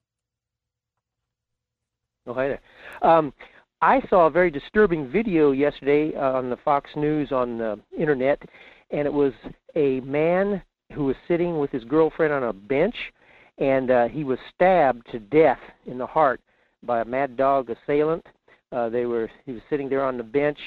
[2.32, 2.62] Oh, hi there.
[3.02, 3.34] Um,
[3.82, 8.41] I saw a very disturbing video yesterday uh, on the Fox News on the internet,
[8.90, 9.34] and it was
[9.76, 10.62] a man
[10.94, 12.95] who was sitting with his girlfriend on a bench,
[13.58, 16.40] and uh, he was stabbed to death in the heart
[16.84, 18.26] by a mad dog assailant.
[18.72, 20.58] Uh, they were he was sitting there on the bench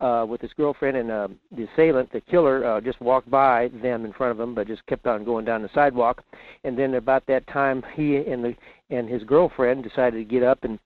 [0.00, 4.04] uh, with his girlfriend, and uh, the assailant, the killer, uh, just walked by them
[4.04, 6.22] in front of him, but just kept on going down the sidewalk.
[6.64, 8.54] And then about that time, he and the
[8.90, 10.78] and his girlfriend decided to get up and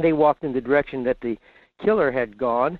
[0.00, 1.36] they walked in the direction that the
[1.82, 2.78] killer had gone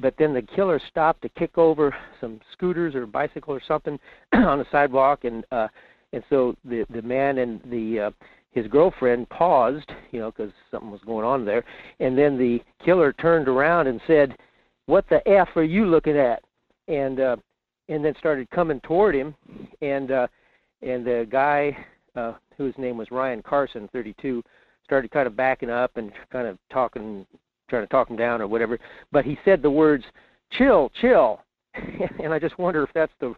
[0.00, 3.98] but then the killer stopped to kick over some scooters or bicycle or something
[4.32, 5.68] on the sidewalk and uh
[6.12, 8.10] and so the the man and the uh
[8.50, 11.64] his girlfriend paused you know because something was going on there
[12.00, 14.36] and then the killer turned around and said
[14.86, 16.42] what the f are you looking at?
[16.88, 17.36] And uh
[17.88, 19.34] and then started coming toward him
[19.82, 20.26] and uh
[20.82, 21.76] and the guy
[22.14, 24.42] uh whose name was Ryan Carson 32
[24.86, 27.26] started kind of backing up and kind of talking,
[27.68, 28.78] trying to talk him down or whatever.
[29.12, 30.04] But he said the words,
[30.52, 31.40] chill, chill.
[32.22, 33.34] and I just wonder if that's the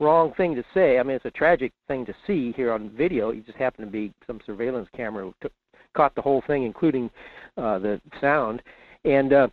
[0.00, 0.98] wrong thing to say.
[0.98, 3.30] I mean, it's a tragic thing to see here on video.
[3.30, 5.52] It just happened to be some surveillance camera took,
[5.94, 7.10] caught the whole thing, including
[7.56, 8.62] uh, the sound.
[9.04, 9.48] And uh,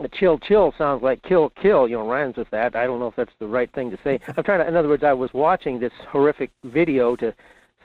[0.00, 1.88] the chill, chill sounds like kill, kill.
[1.88, 2.76] You know, rhymes with that.
[2.76, 4.20] I don't know if that's the right thing to say.
[4.36, 4.68] I'm trying to.
[4.68, 7.34] In other words, I was watching this horrific video to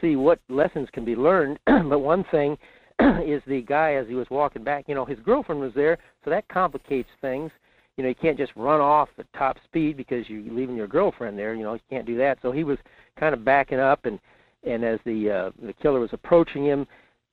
[0.01, 1.59] see what lessons can be learned.
[1.65, 2.57] but one thing
[3.25, 4.85] is the guy as he was walking back.
[4.87, 7.51] You know, his girlfriend was there, so that complicates things.
[7.97, 11.37] You know, you can't just run off at top speed because you're leaving your girlfriend
[11.37, 11.53] there.
[11.53, 12.39] You know, you can't do that.
[12.41, 12.77] So he was
[13.19, 14.19] kind of backing up, and
[14.63, 16.87] and as the uh, the killer was approaching him,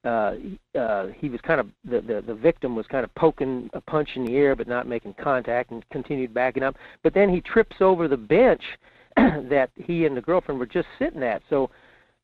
[0.05, 0.34] uh,
[0.78, 4.10] uh, he was kind of the, the the victim was kind of poking a punch
[4.14, 6.76] in the air, but not making contact, and continued backing up.
[7.02, 8.62] But then he trips over the bench
[9.16, 11.43] that he and the girlfriend were just sitting at.
[11.51, 11.70] So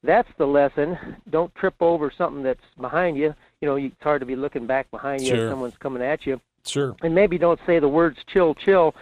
[0.02, 0.98] that's the lesson.
[1.30, 3.34] Don't trip over something that's behind you.
[3.60, 5.44] You know, it's hard to be looking back behind you Sure.
[5.46, 6.40] if someone's coming at you.
[6.64, 6.94] Sure.
[7.02, 8.94] And maybe don't say the words "chill, chill."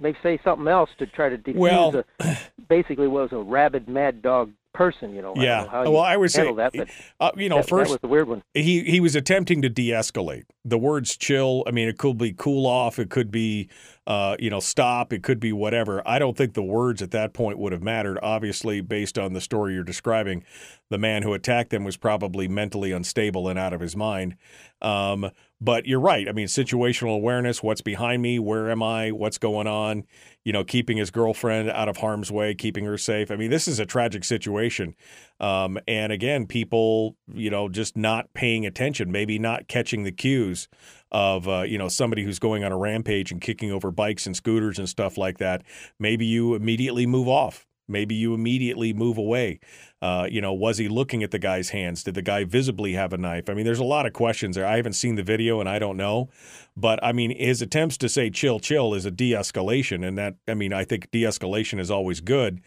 [0.00, 2.36] Maybe say something else to try to defuse Well- a
[2.68, 5.14] basically was a rabid mad dog person.
[5.14, 5.34] You know.
[5.36, 5.56] I Yeah.
[5.56, 6.88] don't know how Well, I would say, that, but
[7.20, 8.42] uh, you know, that, first that was the weird one.
[8.54, 10.44] he he was attempting to de-escalate.
[10.64, 12.98] The words "chill." I mean, it could be cool off.
[12.98, 13.68] It could be,
[14.06, 15.12] uh, you know, stop.
[15.12, 16.00] It could be whatever.
[16.06, 18.18] I don't think the words at that point would have mattered.
[18.22, 20.44] Obviously, based on the story you're describing,
[20.90, 24.36] the man who attacked them was probably mentally unstable and out of his mind.
[24.80, 25.30] Um,
[25.60, 26.28] but you're right.
[26.28, 27.62] I mean, situational awareness.
[27.64, 28.38] What's behind me?
[28.38, 29.10] Where am I?
[29.10, 30.04] What's going on?
[30.48, 33.30] You know, keeping his girlfriend out of harm's way, keeping her safe.
[33.30, 34.94] I mean, this is a tragic situation.
[35.40, 40.66] Um, and again, people, you know, just not paying attention, maybe not catching the cues
[41.12, 44.34] of, uh, you know, somebody who's going on a rampage and kicking over bikes and
[44.34, 45.64] scooters and stuff like that.
[45.98, 47.67] Maybe you immediately move off.
[47.88, 49.60] Maybe you immediately move away.
[50.00, 52.04] Uh, you know, was he looking at the guy's hands?
[52.04, 53.48] Did the guy visibly have a knife?
[53.48, 54.66] I mean, there's a lot of questions there.
[54.66, 56.28] I haven't seen the video and I don't know.
[56.76, 60.06] But I mean, his attempts to say chill, chill is a de escalation.
[60.06, 62.60] And that, I mean, I think de escalation is always good.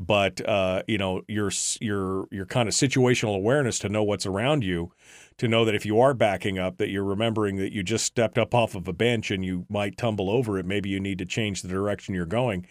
[0.00, 1.50] But uh, you know your
[1.80, 4.90] your your kind of situational awareness to know what's around you,
[5.38, 8.38] to know that if you are backing up, that you're remembering that you just stepped
[8.38, 10.66] up off of a bench and you might tumble over it.
[10.66, 12.66] Maybe you need to change the direction you're going.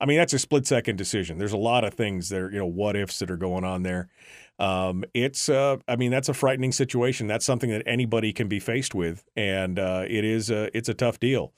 [0.00, 1.38] I mean, that's a split second decision.
[1.38, 3.82] There's a lot of things that are, you know, what ifs that are going on
[3.82, 4.08] there.
[4.58, 7.26] Um, it's, uh, I mean, that's a frightening situation.
[7.26, 10.94] That's something that anybody can be faced with, and uh, it is, a, it's a
[10.94, 11.52] tough deal.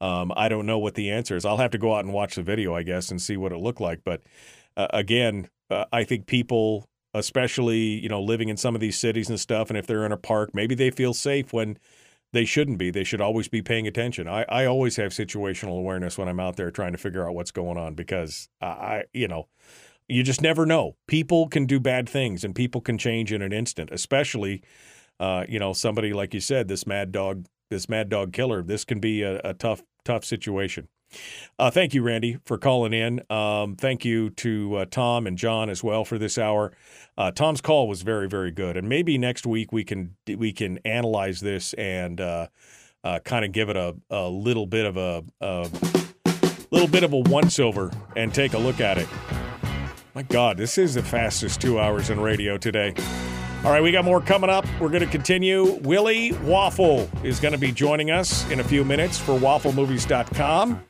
[0.00, 1.44] Um, I don't know what the answer is.
[1.44, 3.58] I'll have to go out and watch the video, I guess, and see what it
[3.58, 4.00] looked like.
[4.04, 4.22] But
[4.78, 9.28] uh, again, uh, I think people, especially you know, living in some of these cities
[9.28, 11.78] and stuff, and if they're in a park, maybe they feel safe when
[12.32, 12.90] they shouldn't be.
[12.90, 14.28] They should always be paying attention.
[14.28, 17.50] I, I always have situational awareness when I'm out there trying to figure out what's
[17.50, 19.48] going on because I, you know,
[20.08, 20.96] you just never know.
[21.06, 24.62] People can do bad things and people can change in an instant, especially,
[25.20, 28.62] uh, you know, somebody like you said, this mad dog, this mad dog killer.
[28.62, 30.88] This can be a, a tough, tough situation.
[31.58, 33.20] Uh, thank you, Randy, for calling in.
[33.30, 36.72] Um, thank you to uh, Tom and John as well for this hour.
[37.16, 40.78] Uh, Tom's call was very, very good, and maybe next week we can we can
[40.84, 42.48] analyze this and uh,
[43.02, 45.68] uh, kind of give it a, a little bit of a, a
[46.70, 49.08] little bit of a once over and take a look at it.
[50.14, 52.94] My God, this is the fastest two hours in radio today.
[53.64, 54.64] All right, we got more coming up.
[54.80, 55.72] We're going to continue.
[55.82, 60.80] Willie Waffle is going to be joining us in a few minutes for wafflemovies.com.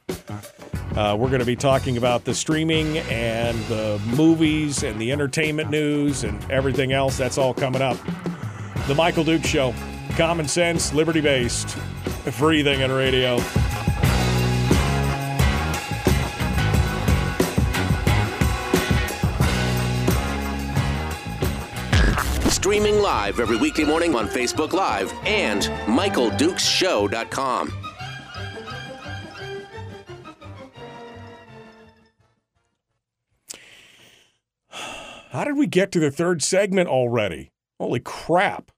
[0.94, 5.70] Uh, we're going to be talking about the streaming and the movies and the entertainment
[5.70, 7.16] news and everything else.
[7.16, 7.96] That's all coming up.
[8.86, 9.74] The Michael Dukes Show.
[10.10, 13.38] Common sense, liberty based, free thing in radio.
[22.68, 27.72] Streaming live every weekday morning on Facebook Live and MichaelDukesShow.com.
[35.30, 37.52] How did we get to the third segment already?
[37.80, 38.70] Holy crap.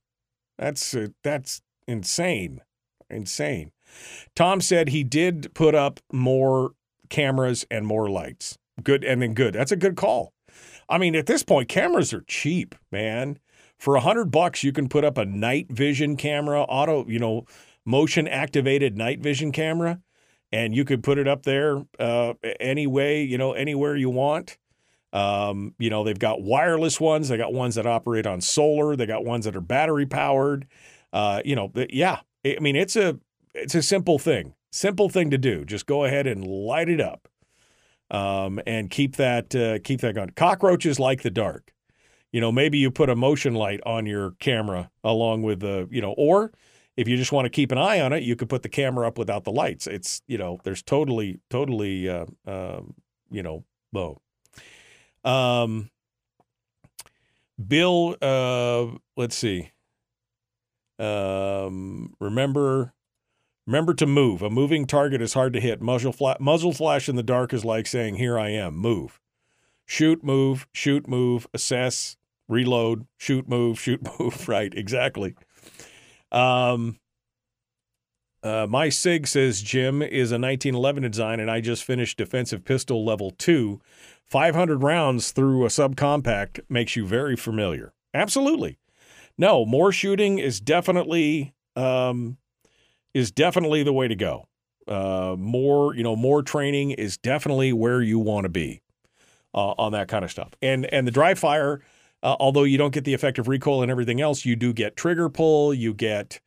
[0.56, 2.60] That's uh, that's insane.
[3.10, 3.72] Insane.
[4.36, 6.74] Tom said he did put up more
[7.08, 8.56] cameras and more lights.
[8.84, 9.54] Good and then good.
[9.54, 10.32] That's a good call.
[10.88, 13.40] I mean, at this point, cameras are cheap, man.
[13.80, 17.46] For a hundred bucks, you can put up a night vision camera, auto, you know,
[17.86, 20.00] motion activated night vision camera,
[20.52, 24.58] and you could put it up there uh, any way, you know, anywhere you want.
[25.14, 27.30] Um, you know, they've got wireless ones.
[27.30, 28.96] They got ones that operate on solar.
[28.96, 30.66] They got ones that are battery powered.
[31.10, 32.20] Uh, you know, yeah.
[32.44, 33.18] I mean, it's a
[33.54, 34.52] it's a simple thing.
[34.70, 35.64] Simple thing to do.
[35.64, 37.28] Just go ahead and light it up,
[38.10, 40.30] um, and keep that uh, keep that going.
[40.36, 41.72] Cockroaches like the dark.
[42.32, 46.00] You know, maybe you put a motion light on your camera along with the you
[46.00, 46.52] know, or
[46.96, 49.06] if you just want to keep an eye on it, you could put the camera
[49.06, 49.86] up without the lights.
[49.86, 52.82] It's you know, there's totally totally uh, uh,
[53.30, 54.20] you know, low.
[55.24, 55.90] Um,
[57.66, 58.86] Bill, uh,
[59.16, 59.70] let's see.
[60.98, 62.94] Um, remember,
[63.66, 64.42] remember to move.
[64.42, 65.80] A moving target is hard to hit.
[65.80, 69.20] Muzzle, fla- muzzle flash in the dark is like saying, "Here I am." Move,
[69.86, 72.16] shoot, move, shoot, move, assess,
[72.50, 74.48] reload, shoot, move, shoot, move.
[74.48, 75.34] Right, exactly.
[76.32, 76.98] Um,
[78.42, 83.04] uh, my SIG says Jim is a 1911 design, and I just finished defensive pistol
[83.04, 83.80] level two.
[84.26, 87.92] 500 rounds through a subcompact makes you very familiar.
[88.14, 88.78] Absolutely.
[89.36, 92.38] No, more shooting is definitely um,
[93.14, 94.46] is definitely the way to go.
[94.86, 98.82] Uh, more, you know, more training is definitely where you want to be
[99.54, 100.54] uh, on that kind of stuff.
[100.62, 101.82] And and the dry fire,
[102.22, 105.28] uh, although you don't get the effective recoil and everything else, you do get trigger
[105.28, 105.72] pull.
[105.74, 106.40] You get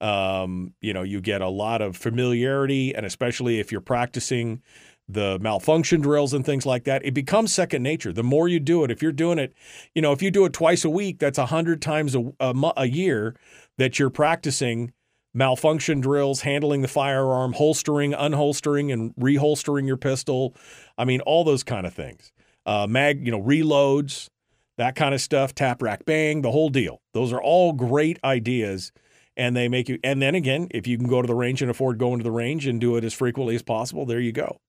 [0.00, 4.60] um, you know, you get a lot of familiarity, and especially if you're practicing
[5.08, 8.12] the malfunction drills and things like that, it becomes second nature.
[8.12, 9.54] The more you do it, if you're doing it,
[9.94, 12.72] you know, if you do it twice a week, that's a hundred times a, a,
[12.76, 13.36] a year
[13.78, 14.92] that you're practicing
[15.34, 20.54] malfunction drills, handling the firearm, holstering, unholstering, and reholstering your pistol.
[20.96, 22.32] I mean, all those kind of things.
[22.66, 24.30] Uh, mag, you know, reloads,
[24.76, 27.00] that kind of stuff, tap rack bang, the whole deal.
[27.12, 28.92] Those are all great ideas
[29.36, 31.70] and they make you and then again if you can go to the range and
[31.70, 34.60] afford going to the range and do it as frequently as possible there you go.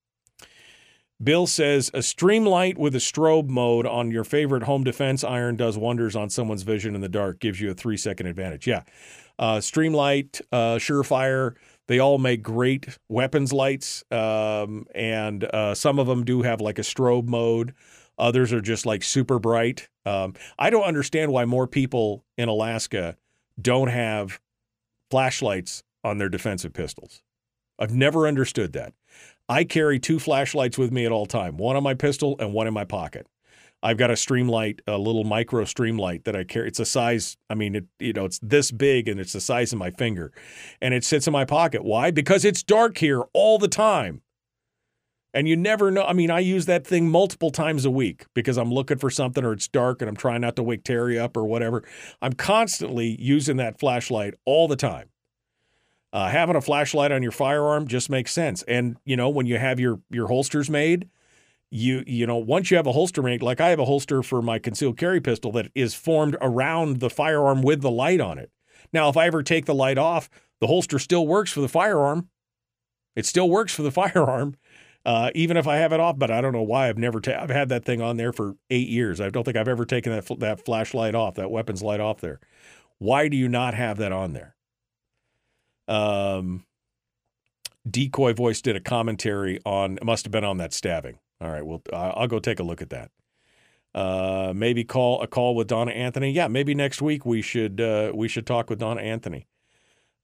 [1.22, 5.78] Bill says a streamlight with a strobe mode on your favorite home defense iron does
[5.78, 8.66] wonders on someone's vision in the dark gives you a three second advantage.
[8.66, 8.82] Yeah.
[9.38, 11.54] Uh, streamlight uh, surefire
[11.88, 16.78] they all make great weapons lights um, and uh, some of them do have like
[16.78, 17.72] a strobe mode
[18.18, 23.16] others are just like super bright um, i don't understand why more people in alaska
[23.60, 24.40] don't have
[25.10, 27.22] flashlights on their defensive pistols.
[27.78, 28.94] I've never understood that.
[29.48, 32.66] I carry two flashlights with me at all time, one on my pistol and one
[32.66, 33.26] in my pocket.
[33.82, 36.68] I've got a streamlight, a little micro streamlight that I carry.
[36.68, 39.72] It's a size, I mean, it, you know, it's this big and it's the size
[39.72, 40.32] of my finger.
[40.80, 41.84] And it sits in my pocket.
[41.84, 42.10] Why?
[42.10, 44.22] Because it's dark here all the time.
[45.36, 46.02] And you never know.
[46.02, 49.44] I mean, I use that thing multiple times a week because I'm looking for something
[49.44, 51.84] or it's dark and I'm trying not to wake Terry up or whatever.
[52.22, 55.10] I'm constantly using that flashlight all the time.
[56.10, 58.62] Uh, having a flashlight on your firearm just makes sense.
[58.62, 61.10] And you know, when you have your your holsters made,
[61.70, 64.40] you you know, once you have a holster made, like I have a holster for
[64.40, 68.50] my concealed carry pistol that is formed around the firearm with the light on it.
[68.90, 70.30] Now, if I ever take the light off,
[70.62, 72.30] the holster still works for the firearm.
[73.16, 74.54] It still works for the firearm,
[75.06, 76.18] uh, even if I have it off.
[76.18, 77.20] But I don't know why I've never.
[77.20, 79.20] Ta- I've had that thing on there for eight years.
[79.20, 82.20] I don't think I've ever taken that fl- that flashlight off, that weapons light off
[82.20, 82.40] there.
[82.98, 84.56] Why do you not have that on there?
[85.88, 86.64] Um,
[87.88, 89.96] Decoy Voice did a commentary on.
[89.98, 91.20] It must have been on that stabbing.
[91.40, 93.10] All right, well, I'll go take a look at that.
[93.94, 96.30] Uh, maybe call a call with Donna Anthony.
[96.32, 99.46] Yeah, maybe next week we should uh, we should talk with Donna Anthony.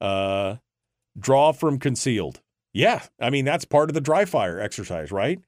[0.01, 0.57] Uh,
[1.19, 2.41] draw from concealed.
[2.73, 5.41] Yeah, I mean that's part of the dry fire exercise, right?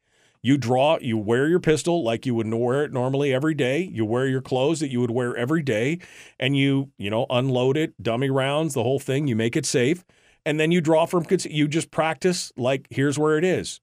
[0.42, 3.80] You draw, you wear your pistol like you would wear it normally every day.
[3.80, 6.01] You wear your clothes that you would wear every day,
[6.38, 9.26] and you you know unload it, dummy rounds, the whole thing.
[9.26, 10.05] You make it safe,
[10.44, 11.24] and then you draw from.
[11.30, 13.80] You just practice like here's where it is.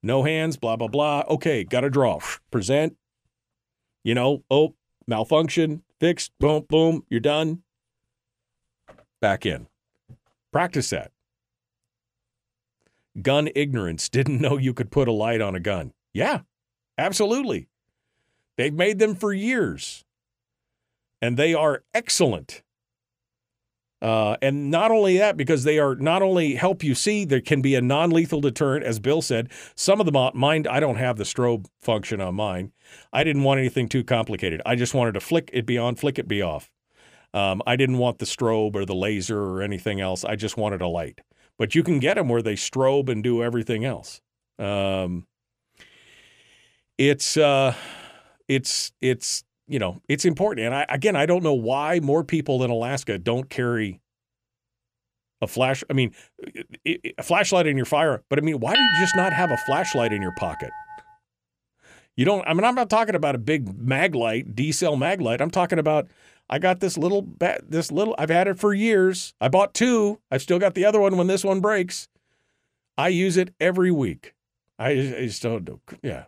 [0.00, 1.24] No hands, blah blah blah.
[1.28, 2.20] Okay, got to draw.
[2.52, 2.96] Present.
[4.04, 4.76] You know, oh
[5.08, 6.30] malfunction, fixed.
[6.38, 7.04] Boom, boom.
[7.08, 7.62] You're done.
[9.20, 9.66] Back in.
[10.52, 11.10] Practice that.
[13.22, 15.92] Gun ignorance didn't know you could put a light on a gun.
[16.12, 16.40] Yeah,
[16.98, 17.68] absolutely.
[18.56, 20.04] They've made them for years,
[21.20, 22.62] and they are excellent.
[24.02, 27.62] Uh, and not only that, because they are not only help you see, there can
[27.62, 29.50] be a non-lethal deterrent, as Bill said.
[29.74, 32.72] Some of them, on- mine, I don't have the strobe function on mine.
[33.12, 34.60] I didn't want anything too complicated.
[34.66, 36.70] I just wanted to flick it be on, flick it be off.
[37.32, 40.24] Um, I didn't want the strobe or the laser or anything else.
[40.24, 41.20] I just wanted a light.
[41.58, 44.20] But you can get them where they strobe and do everything else.
[44.58, 45.26] Um,
[46.98, 47.74] it's uh,
[48.48, 50.66] it's it's you know it's important.
[50.66, 54.00] And I, again, I don't know why more people in Alaska don't carry
[55.40, 55.82] a flash.
[55.90, 56.14] I mean,
[56.86, 58.22] a flashlight in your fire.
[58.28, 60.70] But I mean, why do you just not have a flashlight in your pocket?
[62.16, 62.46] You don't.
[62.46, 65.40] I mean, I'm not talking about a big mag light, D cell mag light.
[65.40, 66.08] I'm talking about.
[66.48, 68.14] I got this little ba- this little.
[68.18, 69.34] I've had it for years.
[69.40, 70.20] I bought two.
[70.30, 72.08] I've still got the other one when this one breaks.
[72.96, 74.34] I use it every week.
[74.78, 75.80] I, I just don't do.
[76.02, 76.24] Yeah.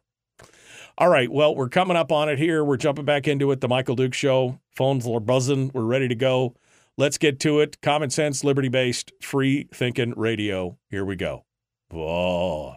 [0.97, 1.31] All right.
[1.31, 2.65] Well, we're coming up on it here.
[2.65, 3.61] We're jumping back into it.
[3.61, 4.59] The Michael Dukes Show.
[4.75, 5.71] Phones are buzzing.
[5.73, 6.55] We're ready to go.
[6.97, 7.81] Let's get to it.
[7.81, 10.77] Common sense, liberty based, free thinking radio.
[10.91, 11.45] Here we go.
[11.91, 12.77] Whoa.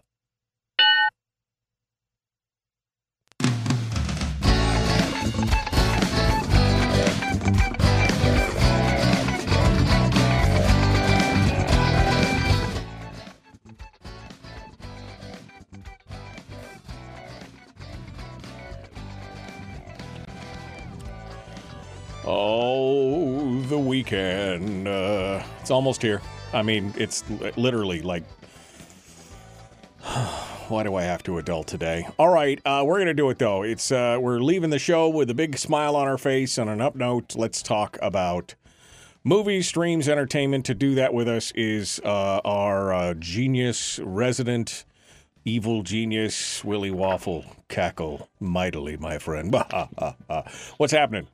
[22.33, 24.87] Oh, the weekend.
[24.87, 26.21] Uh, it's almost here.
[26.53, 27.25] I mean, it's
[27.57, 28.23] literally like.
[30.69, 32.07] Why do I have to adult today?
[32.17, 33.63] All right, uh, we're gonna do it though.
[33.63, 36.57] It's uh, we're leaving the show with a big smile on our face.
[36.57, 38.55] On an up note, let's talk about
[39.25, 40.65] movies, streams, entertainment.
[40.67, 44.85] To do that with us is uh, our uh, genius resident,
[45.43, 47.43] evil genius Willie Waffle.
[47.67, 49.53] Cackle mightily, my friend.
[50.77, 51.27] What's happening?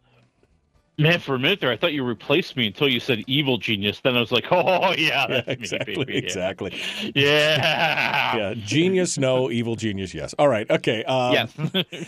[0.99, 3.99] Man, for a minute there, I thought you replaced me until you said evil genius.
[3.99, 6.13] Then I was like, oh, yeah, that's exactly, me, baby.
[6.13, 6.23] Yeah.
[6.23, 6.81] exactly.
[7.15, 8.35] Yeah.
[8.35, 9.51] Yeah, genius, no.
[9.51, 10.33] Evil genius, yes.
[10.39, 11.03] All right, okay.
[11.03, 11.53] Um, Yes.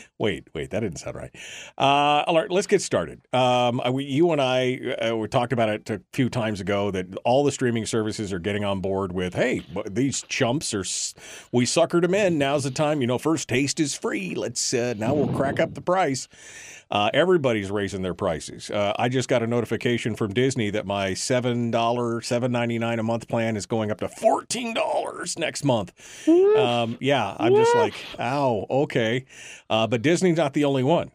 [0.17, 1.29] wait, wait, that didn't sound right.
[1.77, 3.21] Uh, all right, let's get started.
[3.31, 6.89] Um, I- we, you and I, uh, we talked about it a few times ago
[6.89, 10.83] that all the streaming services are getting on board with, hey, these chumps are,
[11.51, 12.39] we suckered them in.
[12.39, 13.01] Now's the time.
[13.01, 14.33] You know, first taste is free.
[14.33, 16.27] Let's uh, now we'll crack up the price.
[16.91, 18.71] Uh, everybody's raising their prices.
[18.79, 22.97] Uh, I just got a notification from Disney that my seven dollar, seven ninety nine
[22.97, 25.91] a month plan is going up to fourteen dollars next month.
[26.27, 29.25] Um, yeah, I'm just like, ow, okay.
[29.69, 31.11] Uh, but Disney's not the only one.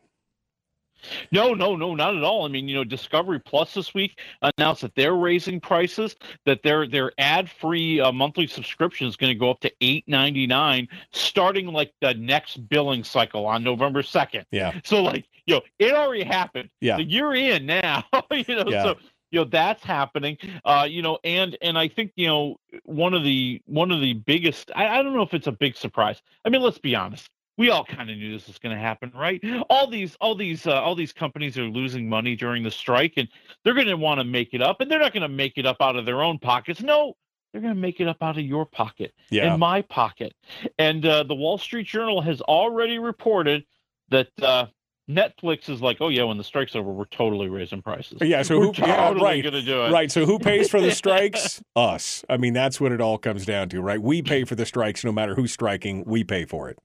[1.30, 2.44] No, no, no, not at all.
[2.44, 6.16] I mean, you know, Discovery Plus this week announced that they're raising prices.
[6.44, 10.04] That their their ad free uh, monthly subscription is going to go up to eight
[10.06, 14.44] ninety nine, starting like the next billing cycle on November second.
[14.50, 14.78] Yeah.
[14.84, 16.70] So, like, you know, it already happened.
[16.80, 16.96] Yeah.
[16.96, 18.04] So you're in now.
[18.30, 18.82] you know, Yeah.
[18.82, 18.94] so
[19.30, 20.38] you know that's happening.
[20.64, 24.14] Uh, you know, and and I think you know one of the one of the
[24.14, 24.70] biggest.
[24.74, 26.22] I, I don't know if it's a big surprise.
[26.44, 27.28] I mean, let's be honest.
[27.56, 29.40] We all kind of knew this was going to happen, right?
[29.70, 33.28] All these, all these, uh, all these companies are losing money during the strike, and
[33.62, 35.64] they're going to want to make it up, and they're not going to make it
[35.64, 36.82] up out of their own pockets.
[36.82, 37.14] No,
[37.52, 39.52] they're going to make it up out of your pocket Yeah.
[39.52, 40.34] and my pocket.
[40.80, 43.64] And uh, the Wall Street Journal has already reported
[44.08, 44.66] that uh,
[45.10, 48.18] Netflix is like, oh yeah, when the strike's over, we're totally raising prices.
[48.22, 48.72] Yeah, so we're who?
[48.72, 49.92] totally yeah, right, gonna do it.
[49.92, 50.10] right.
[50.10, 51.62] So who pays for the strikes?
[51.76, 52.24] Us.
[52.28, 54.00] I mean, that's what it all comes down to, right?
[54.00, 56.04] We pay for the strikes, no matter who's striking.
[56.06, 56.78] We pay for it.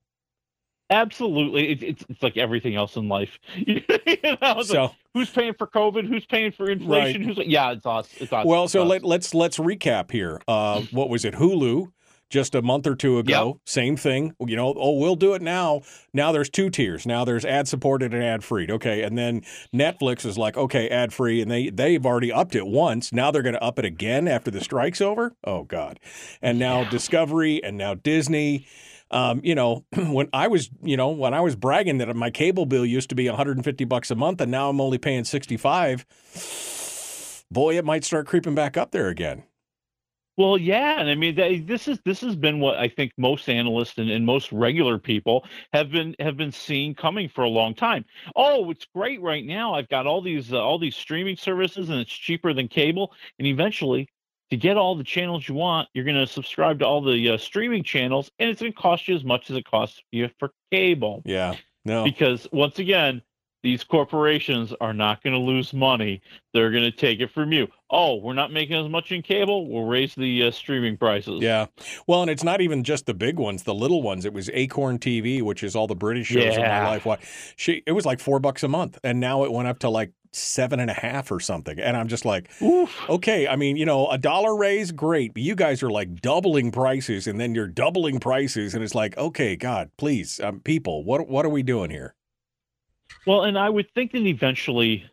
[0.91, 3.37] Absolutely, it, it's it's like everything else in life.
[3.55, 3.83] you
[4.41, 6.07] know, So- like, who's paying for COVID?
[6.07, 7.25] Who's paying for inflation?
[7.27, 7.35] Right.
[7.37, 8.09] Who's yeah, it's us.
[8.17, 8.43] It's us.
[8.45, 8.89] Well, it's so us.
[8.89, 10.41] let, let's let's recap here.
[10.47, 11.35] Uh, what was it?
[11.35, 11.91] Hulu
[12.29, 13.59] just a month or two ago.
[13.65, 14.33] Same thing.
[14.39, 15.81] You know, oh, we'll do it now.
[16.13, 17.05] Now there's two tiers.
[17.05, 18.67] Now there's ad supported and ad free.
[18.69, 19.41] Okay, and then
[19.73, 23.11] Netflix is like, okay, ad free, and they they've already upped it once.
[23.11, 25.35] Now they're going to up it again after the strike's over.
[25.43, 25.99] Oh God!
[26.41, 28.67] And now Discovery and now Disney.
[29.11, 32.67] Um, you know, when I was, you know, when I was bragging that my cable
[32.67, 36.05] bill used to be 150 bucks a month, and now I'm only paying 65.
[37.51, 39.43] Boy, it might start creeping back up there again.
[40.39, 43.49] Well, yeah, and I mean they, this is this has been what I think most
[43.49, 47.75] analysts and, and most regular people have been have been seeing coming for a long
[47.75, 48.05] time.
[48.37, 49.73] Oh, it's great right now.
[49.73, 53.11] I've got all these uh, all these streaming services, and it's cheaper than cable.
[53.37, 54.07] And eventually,
[54.49, 57.37] to get all the channels you want, you're going to subscribe to all the uh,
[57.37, 60.53] streaming channels, and it's going to cost you as much as it costs you for
[60.71, 61.21] cable.
[61.25, 61.55] Yeah.
[61.83, 62.05] No.
[62.05, 63.21] Because once again,
[63.61, 66.21] these corporations are not going to lose money.
[66.53, 67.67] They're going to take it from you.
[67.89, 69.67] Oh, we're not making as much in cable.
[69.67, 71.41] We'll raise the uh, streaming prices.
[71.41, 71.67] Yeah.
[72.07, 74.25] Well, and it's not even just the big ones, the little ones.
[74.25, 77.05] It was Acorn TV, which is all the British shows in my life.
[77.05, 77.19] What
[77.55, 78.97] she it was like four bucks a month.
[79.03, 81.79] And now it went up to like seven and a half or something.
[81.79, 82.49] And I'm just like,
[83.09, 85.33] okay, I mean, you know, a dollar raise, great.
[85.33, 88.73] But you guys are like doubling prices and then you're doubling prices.
[88.75, 92.15] And it's like, okay, God, please, um, people, what what are we doing here?
[93.25, 95.05] Well, and I would think that eventually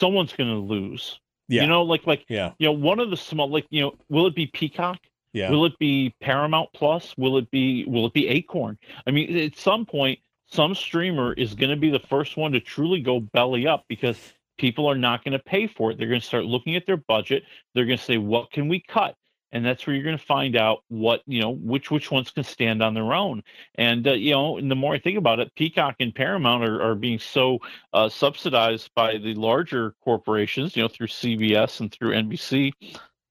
[0.00, 1.20] someone's going to lose.
[1.48, 1.62] Yeah.
[1.62, 2.52] You know, like like Yeah.
[2.58, 4.98] you know, one of the small like you know, will it be Peacock?
[5.32, 5.50] Yeah.
[5.50, 7.14] Will it be Paramount Plus?
[7.18, 8.78] Will it be will it be Acorn?
[9.06, 12.60] I mean, at some point, some streamer is going to be the first one to
[12.60, 14.16] truly go belly up because
[14.58, 15.98] people are not going to pay for it.
[15.98, 17.42] They're going to start looking at their budget.
[17.74, 19.16] They're going to say, "What can we cut?"
[19.54, 22.44] And that's where you're going to find out what you know which which ones can
[22.44, 23.42] stand on their own.
[23.76, 26.82] And uh, you know, and the more I think about it, Peacock and Paramount are,
[26.82, 27.60] are being so
[27.92, 32.72] uh, subsidized by the larger corporations, you know, through CBS and through NBC,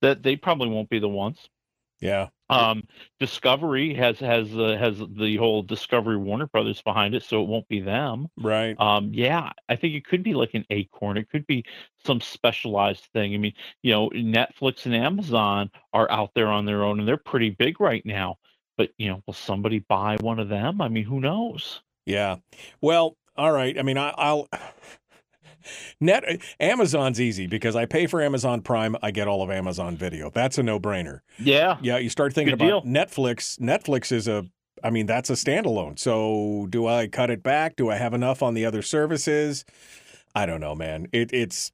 [0.01, 1.49] that they probably won't be the ones.
[2.03, 2.27] Yeah.
[2.49, 2.83] Um,
[3.19, 7.67] Discovery has has uh, has the whole Discovery Warner Brothers behind it, so it won't
[7.67, 8.27] be them.
[8.37, 8.79] Right.
[8.79, 11.17] Um, yeah, I think it could be like an Acorn.
[11.17, 11.63] It could be
[12.05, 13.33] some specialized thing.
[13.33, 17.17] I mean, you know, Netflix and Amazon are out there on their own, and they're
[17.17, 18.35] pretty big right now.
[18.77, 20.81] But you know, will somebody buy one of them?
[20.81, 21.81] I mean, who knows?
[22.05, 22.35] Yeah.
[22.81, 23.79] Well, all right.
[23.79, 24.49] I mean, I, I'll.
[25.99, 26.23] Net
[26.59, 28.95] Amazon's easy because I pay for Amazon Prime.
[29.01, 30.29] I get all of Amazon Video.
[30.29, 31.19] That's a no-brainer.
[31.39, 31.77] Yeah.
[31.81, 31.97] Yeah.
[31.97, 33.59] You start thinking Good about Netflix.
[33.59, 34.45] Netflix is a.
[34.83, 35.97] I mean, that's a standalone.
[35.97, 37.77] So, do I cut it back?
[37.77, 39.63] Do I have enough on the other services?
[40.35, 41.07] I don't know, man.
[41.13, 41.71] It, it's.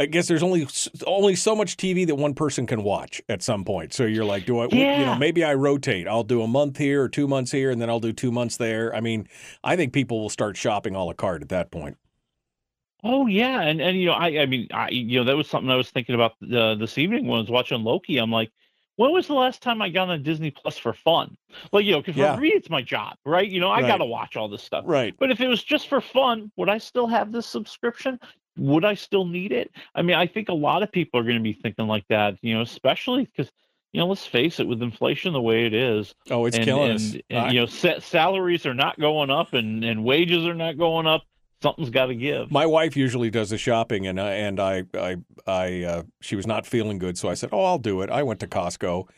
[0.00, 0.66] I guess there's only
[1.06, 3.92] only so much TV that one person can watch at some point.
[3.92, 4.64] So you're like, do I?
[4.64, 5.18] You know, Yeah.
[5.18, 6.08] maybe I rotate.
[6.08, 8.56] I'll do a month here or two months here, and then I'll do two months
[8.56, 8.94] there.
[8.94, 9.28] I mean,
[9.62, 11.96] I think people will start shopping all a la carte at that point.
[13.06, 15.70] Oh yeah, and and you know, I I mean, I you know, that was something
[15.70, 18.16] I was thinking about uh, this evening when I was watching Loki.
[18.16, 18.50] I'm like,
[18.96, 21.36] when was the last time I got on Disney Plus for fun?
[21.70, 22.34] Like, you know, 'cause Yeah.
[22.34, 23.46] for me, it's my job, right?
[23.48, 23.88] You know, I Right.
[23.88, 24.84] got to watch all this stuff.
[24.86, 25.14] Right.
[25.18, 28.18] But if it was just for fun, would I still have this subscription?
[28.56, 29.70] Would I still need it?
[29.94, 32.36] I mean, I think a lot of people are going to be thinking like that.
[32.40, 33.52] You know, especially because.
[33.92, 34.66] You know, let's face it.
[34.66, 37.16] With inflation the way it is, Oh, it's and, killing and, us.
[37.30, 40.76] and, I- you know, sa- salaries are not going up, and and wages are not
[40.76, 41.22] going up.
[41.64, 42.50] Something's got to give.
[42.50, 45.16] My wife usually does the shopping, and I, and I, I,
[45.46, 48.22] I uh, she was not feeling good, so I said, "Oh, I'll do it." I
[48.22, 49.08] went to Costco,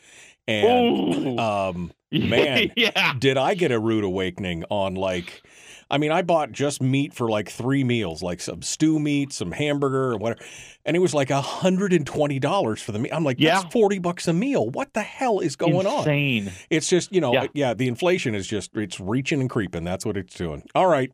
[0.47, 1.37] and Ooh.
[1.37, 3.15] um, man, yeah.
[3.19, 5.45] did I get a rude awakening on like.
[5.89, 9.51] I mean, I bought just meat for like three meals, like some stew meat, some
[9.51, 10.41] hamburger, or whatever,
[10.85, 13.13] and it was like hundred and twenty dollars for the meat.
[13.13, 13.61] I'm like, Yeah.
[13.61, 14.69] that's forty bucks a meal.
[14.69, 15.99] What the hell is going on?
[15.99, 16.51] Insane.
[16.69, 17.47] It's just, you know, Yeah.
[17.53, 17.73] yeah.
[17.73, 19.83] the inflation is just, it's reaching and creeping.
[19.83, 20.63] That's what it's doing.
[20.75, 21.11] All right.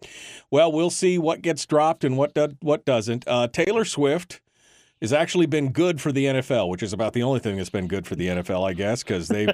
[0.50, 3.28] Well, we'll see what gets dropped and what do, what doesn't.
[3.28, 4.41] Uh, Taylor Swift
[5.02, 7.88] has actually been good for the NFL, which is about the only thing that's been
[7.88, 9.48] good for the NFL, I guess, because they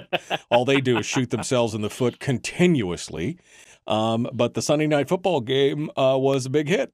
[0.50, 3.36] all they do is shoot themselves in the foot continuously.
[3.86, 6.92] Um, but the Sunday night football game uh, was a big hit.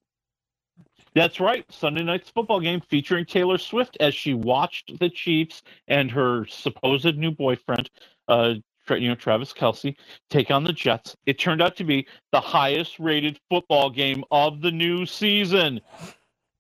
[1.17, 1.65] That's right.
[1.71, 7.17] Sunday night's football game featuring Taylor Swift as she watched the Chiefs and her supposed
[7.17, 7.89] new boyfriend,
[8.29, 8.55] uh,
[8.91, 9.97] you know Travis Kelce,
[10.29, 11.17] take on the Jets.
[11.25, 15.81] It turned out to be the highest rated football game of the new season.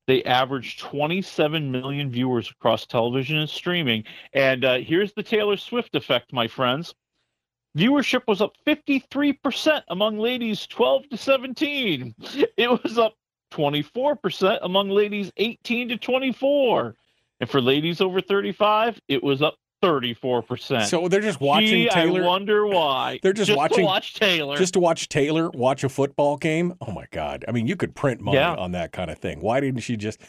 [0.06, 4.04] They averaged 27 million viewers across television and streaming.
[4.32, 6.94] And uh, here's the Taylor Swift effect, my friends.
[7.76, 12.14] Viewership was up 53% among ladies 12 to 17.
[12.56, 13.14] It was up
[13.52, 16.94] 24% among ladies 18 to 24.
[17.40, 19.56] And for ladies over 35, it was up
[19.86, 20.86] 34%.
[20.86, 22.22] So they're just watching Gee, Taylor.
[22.22, 23.18] I wonder why.
[23.22, 24.56] They're just, to watching watch Taylor.
[24.56, 26.74] Just to watch Taylor watch a football game.
[26.80, 27.44] Oh my God!
[27.48, 28.54] I mean, you could print money Yeah.
[28.54, 29.40] on that kind of thing.
[29.40, 30.20] Why didn't she just?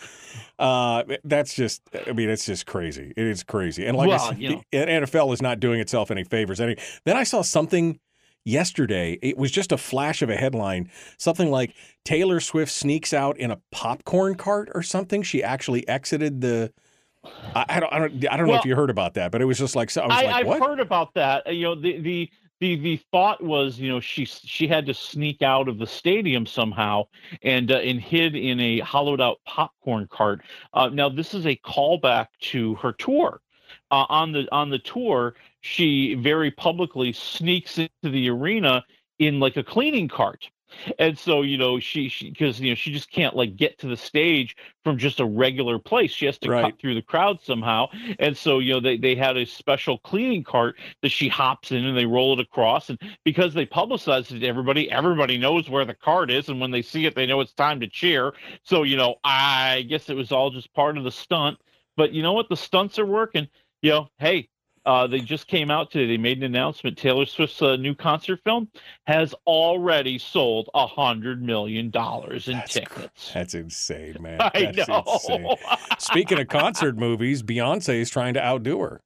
[0.59, 1.81] Uh, that's just.
[2.07, 3.13] I mean, it's just crazy.
[3.15, 3.85] It is crazy.
[3.85, 4.61] And like I said, you know.
[4.71, 6.59] the NFL is not doing itself any favors.
[6.59, 6.77] Any.
[7.05, 7.99] Then I saw something
[8.45, 9.19] yesterday.
[9.21, 10.89] It was just a flash of a headline.
[11.17, 11.73] Something like
[12.05, 15.21] Taylor Swift sneaks out in a popcorn cart or something.
[15.23, 16.71] She actually exited the.
[17.55, 17.93] I, I don't.
[17.93, 18.27] I don't.
[18.31, 19.89] I don't know if you heard about that, but it was just like.
[19.89, 20.61] so- I was I, like, I've what?
[20.61, 21.53] heard about that.
[21.53, 22.29] You know, the the
[22.59, 26.45] the the thought was, you know, she she had to sneak out of the stadium
[26.45, 27.03] somehow
[27.43, 30.41] and uh, and hid in a hollowed out popcorn cart.
[30.73, 33.41] Uh, now, this is a callback to her tour.
[33.91, 38.83] Uh, on the on the tour, she very publicly sneaks into the arena
[39.19, 40.49] in like a cleaning cart.
[40.99, 43.87] And so, you know, she she because you know she just can't like get to
[43.87, 46.11] the stage from just a regular place.
[46.11, 46.55] She has to Right.
[46.61, 47.87] cut through the crowd somehow.
[48.19, 51.85] And so, you know, they they had a special cleaning cart that she hops in
[51.85, 52.89] and they roll it across.
[52.89, 56.49] And because they publicized it to everybody, everybody knows where the cart is.
[56.49, 58.33] And when they see it, they know it's time to cheer.
[58.63, 61.57] So, you know, I guess it was all just part of the stunt.
[61.95, 62.49] But you know what?
[62.49, 63.47] The stunts are working.
[63.81, 64.49] You know, hey,
[64.87, 66.07] uh, they just came out today.
[66.07, 66.97] They made an announcement.
[66.97, 68.69] Taylor Swift's uh, new concert film
[69.05, 73.31] has already sold a hundred million dollars in tickets.
[73.33, 74.39] That's insane, man.
[74.55, 75.03] I That's know.
[75.05, 75.47] insane.
[75.99, 79.01] Speaking of concert movies, Beyonce is trying to outdo her.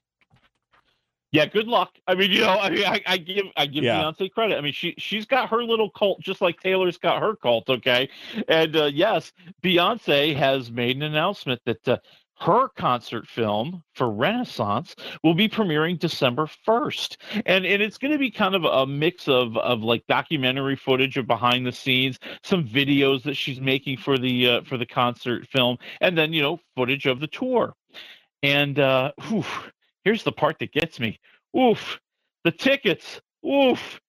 [1.32, 1.98] Yeah, good luck.
[2.08, 4.02] I mean, you know, I mean, I, I give I give Yeah.
[4.02, 4.58] Beyonce credit.
[4.58, 7.70] I mean, she she's got her little cult, just like Taylor's got her cult.
[7.70, 8.10] Okay,
[8.49, 9.32] and uh, yes,
[9.64, 11.98] Beyonce has made an announcement that uh,
[12.41, 18.18] her concert film for Renaissance will be premiering December first, and and it's going to
[18.18, 22.68] be kind of a mix of of like documentary footage of behind the scenes, some
[22.68, 26.59] videos that she's making for the uh, for the concert film, and then you know
[26.76, 27.73] footage of the tour.
[28.41, 29.11] And uh,
[30.03, 31.19] here's the part that gets me.
[31.57, 31.99] Oof,
[32.43, 33.22] the tickets.
[33.45, 34.01] Oof,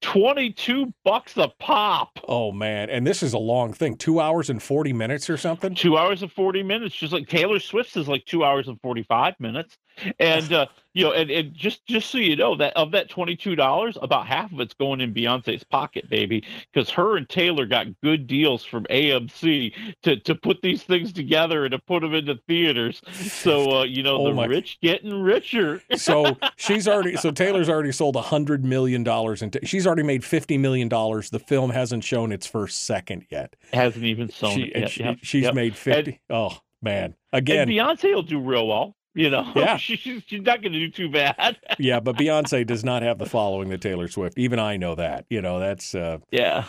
[0.00, 2.18] twenty-two bucks a pop.
[2.26, 5.74] Oh man, and this is a long thing, two hours and forty minutes or something.
[5.74, 9.34] Two hours and forty minutes, just like Taylor Swift's is like two hours and forty-five
[9.38, 9.76] minutes.
[10.18, 13.54] And uh, you know, and, and just just so you know that of that twenty-two
[13.56, 16.42] dollars, about half of it's going in Beyonce's pocket, baby,
[16.72, 19.72] because her and Taylor got good deals from AMC
[20.02, 23.02] to to put these things together and to put them into theaters.
[23.12, 25.82] So uh, you know, Oh the my- rich getting richer.
[25.96, 30.24] So she's already so Taylor's already sold a hundred million dollars and she's already made
[30.24, 31.30] fifty million dollars.
[31.30, 33.54] The film hasn't shown its first second yet.
[33.72, 34.90] hasn't even sold She, it yet.
[34.90, 35.54] she- Yep, she's yep.
[35.54, 36.20] made fifty.
[36.30, 38.96] oh man, again, And Beyonce will do real well.
[39.14, 39.76] You know, Yeah.
[39.76, 41.56] she's, she's not going to do too bad.
[41.78, 44.38] yeah, but Beyonce does not have the following that Taylor Swift.
[44.38, 45.26] Even I know that.
[45.30, 46.64] You know, that's uh, yeah.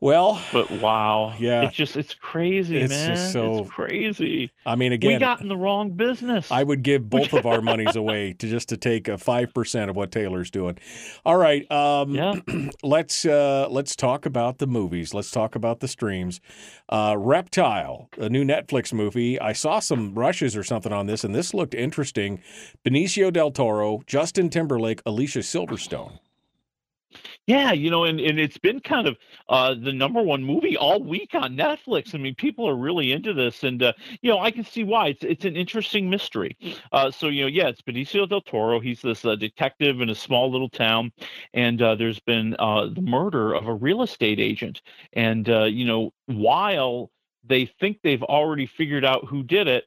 [0.00, 0.40] Well.
[0.52, 1.62] But wow, Yeah.
[1.62, 3.10] it's just it's crazy, It's man.
[3.16, 4.50] just so- it's crazy.
[4.66, 6.50] I mean, again, we got in the wrong business.
[6.50, 9.90] I would give both of our monies away to just to take a five percent
[9.90, 10.78] of what Taylor's doing.
[11.24, 12.34] All right, um, Yeah.
[12.82, 15.14] let's uh, let's talk about the movies.
[15.14, 16.40] Let's talk about the streams.
[16.90, 19.38] Uh, Reptile, a new Netflix movie.
[19.40, 22.40] I saw some rushes or something on this, and this looked interesting.
[22.84, 26.18] Benicio del Toro, Justin Timberlake, Alicia Silverstone.
[27.48, 29.16] Yeah, you know, and, and it's been kind of
[29.48, 32.14] uh, the number one movie all week on Netflix.
[32.14, 35.08] I mean, people are really into this, and uh, you know, I can see why.
[35.08, 36.58] It's it's an interesting mystery.
[36.92, 38.80] Uh, so you know, yeah, it's Benicio del Toro.
[38.80, 41.10] He's this uh, detective in a small little town,
[41.54, 44.82] and uh, there's been uh, the murder of a real estate agent.
[45.14, 47.10] And you know, while
[47.44, 49.84] they think they've already figured out who did it,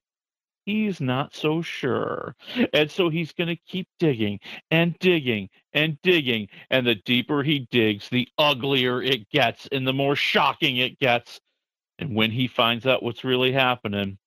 [0.71, 2.35] he's not so sure.
[2.73, 4.39] And so he's going to keep digging
[4.69, 6.47] and digging and digging.
[6.69, 11.39] And the deeper he digs, the uglier it gets and the more shocking it gets.
[11.99, 14.17] And when he finds out what's really happening,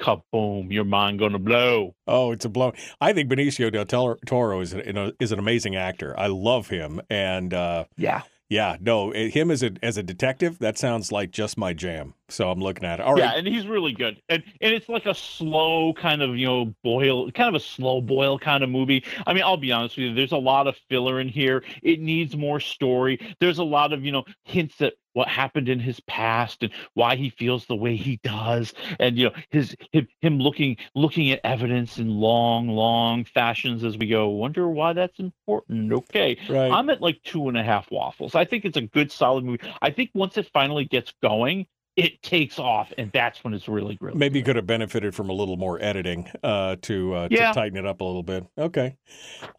[0.00, 1.94] kaboom, your mind going to blow.
[2.06, 2.72] Oh, it's a blow.
[3.00, 6.14] I think Benicio del Toro- is an, is an amazing actor.
[6.18, 8.22] I love him, and uh, Yeah.
[8.48, 12.14] yeah, no, eh, him as a as a detective, that sounds like just my jam.
[12.28, 13.02] So I'm looking at it.
[13.06, 14.20] All right, Yeah, and he's really good.
[14.28, 18.00] And and it's like a slow kind of, you know, boil kind of a slow
[18.00, 19.04] boil kind of movie.
[19.26, 21.62] I mean, I'll be honest with you, there's a lot of filler in here.
[21.82, 23.20] It needs more story.
[23.40, 27.16] There's a lot of, you know, hints at what happened in his past and why
[27.16, 31.40] he feels the way he does and you know his him, him looking looking at
[31.42, 36.70] evidence in long long fashions as we go wonder why that's important okay Right.
[36.70, 39.60] i'm at like two and a half waffles i think it's a good solid movie
[39.80, 41.66] i think once it finally gets going
[41.96, 44.18] it takes off, and that's when it's really really.
[44.18, 47.48] Maybe you could have benefited from a little more editing uh, to uh, Yeah.
[47.48, 48.44] to tighten it up a little bit.
[48.58, 48.96] Okay.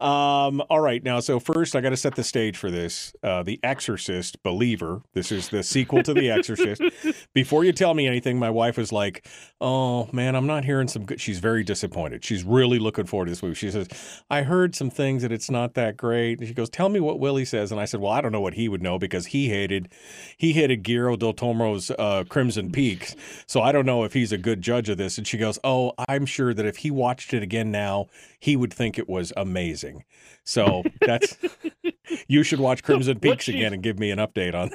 [0.00, 1.02] Um, all right.
[1.02, 3.12] Now, so first, I got to set the stage for this.
[3.22, 5.02] Uh, the Exorcist Believer.
[5.14, 6.80] This is the sequel to The Exorcist.
[7.34, 9.26] Before you tell me anything, my wife is like,
[9.60, 12.24] "Oh man, I'm not hearing some good." She's very disappointed.
[12.24, 13.54] She's really looking forward to this movie.
[13.54, 13.88] She says,
[14.30, 17.18] "I heard some things that it's not that great." And she goes, "Tell me what
[17.18, 19.48] Willie says." And I said, "Well, I don't know what he would know because he
[19.48, 19.92] hated
[20.36, 23.14] he hated Guillermo del Toro's uh, Crimson Peaks,
[23.46, 25.92] so I don't know if he's a good judge of this." And she goes, "Oh,
[26.08, 28.06] I'm sure that if he watched it again now,
[28.40, 30.04] he would think it was amazing."
[30.44, 31.36] So that's
[32.28, 34.70] you should watch Crimson Peaks again and give me an update on.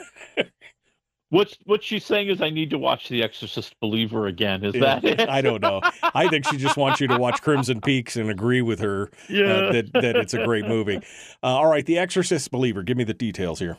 [1.30, 4.64] what's what she's saying is, I need to watch The Exorcist Believer again.
[4.64, 5.30] Is Yeah, that it?
[5.30, 5.82] I don't know.
[6.14, 9.72] I think she just wants you to watch Crimson Peaks and agree with her uh,
[9.72, 10.98] that that it's a great movie.
[10.98, 12.84] Uh, all right, The Exorcist Believer.
[12.84, 13.78] Give me the details here.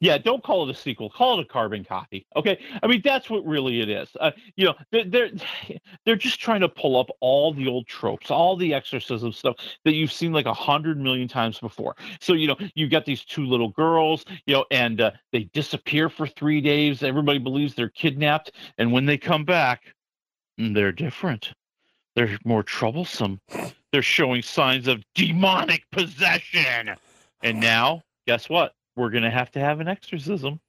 [0.00, 1.10] Yeah, don't call it a sequel.
[1.10, 2.26] Call it a carbon copy.
[2.36, 4.08] Okay, I mean that's what really it is.
[4.20, 5.30] Uh, you know, they're, they're
[6.04, 9.94] they're just trying to pull up all the old tropes, all the exorcism stuff that
[9.94, 11.96] you've seen like a hundred million times before.
[12.20, 16.08] So you know, you got these two little girls, you know, and uh, they disappear
[16.08, 17.02] for three days.
[17.02, 19.94] Everybody believes they're kidnapped, and when they come back,
[20.60, 21.52] mm, they're different.
[22.18, 23.40] They're more troublesome.
[23.92, 26.96] They're showing signs of demonic possession.
[27.42, 28.72] And now, guess what?
[28.98, 30.60] We're going to have to have an exorcism.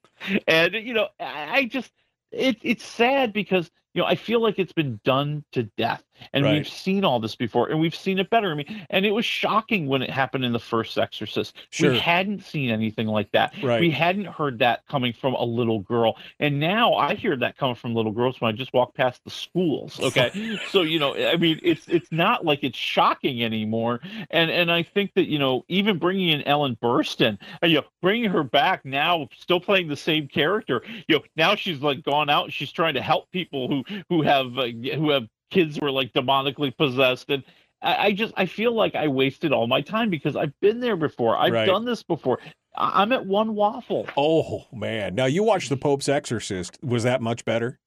[0.46, 1.92] And, you know, I just,
[2.30, 6.02] it, it's sad because, you know, I feel like it's been done to death.
[6.34, 6.52] And Right.
[6.56, 8.50] we've seen all this before and we've seen it better.
[8.50, 11.56] I mean, and it was shocking when it happened in the first Exorcist.
[11.70, 11.92] Sure.
[11.92, 13.54] We hadn't seen anything like that.
[13.62, 13.80] Right.
[13.80, 16.18] We hadn't heard that coming from a little girl.
[16.38, 19.30] And now I hear that coming from little girls when I just walk past the
[19.30, 19.98] schools.
[20.10, 20.58] Okay.
[20.70, 24.00] so, you know, I mean, it's it's not like it's shocking anymore.
[24.30, 27.84] And and I think that, you know, even bringing in Ellen Burstyn, uh, you know,
[28.02, 32.28] bringing her back now, still playing the same character, you know, now she's like gone
[32.28, 35.86] out and she's trying to help people who who have uh, who have kids who
[35.86, 37.42] are like demonically possessed and
[37.82, 40.96] I I just I feel like I wasted all my time because I've been there
[40.96, 41.36] before.
[41.36, 41.66] I've Right.
[41.66, 42.38] done this before.
[42.76, 44.06] I- I'm at one waffle.
[44.16, 45.14] Oh man!
[45.14, 46.78] Now you watched The Pope's Exorcist.
[46.82, 47.80] Was that much better?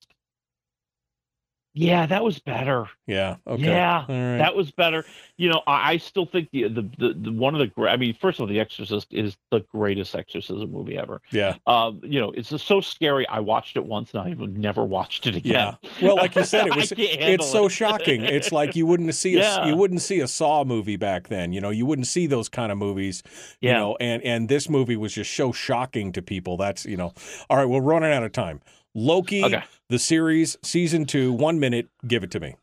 [1.76, 2.86] Yeah, that was better.
[3.08, 3.36] Yeah.
[3.48, 3.64] Okay.
[3.64, 4.38] Yeah, right.
[4.38, 5.04] that was better.
[5.36, 7.90] You know, I, I still think the, the the the one of the great.
[7.90, 11.20] I mean, first of all, The Exorcist is the greatest exorcism movie ever.
[11.32, 11.56] Yeah.
[11.66, 13.26] Um, you know, it's so scary.
[13.28, 15.76] I watched it once, and I have never watched it again.
[15.82, 15.90] Yeah.
[16.00, 16.92] Well, like you said, it was.
[16.96, 17.70] it's so it.
[17.70, 18.22] shocking.
[18.22, 19.66] It's like you wouldn't see a Yeah.
[19.66, 21.52] you wouldn't see a Saw movie back then.
[21.52, 23.24] You know, you wouldn't see those kind of movies.
[23.60, 23.78] You Yeah.
[23.78, 26.56] know, and and this movie was just so shocking to people.
[26.56, 27.12] That's you know.
[27.50, 28.60] All right, we're running out of time.
[28.94, 29.62] Loki, Okay.
[29.88, 31.88] the series, season two, one minute.
[32.06, 32.56] Give it to me.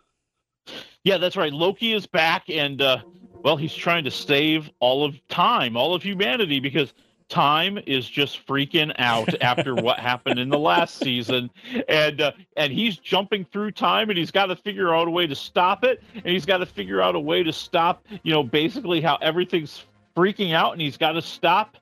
[1.04, 1.52] Yeah, that's right.
[1.52, 3.00] Loki is back, and uh,
[3.44, 6.94] well, he's trying to save all of time, all of humanity, because
[7.28, 11.50] time is just freaking out after what happened in the last season,
[11.90, 15.26] and uh, and he's jumping through time, and he's got to figure out a way
[15.26, 18.44] to stop it, and he's got to figure out a way to stop, you know,
[18.44, 19.84] basically how everything's
[20.16, 21.78] freaking out, and he's got to stop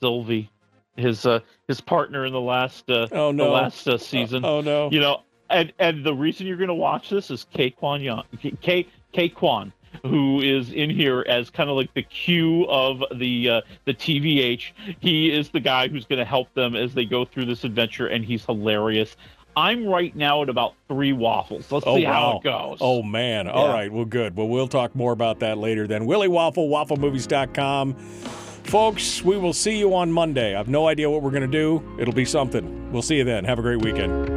[0.00, 0.50] Sylvie,
[0.98, 3.44] his uh, his partner in the last uh, Oh, no.
[3.44, 4.44] the last uh, season.
[4.44, 4.90] Oh no.
[4.90, 8.24] You know, and and the reason you're going to watch this is K Kwan Young,
[8.60, 9.72] K K Quan,
[10.04, 14.60] who is in here as kind of like the Q of the uh, the TVA.
[15.00, 18.06] He is the guy who's going to help them as they go through this adventure,
[18.08, 19.16] and he's hilarious.
[19.56, 21.72] I'm right now at about three waffles.
[21.72, 22.36] Let's Oh, see how wow.
[22.38, 22.78] it goes.
[22.80, 23.48] Oh man.
[23.48, 23.72] All Yeah.
[23.72, 23.92] right.
[23.92, 24.36] Well, good.
[24.36, 26.06] Well, we'll talk more about that later then.
[26.06, 27.96] Willie Waffle, wafflemovies.com.
[28.68, 30.54] Folks, we will see you on Monday.
[30.54, 31.82] I have no idea what we're going to do.
[31.98, 32.92] It'll be something.
[32.92, 33.46] We'll see you then.
[33.46, 34.28] Have a great weekend.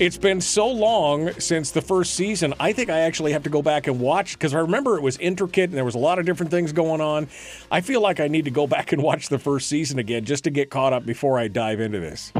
[0.00, 2.54] It's been so long since the first season.
[2.58, 5.18] I think I actually have to go back and watch because I remember it was
[5.18, 7.28] intricate and there was a lot of different things going on.
[7.70, 10.44] I feel like I need to go back and watch the first season again just
[10.44, 12.32] to get caught up before I dive into this.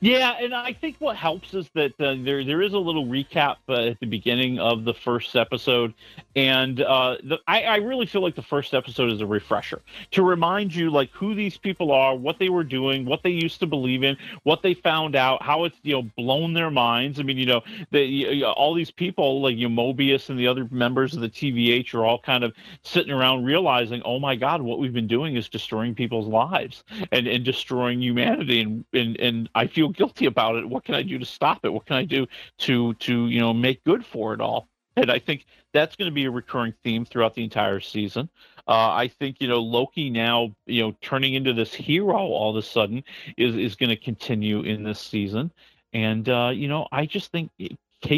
[0.00, 3.56] Yeah, and I think what helps is that uh, there there is a little recap
[3.68, 5.94] uh, at the beginning of the first episode,
[6.36, 9.82] and uh, the, I, I really feel like the first episode is a refresher
[10.12, 13.60] to remind you like who these people are, what they were doing, what they used
[13.60, 17.18] to believe in, what they found out, how it's you know blown their minds.
[17.18, 20.68] I mean, you know, you- all these people like you know, Mobius and the other
[20.70, 22.52] members of the TVA are all kind of
[22.82, 27.26] sitting around realizing, oh my God, what we've been doing is destroying people's lives and,
[27.26, 30.68] and destroying humanity, and, and and I feel guilty about it.
[30.68, 31.72] What can I do to stop it?
[31.72, 32.26] What can I do
[32.58, 34.68] to to you know make good for it all?
[34.96, 38.28] And I think that's going to be a recurring theme throughout the entire season.
[38.68, 42.56] Uh, I think you know Loki now you know turning into this hero all of
[42.56, 43.02] a sudden
[43.36, 45.52] is is going to continue in this season,
[45.92, 47.50] and uh, you know I just think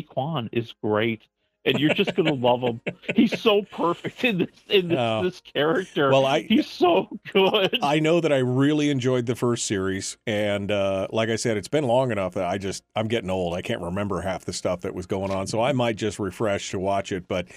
[0.09, 1.23] Quan is great
[1.67, 2.81] and you're just gonna love him.
[3.15, 5.23] He's so perfect in this in this, Oh.
[5.25, 6.11] this character.
[6.11, 7.79] Well, I- he's so good.
[7.83, 11.69] I know that I really enjoyed the first series, and uh, like I said, it's
[11.69, 13.55] been long enough that I just I'm getting old.
[13.55, 16.71] I can't remember half the stuff that was going on, so I might just refresh
[16.71, 17.29] to watch it.
[17.29, 17.49] But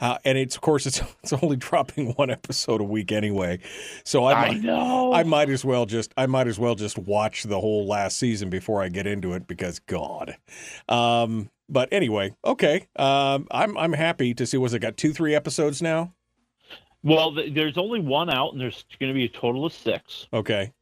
[0.00, 3.60] uh, and it's of course it's it's only dropping one episode a week anyway,
[4.04, 5.12] so I I know.
[5.12, 8.50] I might as well just I might as well just watch the whole last season
[8.50, 10.36] before I get into it because God.
[10.88, 12.86] Um, but anyway, okay.
[12.96, 14.56] Um, I'm I'm happy to see.
[14.56, 16.14] Was it got two three episodes now?
[17.02, 20.28] Well, th- there's only one out, and there's going to be a total of six.
[20.32, 20.72] Okay.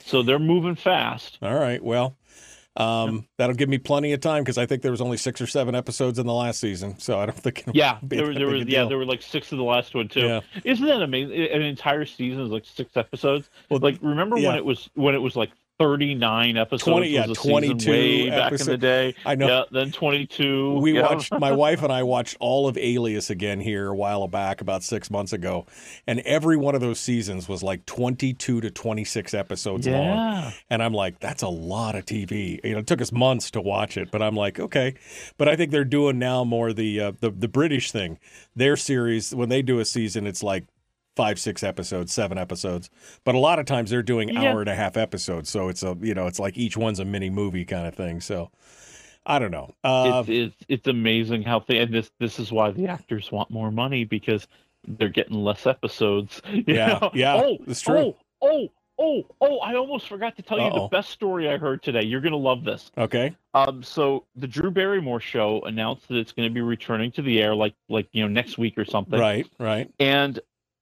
[0.00, 1.38] So they're moving fast.
[1.40, 1.82] All right.
[1.82, 2.18] Well,
[2.76, 5.46] um, that'll give me plenty of time because I think there was only six or
[5.46, 8.80] seven episodes in the last season, so I don't think Yeah, there, there was yeah
[8.80, 8.88] deal.
[8.90, 10.20] there were like six of the last one too.
[10.20, 10.40] Yeah.
[10.64, 11.32] Isn't that amazing?
[11.34, 13.48] An entire season is like six episodes.
[13.70, 14.48] Well, like remember yeah.
[14.48, 17.90] when it was when it was like 39 episodes 20 yeah, was a season 22
[17.90, 19.14] way back in the day.
[19.26, 19.46] I know.
[19.46, 20.78] Yeah, then 22.
[20.78, 21.02] We yeah.
[21.02, 24.82] watched my wife and I watched all of Alias again here a while back, about
[24.82, 25.66] six months ago,
[26.06, 30.06] and every one of those seasons was like twenty-two to twenty-six episodes long.
[30.06, 30.52] Yeah.
[30.70, 32.60] And I'm like, that's a lot of TV.
[32.64, 34.94] You know, it took us months to watch it, but I'm like, okay.
[35.36, 38.18] But I think they're doing now more the uh, the the British thing.
[38.54, 40.64] Their series when they do a season, it's like
[41.16, 42.90] five, six episodes, seven episodes.
[43.24, 44.52] But a lot of times they're doing Yeah.
[44.52, 47.04] hour and a half episodes, so it's a you know, it's like each one's a
[47.04, 48.20] mini movie kind of thing.
[48.20, 48.50] So
[49.24, 49.74] I don't know.
[49.82, 53.50] Uh, it's, it's it's amazing how th- and this this is why the actors want
[53.50, 54.46] more money because
[54.86, 56.40] they're getting less episodes.
[56.66, 57.10] Yeah, know?
[57.14, 57.96] yeah, Oh, it's true.
[57.96, 58.68] Oh, oh,
[58.98, 59.58] oh, oh!
[59.58, 60.82] I almost forgot to tell you Uh-oh.
[60.82, 62.02] the best story I heard today.
[62.04, 62.92] You're gonna love this.
[62.96, 63.34] okay.
[63.54, 67.40] Um, so the Drew Barrymore show announced that it's going to be returning to the
[67.42, 69.18] air, like like you know next week or something.
[69.18, 69.90] Right, right.
[69.98, 70.38] And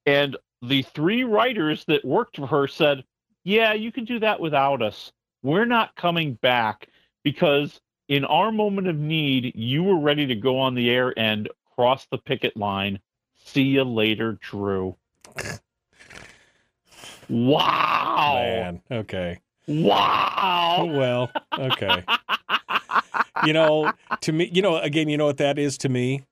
[0.06, 3.04] and the three writers that worked for her said,
[3.44, 5.12] "Yeah, you can do that without us.
[5.42, 6.88] We're not coming back
[7.22, 11.48] because in our moment of need, you were ready to go on the air and
[11.74, 13.00] cross the picket line.
[13.44, 14.96] See you later, Drew."
[17.28, 18.34] Wow!
[18.34, 19.40] Man, okay.
[19.66, 20.76] Wow!
[20.78, 22.04] Oh, well, okay.
[23.44, 26.24] you know, to me, you know, again, you know what that is to me?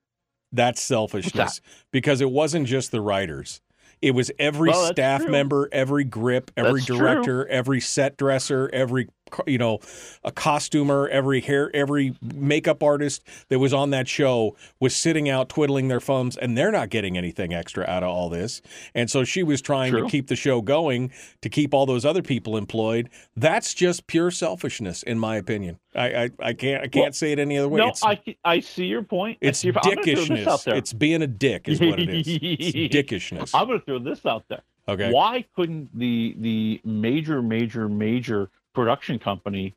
[0.53, 1.59] That's selfishness
[1.91, 3.59] because it wasn't just the writers.
[4.01, 5.31] It was every Well, staff true.
[5.31, 6.97] member, every grip, every That's true.
[6.99, 9.07] director, every set dresser, every
[9.47, 9.79] you know,
[10.23, 15.49] a costumer, every hair, every makeup artist that was on that show was sitting out
[15.49, 18.61] twiddling their thumbs, and they're not getting anything extra out of all this.
[18.93, 20.03] And so she was trying True.
[20.03, 23.09] to keep the show going to keep all those other people employed.
[23.35, 25.79] That's just pure selfishness, in my opinion.
[25.95, 27.81] I I, I can't I can't Well, say it any other way.
[27.81, 29.37] No, it's I I see your point.
[29.41, 30.77] It's your, I'm gonna throw this out dickishness.
[30.77, 32.27] It's being a dick, is what it is.
[32.27, 33.51] It's dickishness.
[33.53, 34.61] I'm going to throw this out there.
[34.87, 35.11] Okay.
[35.11, 39.75] Why couldn't the the major, major, major production company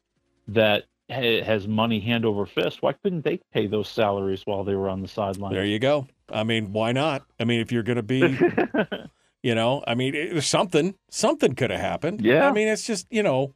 [0.49, 2.83] that ha- has money hand over fist?
[2.83, 5.53] Why couldn't they pay those salaries while they were on the sideline?
[5.53, 6.07] There you go.
[6.31, 7.25] I mean, why not?
[7.39, 8.21] I mean, if you're going to be,
[9.43, 12.25] you know, I mean, it, something, something could have happened.
[12.25, 12.49] Yeah.
[12.49, 13.55] I mean, it's just, you know,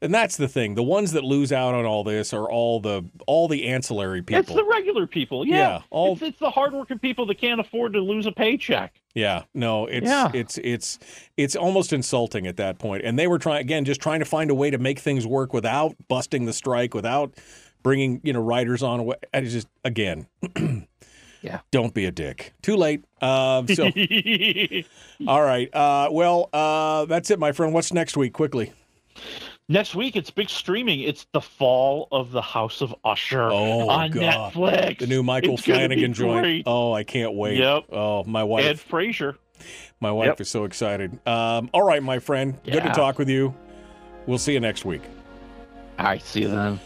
[0.00, 0.74] and that's the thing.
[0.74, 4.40] The ones that lose out on all this are all the all the ancillary people.
[4.40, 5.46] It's the regular people.
[5.46, 5.56] Yeah.
[5.56, 8.94] Yeah, all- it's, it's the hardworking people that can't afford to lose a paycheck.
[9.14, 10.30] Yeah, no, it's Yeah.
[10.34, 10.98] it's it's
[11.36, 13.02] it's almost insulting at that point.
[13.04, 15.52] And they were trying again, just trying to find a way to make things work
[15.52, 17.34] without busting the strike, without
[17.82, 19.00] bringing you know writers on.
[19.00, 19.16] away.
[19.32, 20.26] And just again,
[21.42, 22.52] yeah, don't be a dick.
[22.62, 23.04] Too late.
[23.20, 23.84] Um, so
[25.26, 25.74] all right.
[25.74, 27.74] Uh, well, uh, that's it, my friend.
[27.74, 28.32] What's next week?
[28.32, 28.72] Quickly.
[29.70, 31.00] Next week, it's big streaming.
[31.00, 34.52] It's the fall of the House of Usher Oh on God.
[34.54, 34.98] Netflix.
[34.98, 36.62] The new Michael It's Flanagan joint.
[36.66, 37.58] Oh, I can't wait.
[37.58, 37.84] Yep.
[37.92, 38.64] Oh, my wife.
[38.64, 39.36] Ed Frazier.
[40.00, 40.40] My wife Yep.
[40.40, 41.12] is so excited.
[41.26, 42.56] Um, all right, my friend.
[42.64, 43.54] Good to talk with you.
[44.26, 45.02] We'll see you next week.
[45.98, 46.80] All right, see you then.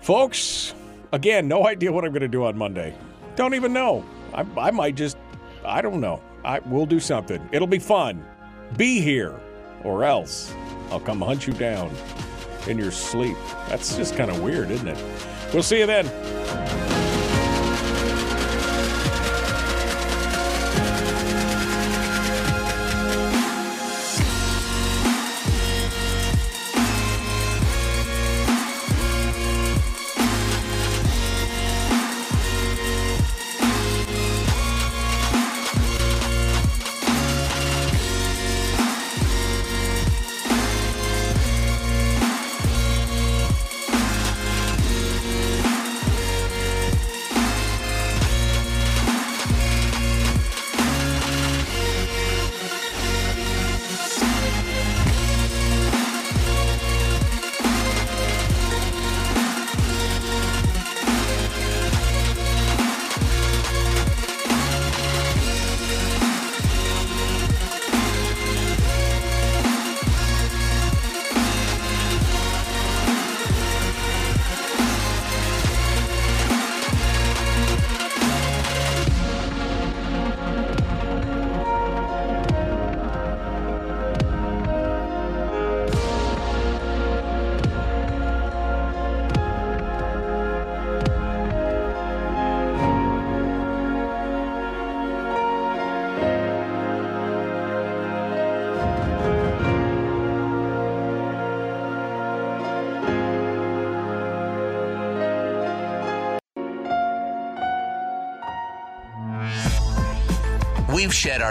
[0.00, 0.72] Folks,
[1.12, 2.94] again, no idea what I'm going to do on Monday.
[3.36, 4.02] Don't even know.
[4.32, 5.18] I, I might just,
[5.62, 6.22] I don't know.
[6.42, 7.46] I We'll do something.
[7.52, 8.24] It'll be fun.
[8.78, 9.38] Be here,
[9.84, 10.54] or else
[10.90, 11.90] I'll come hunt you down
[12.66, 13.36] in your sleep.
[13.68, 14.98] That's just kind of weird, isn't it?
[15.52, 16.97] We'll see you then.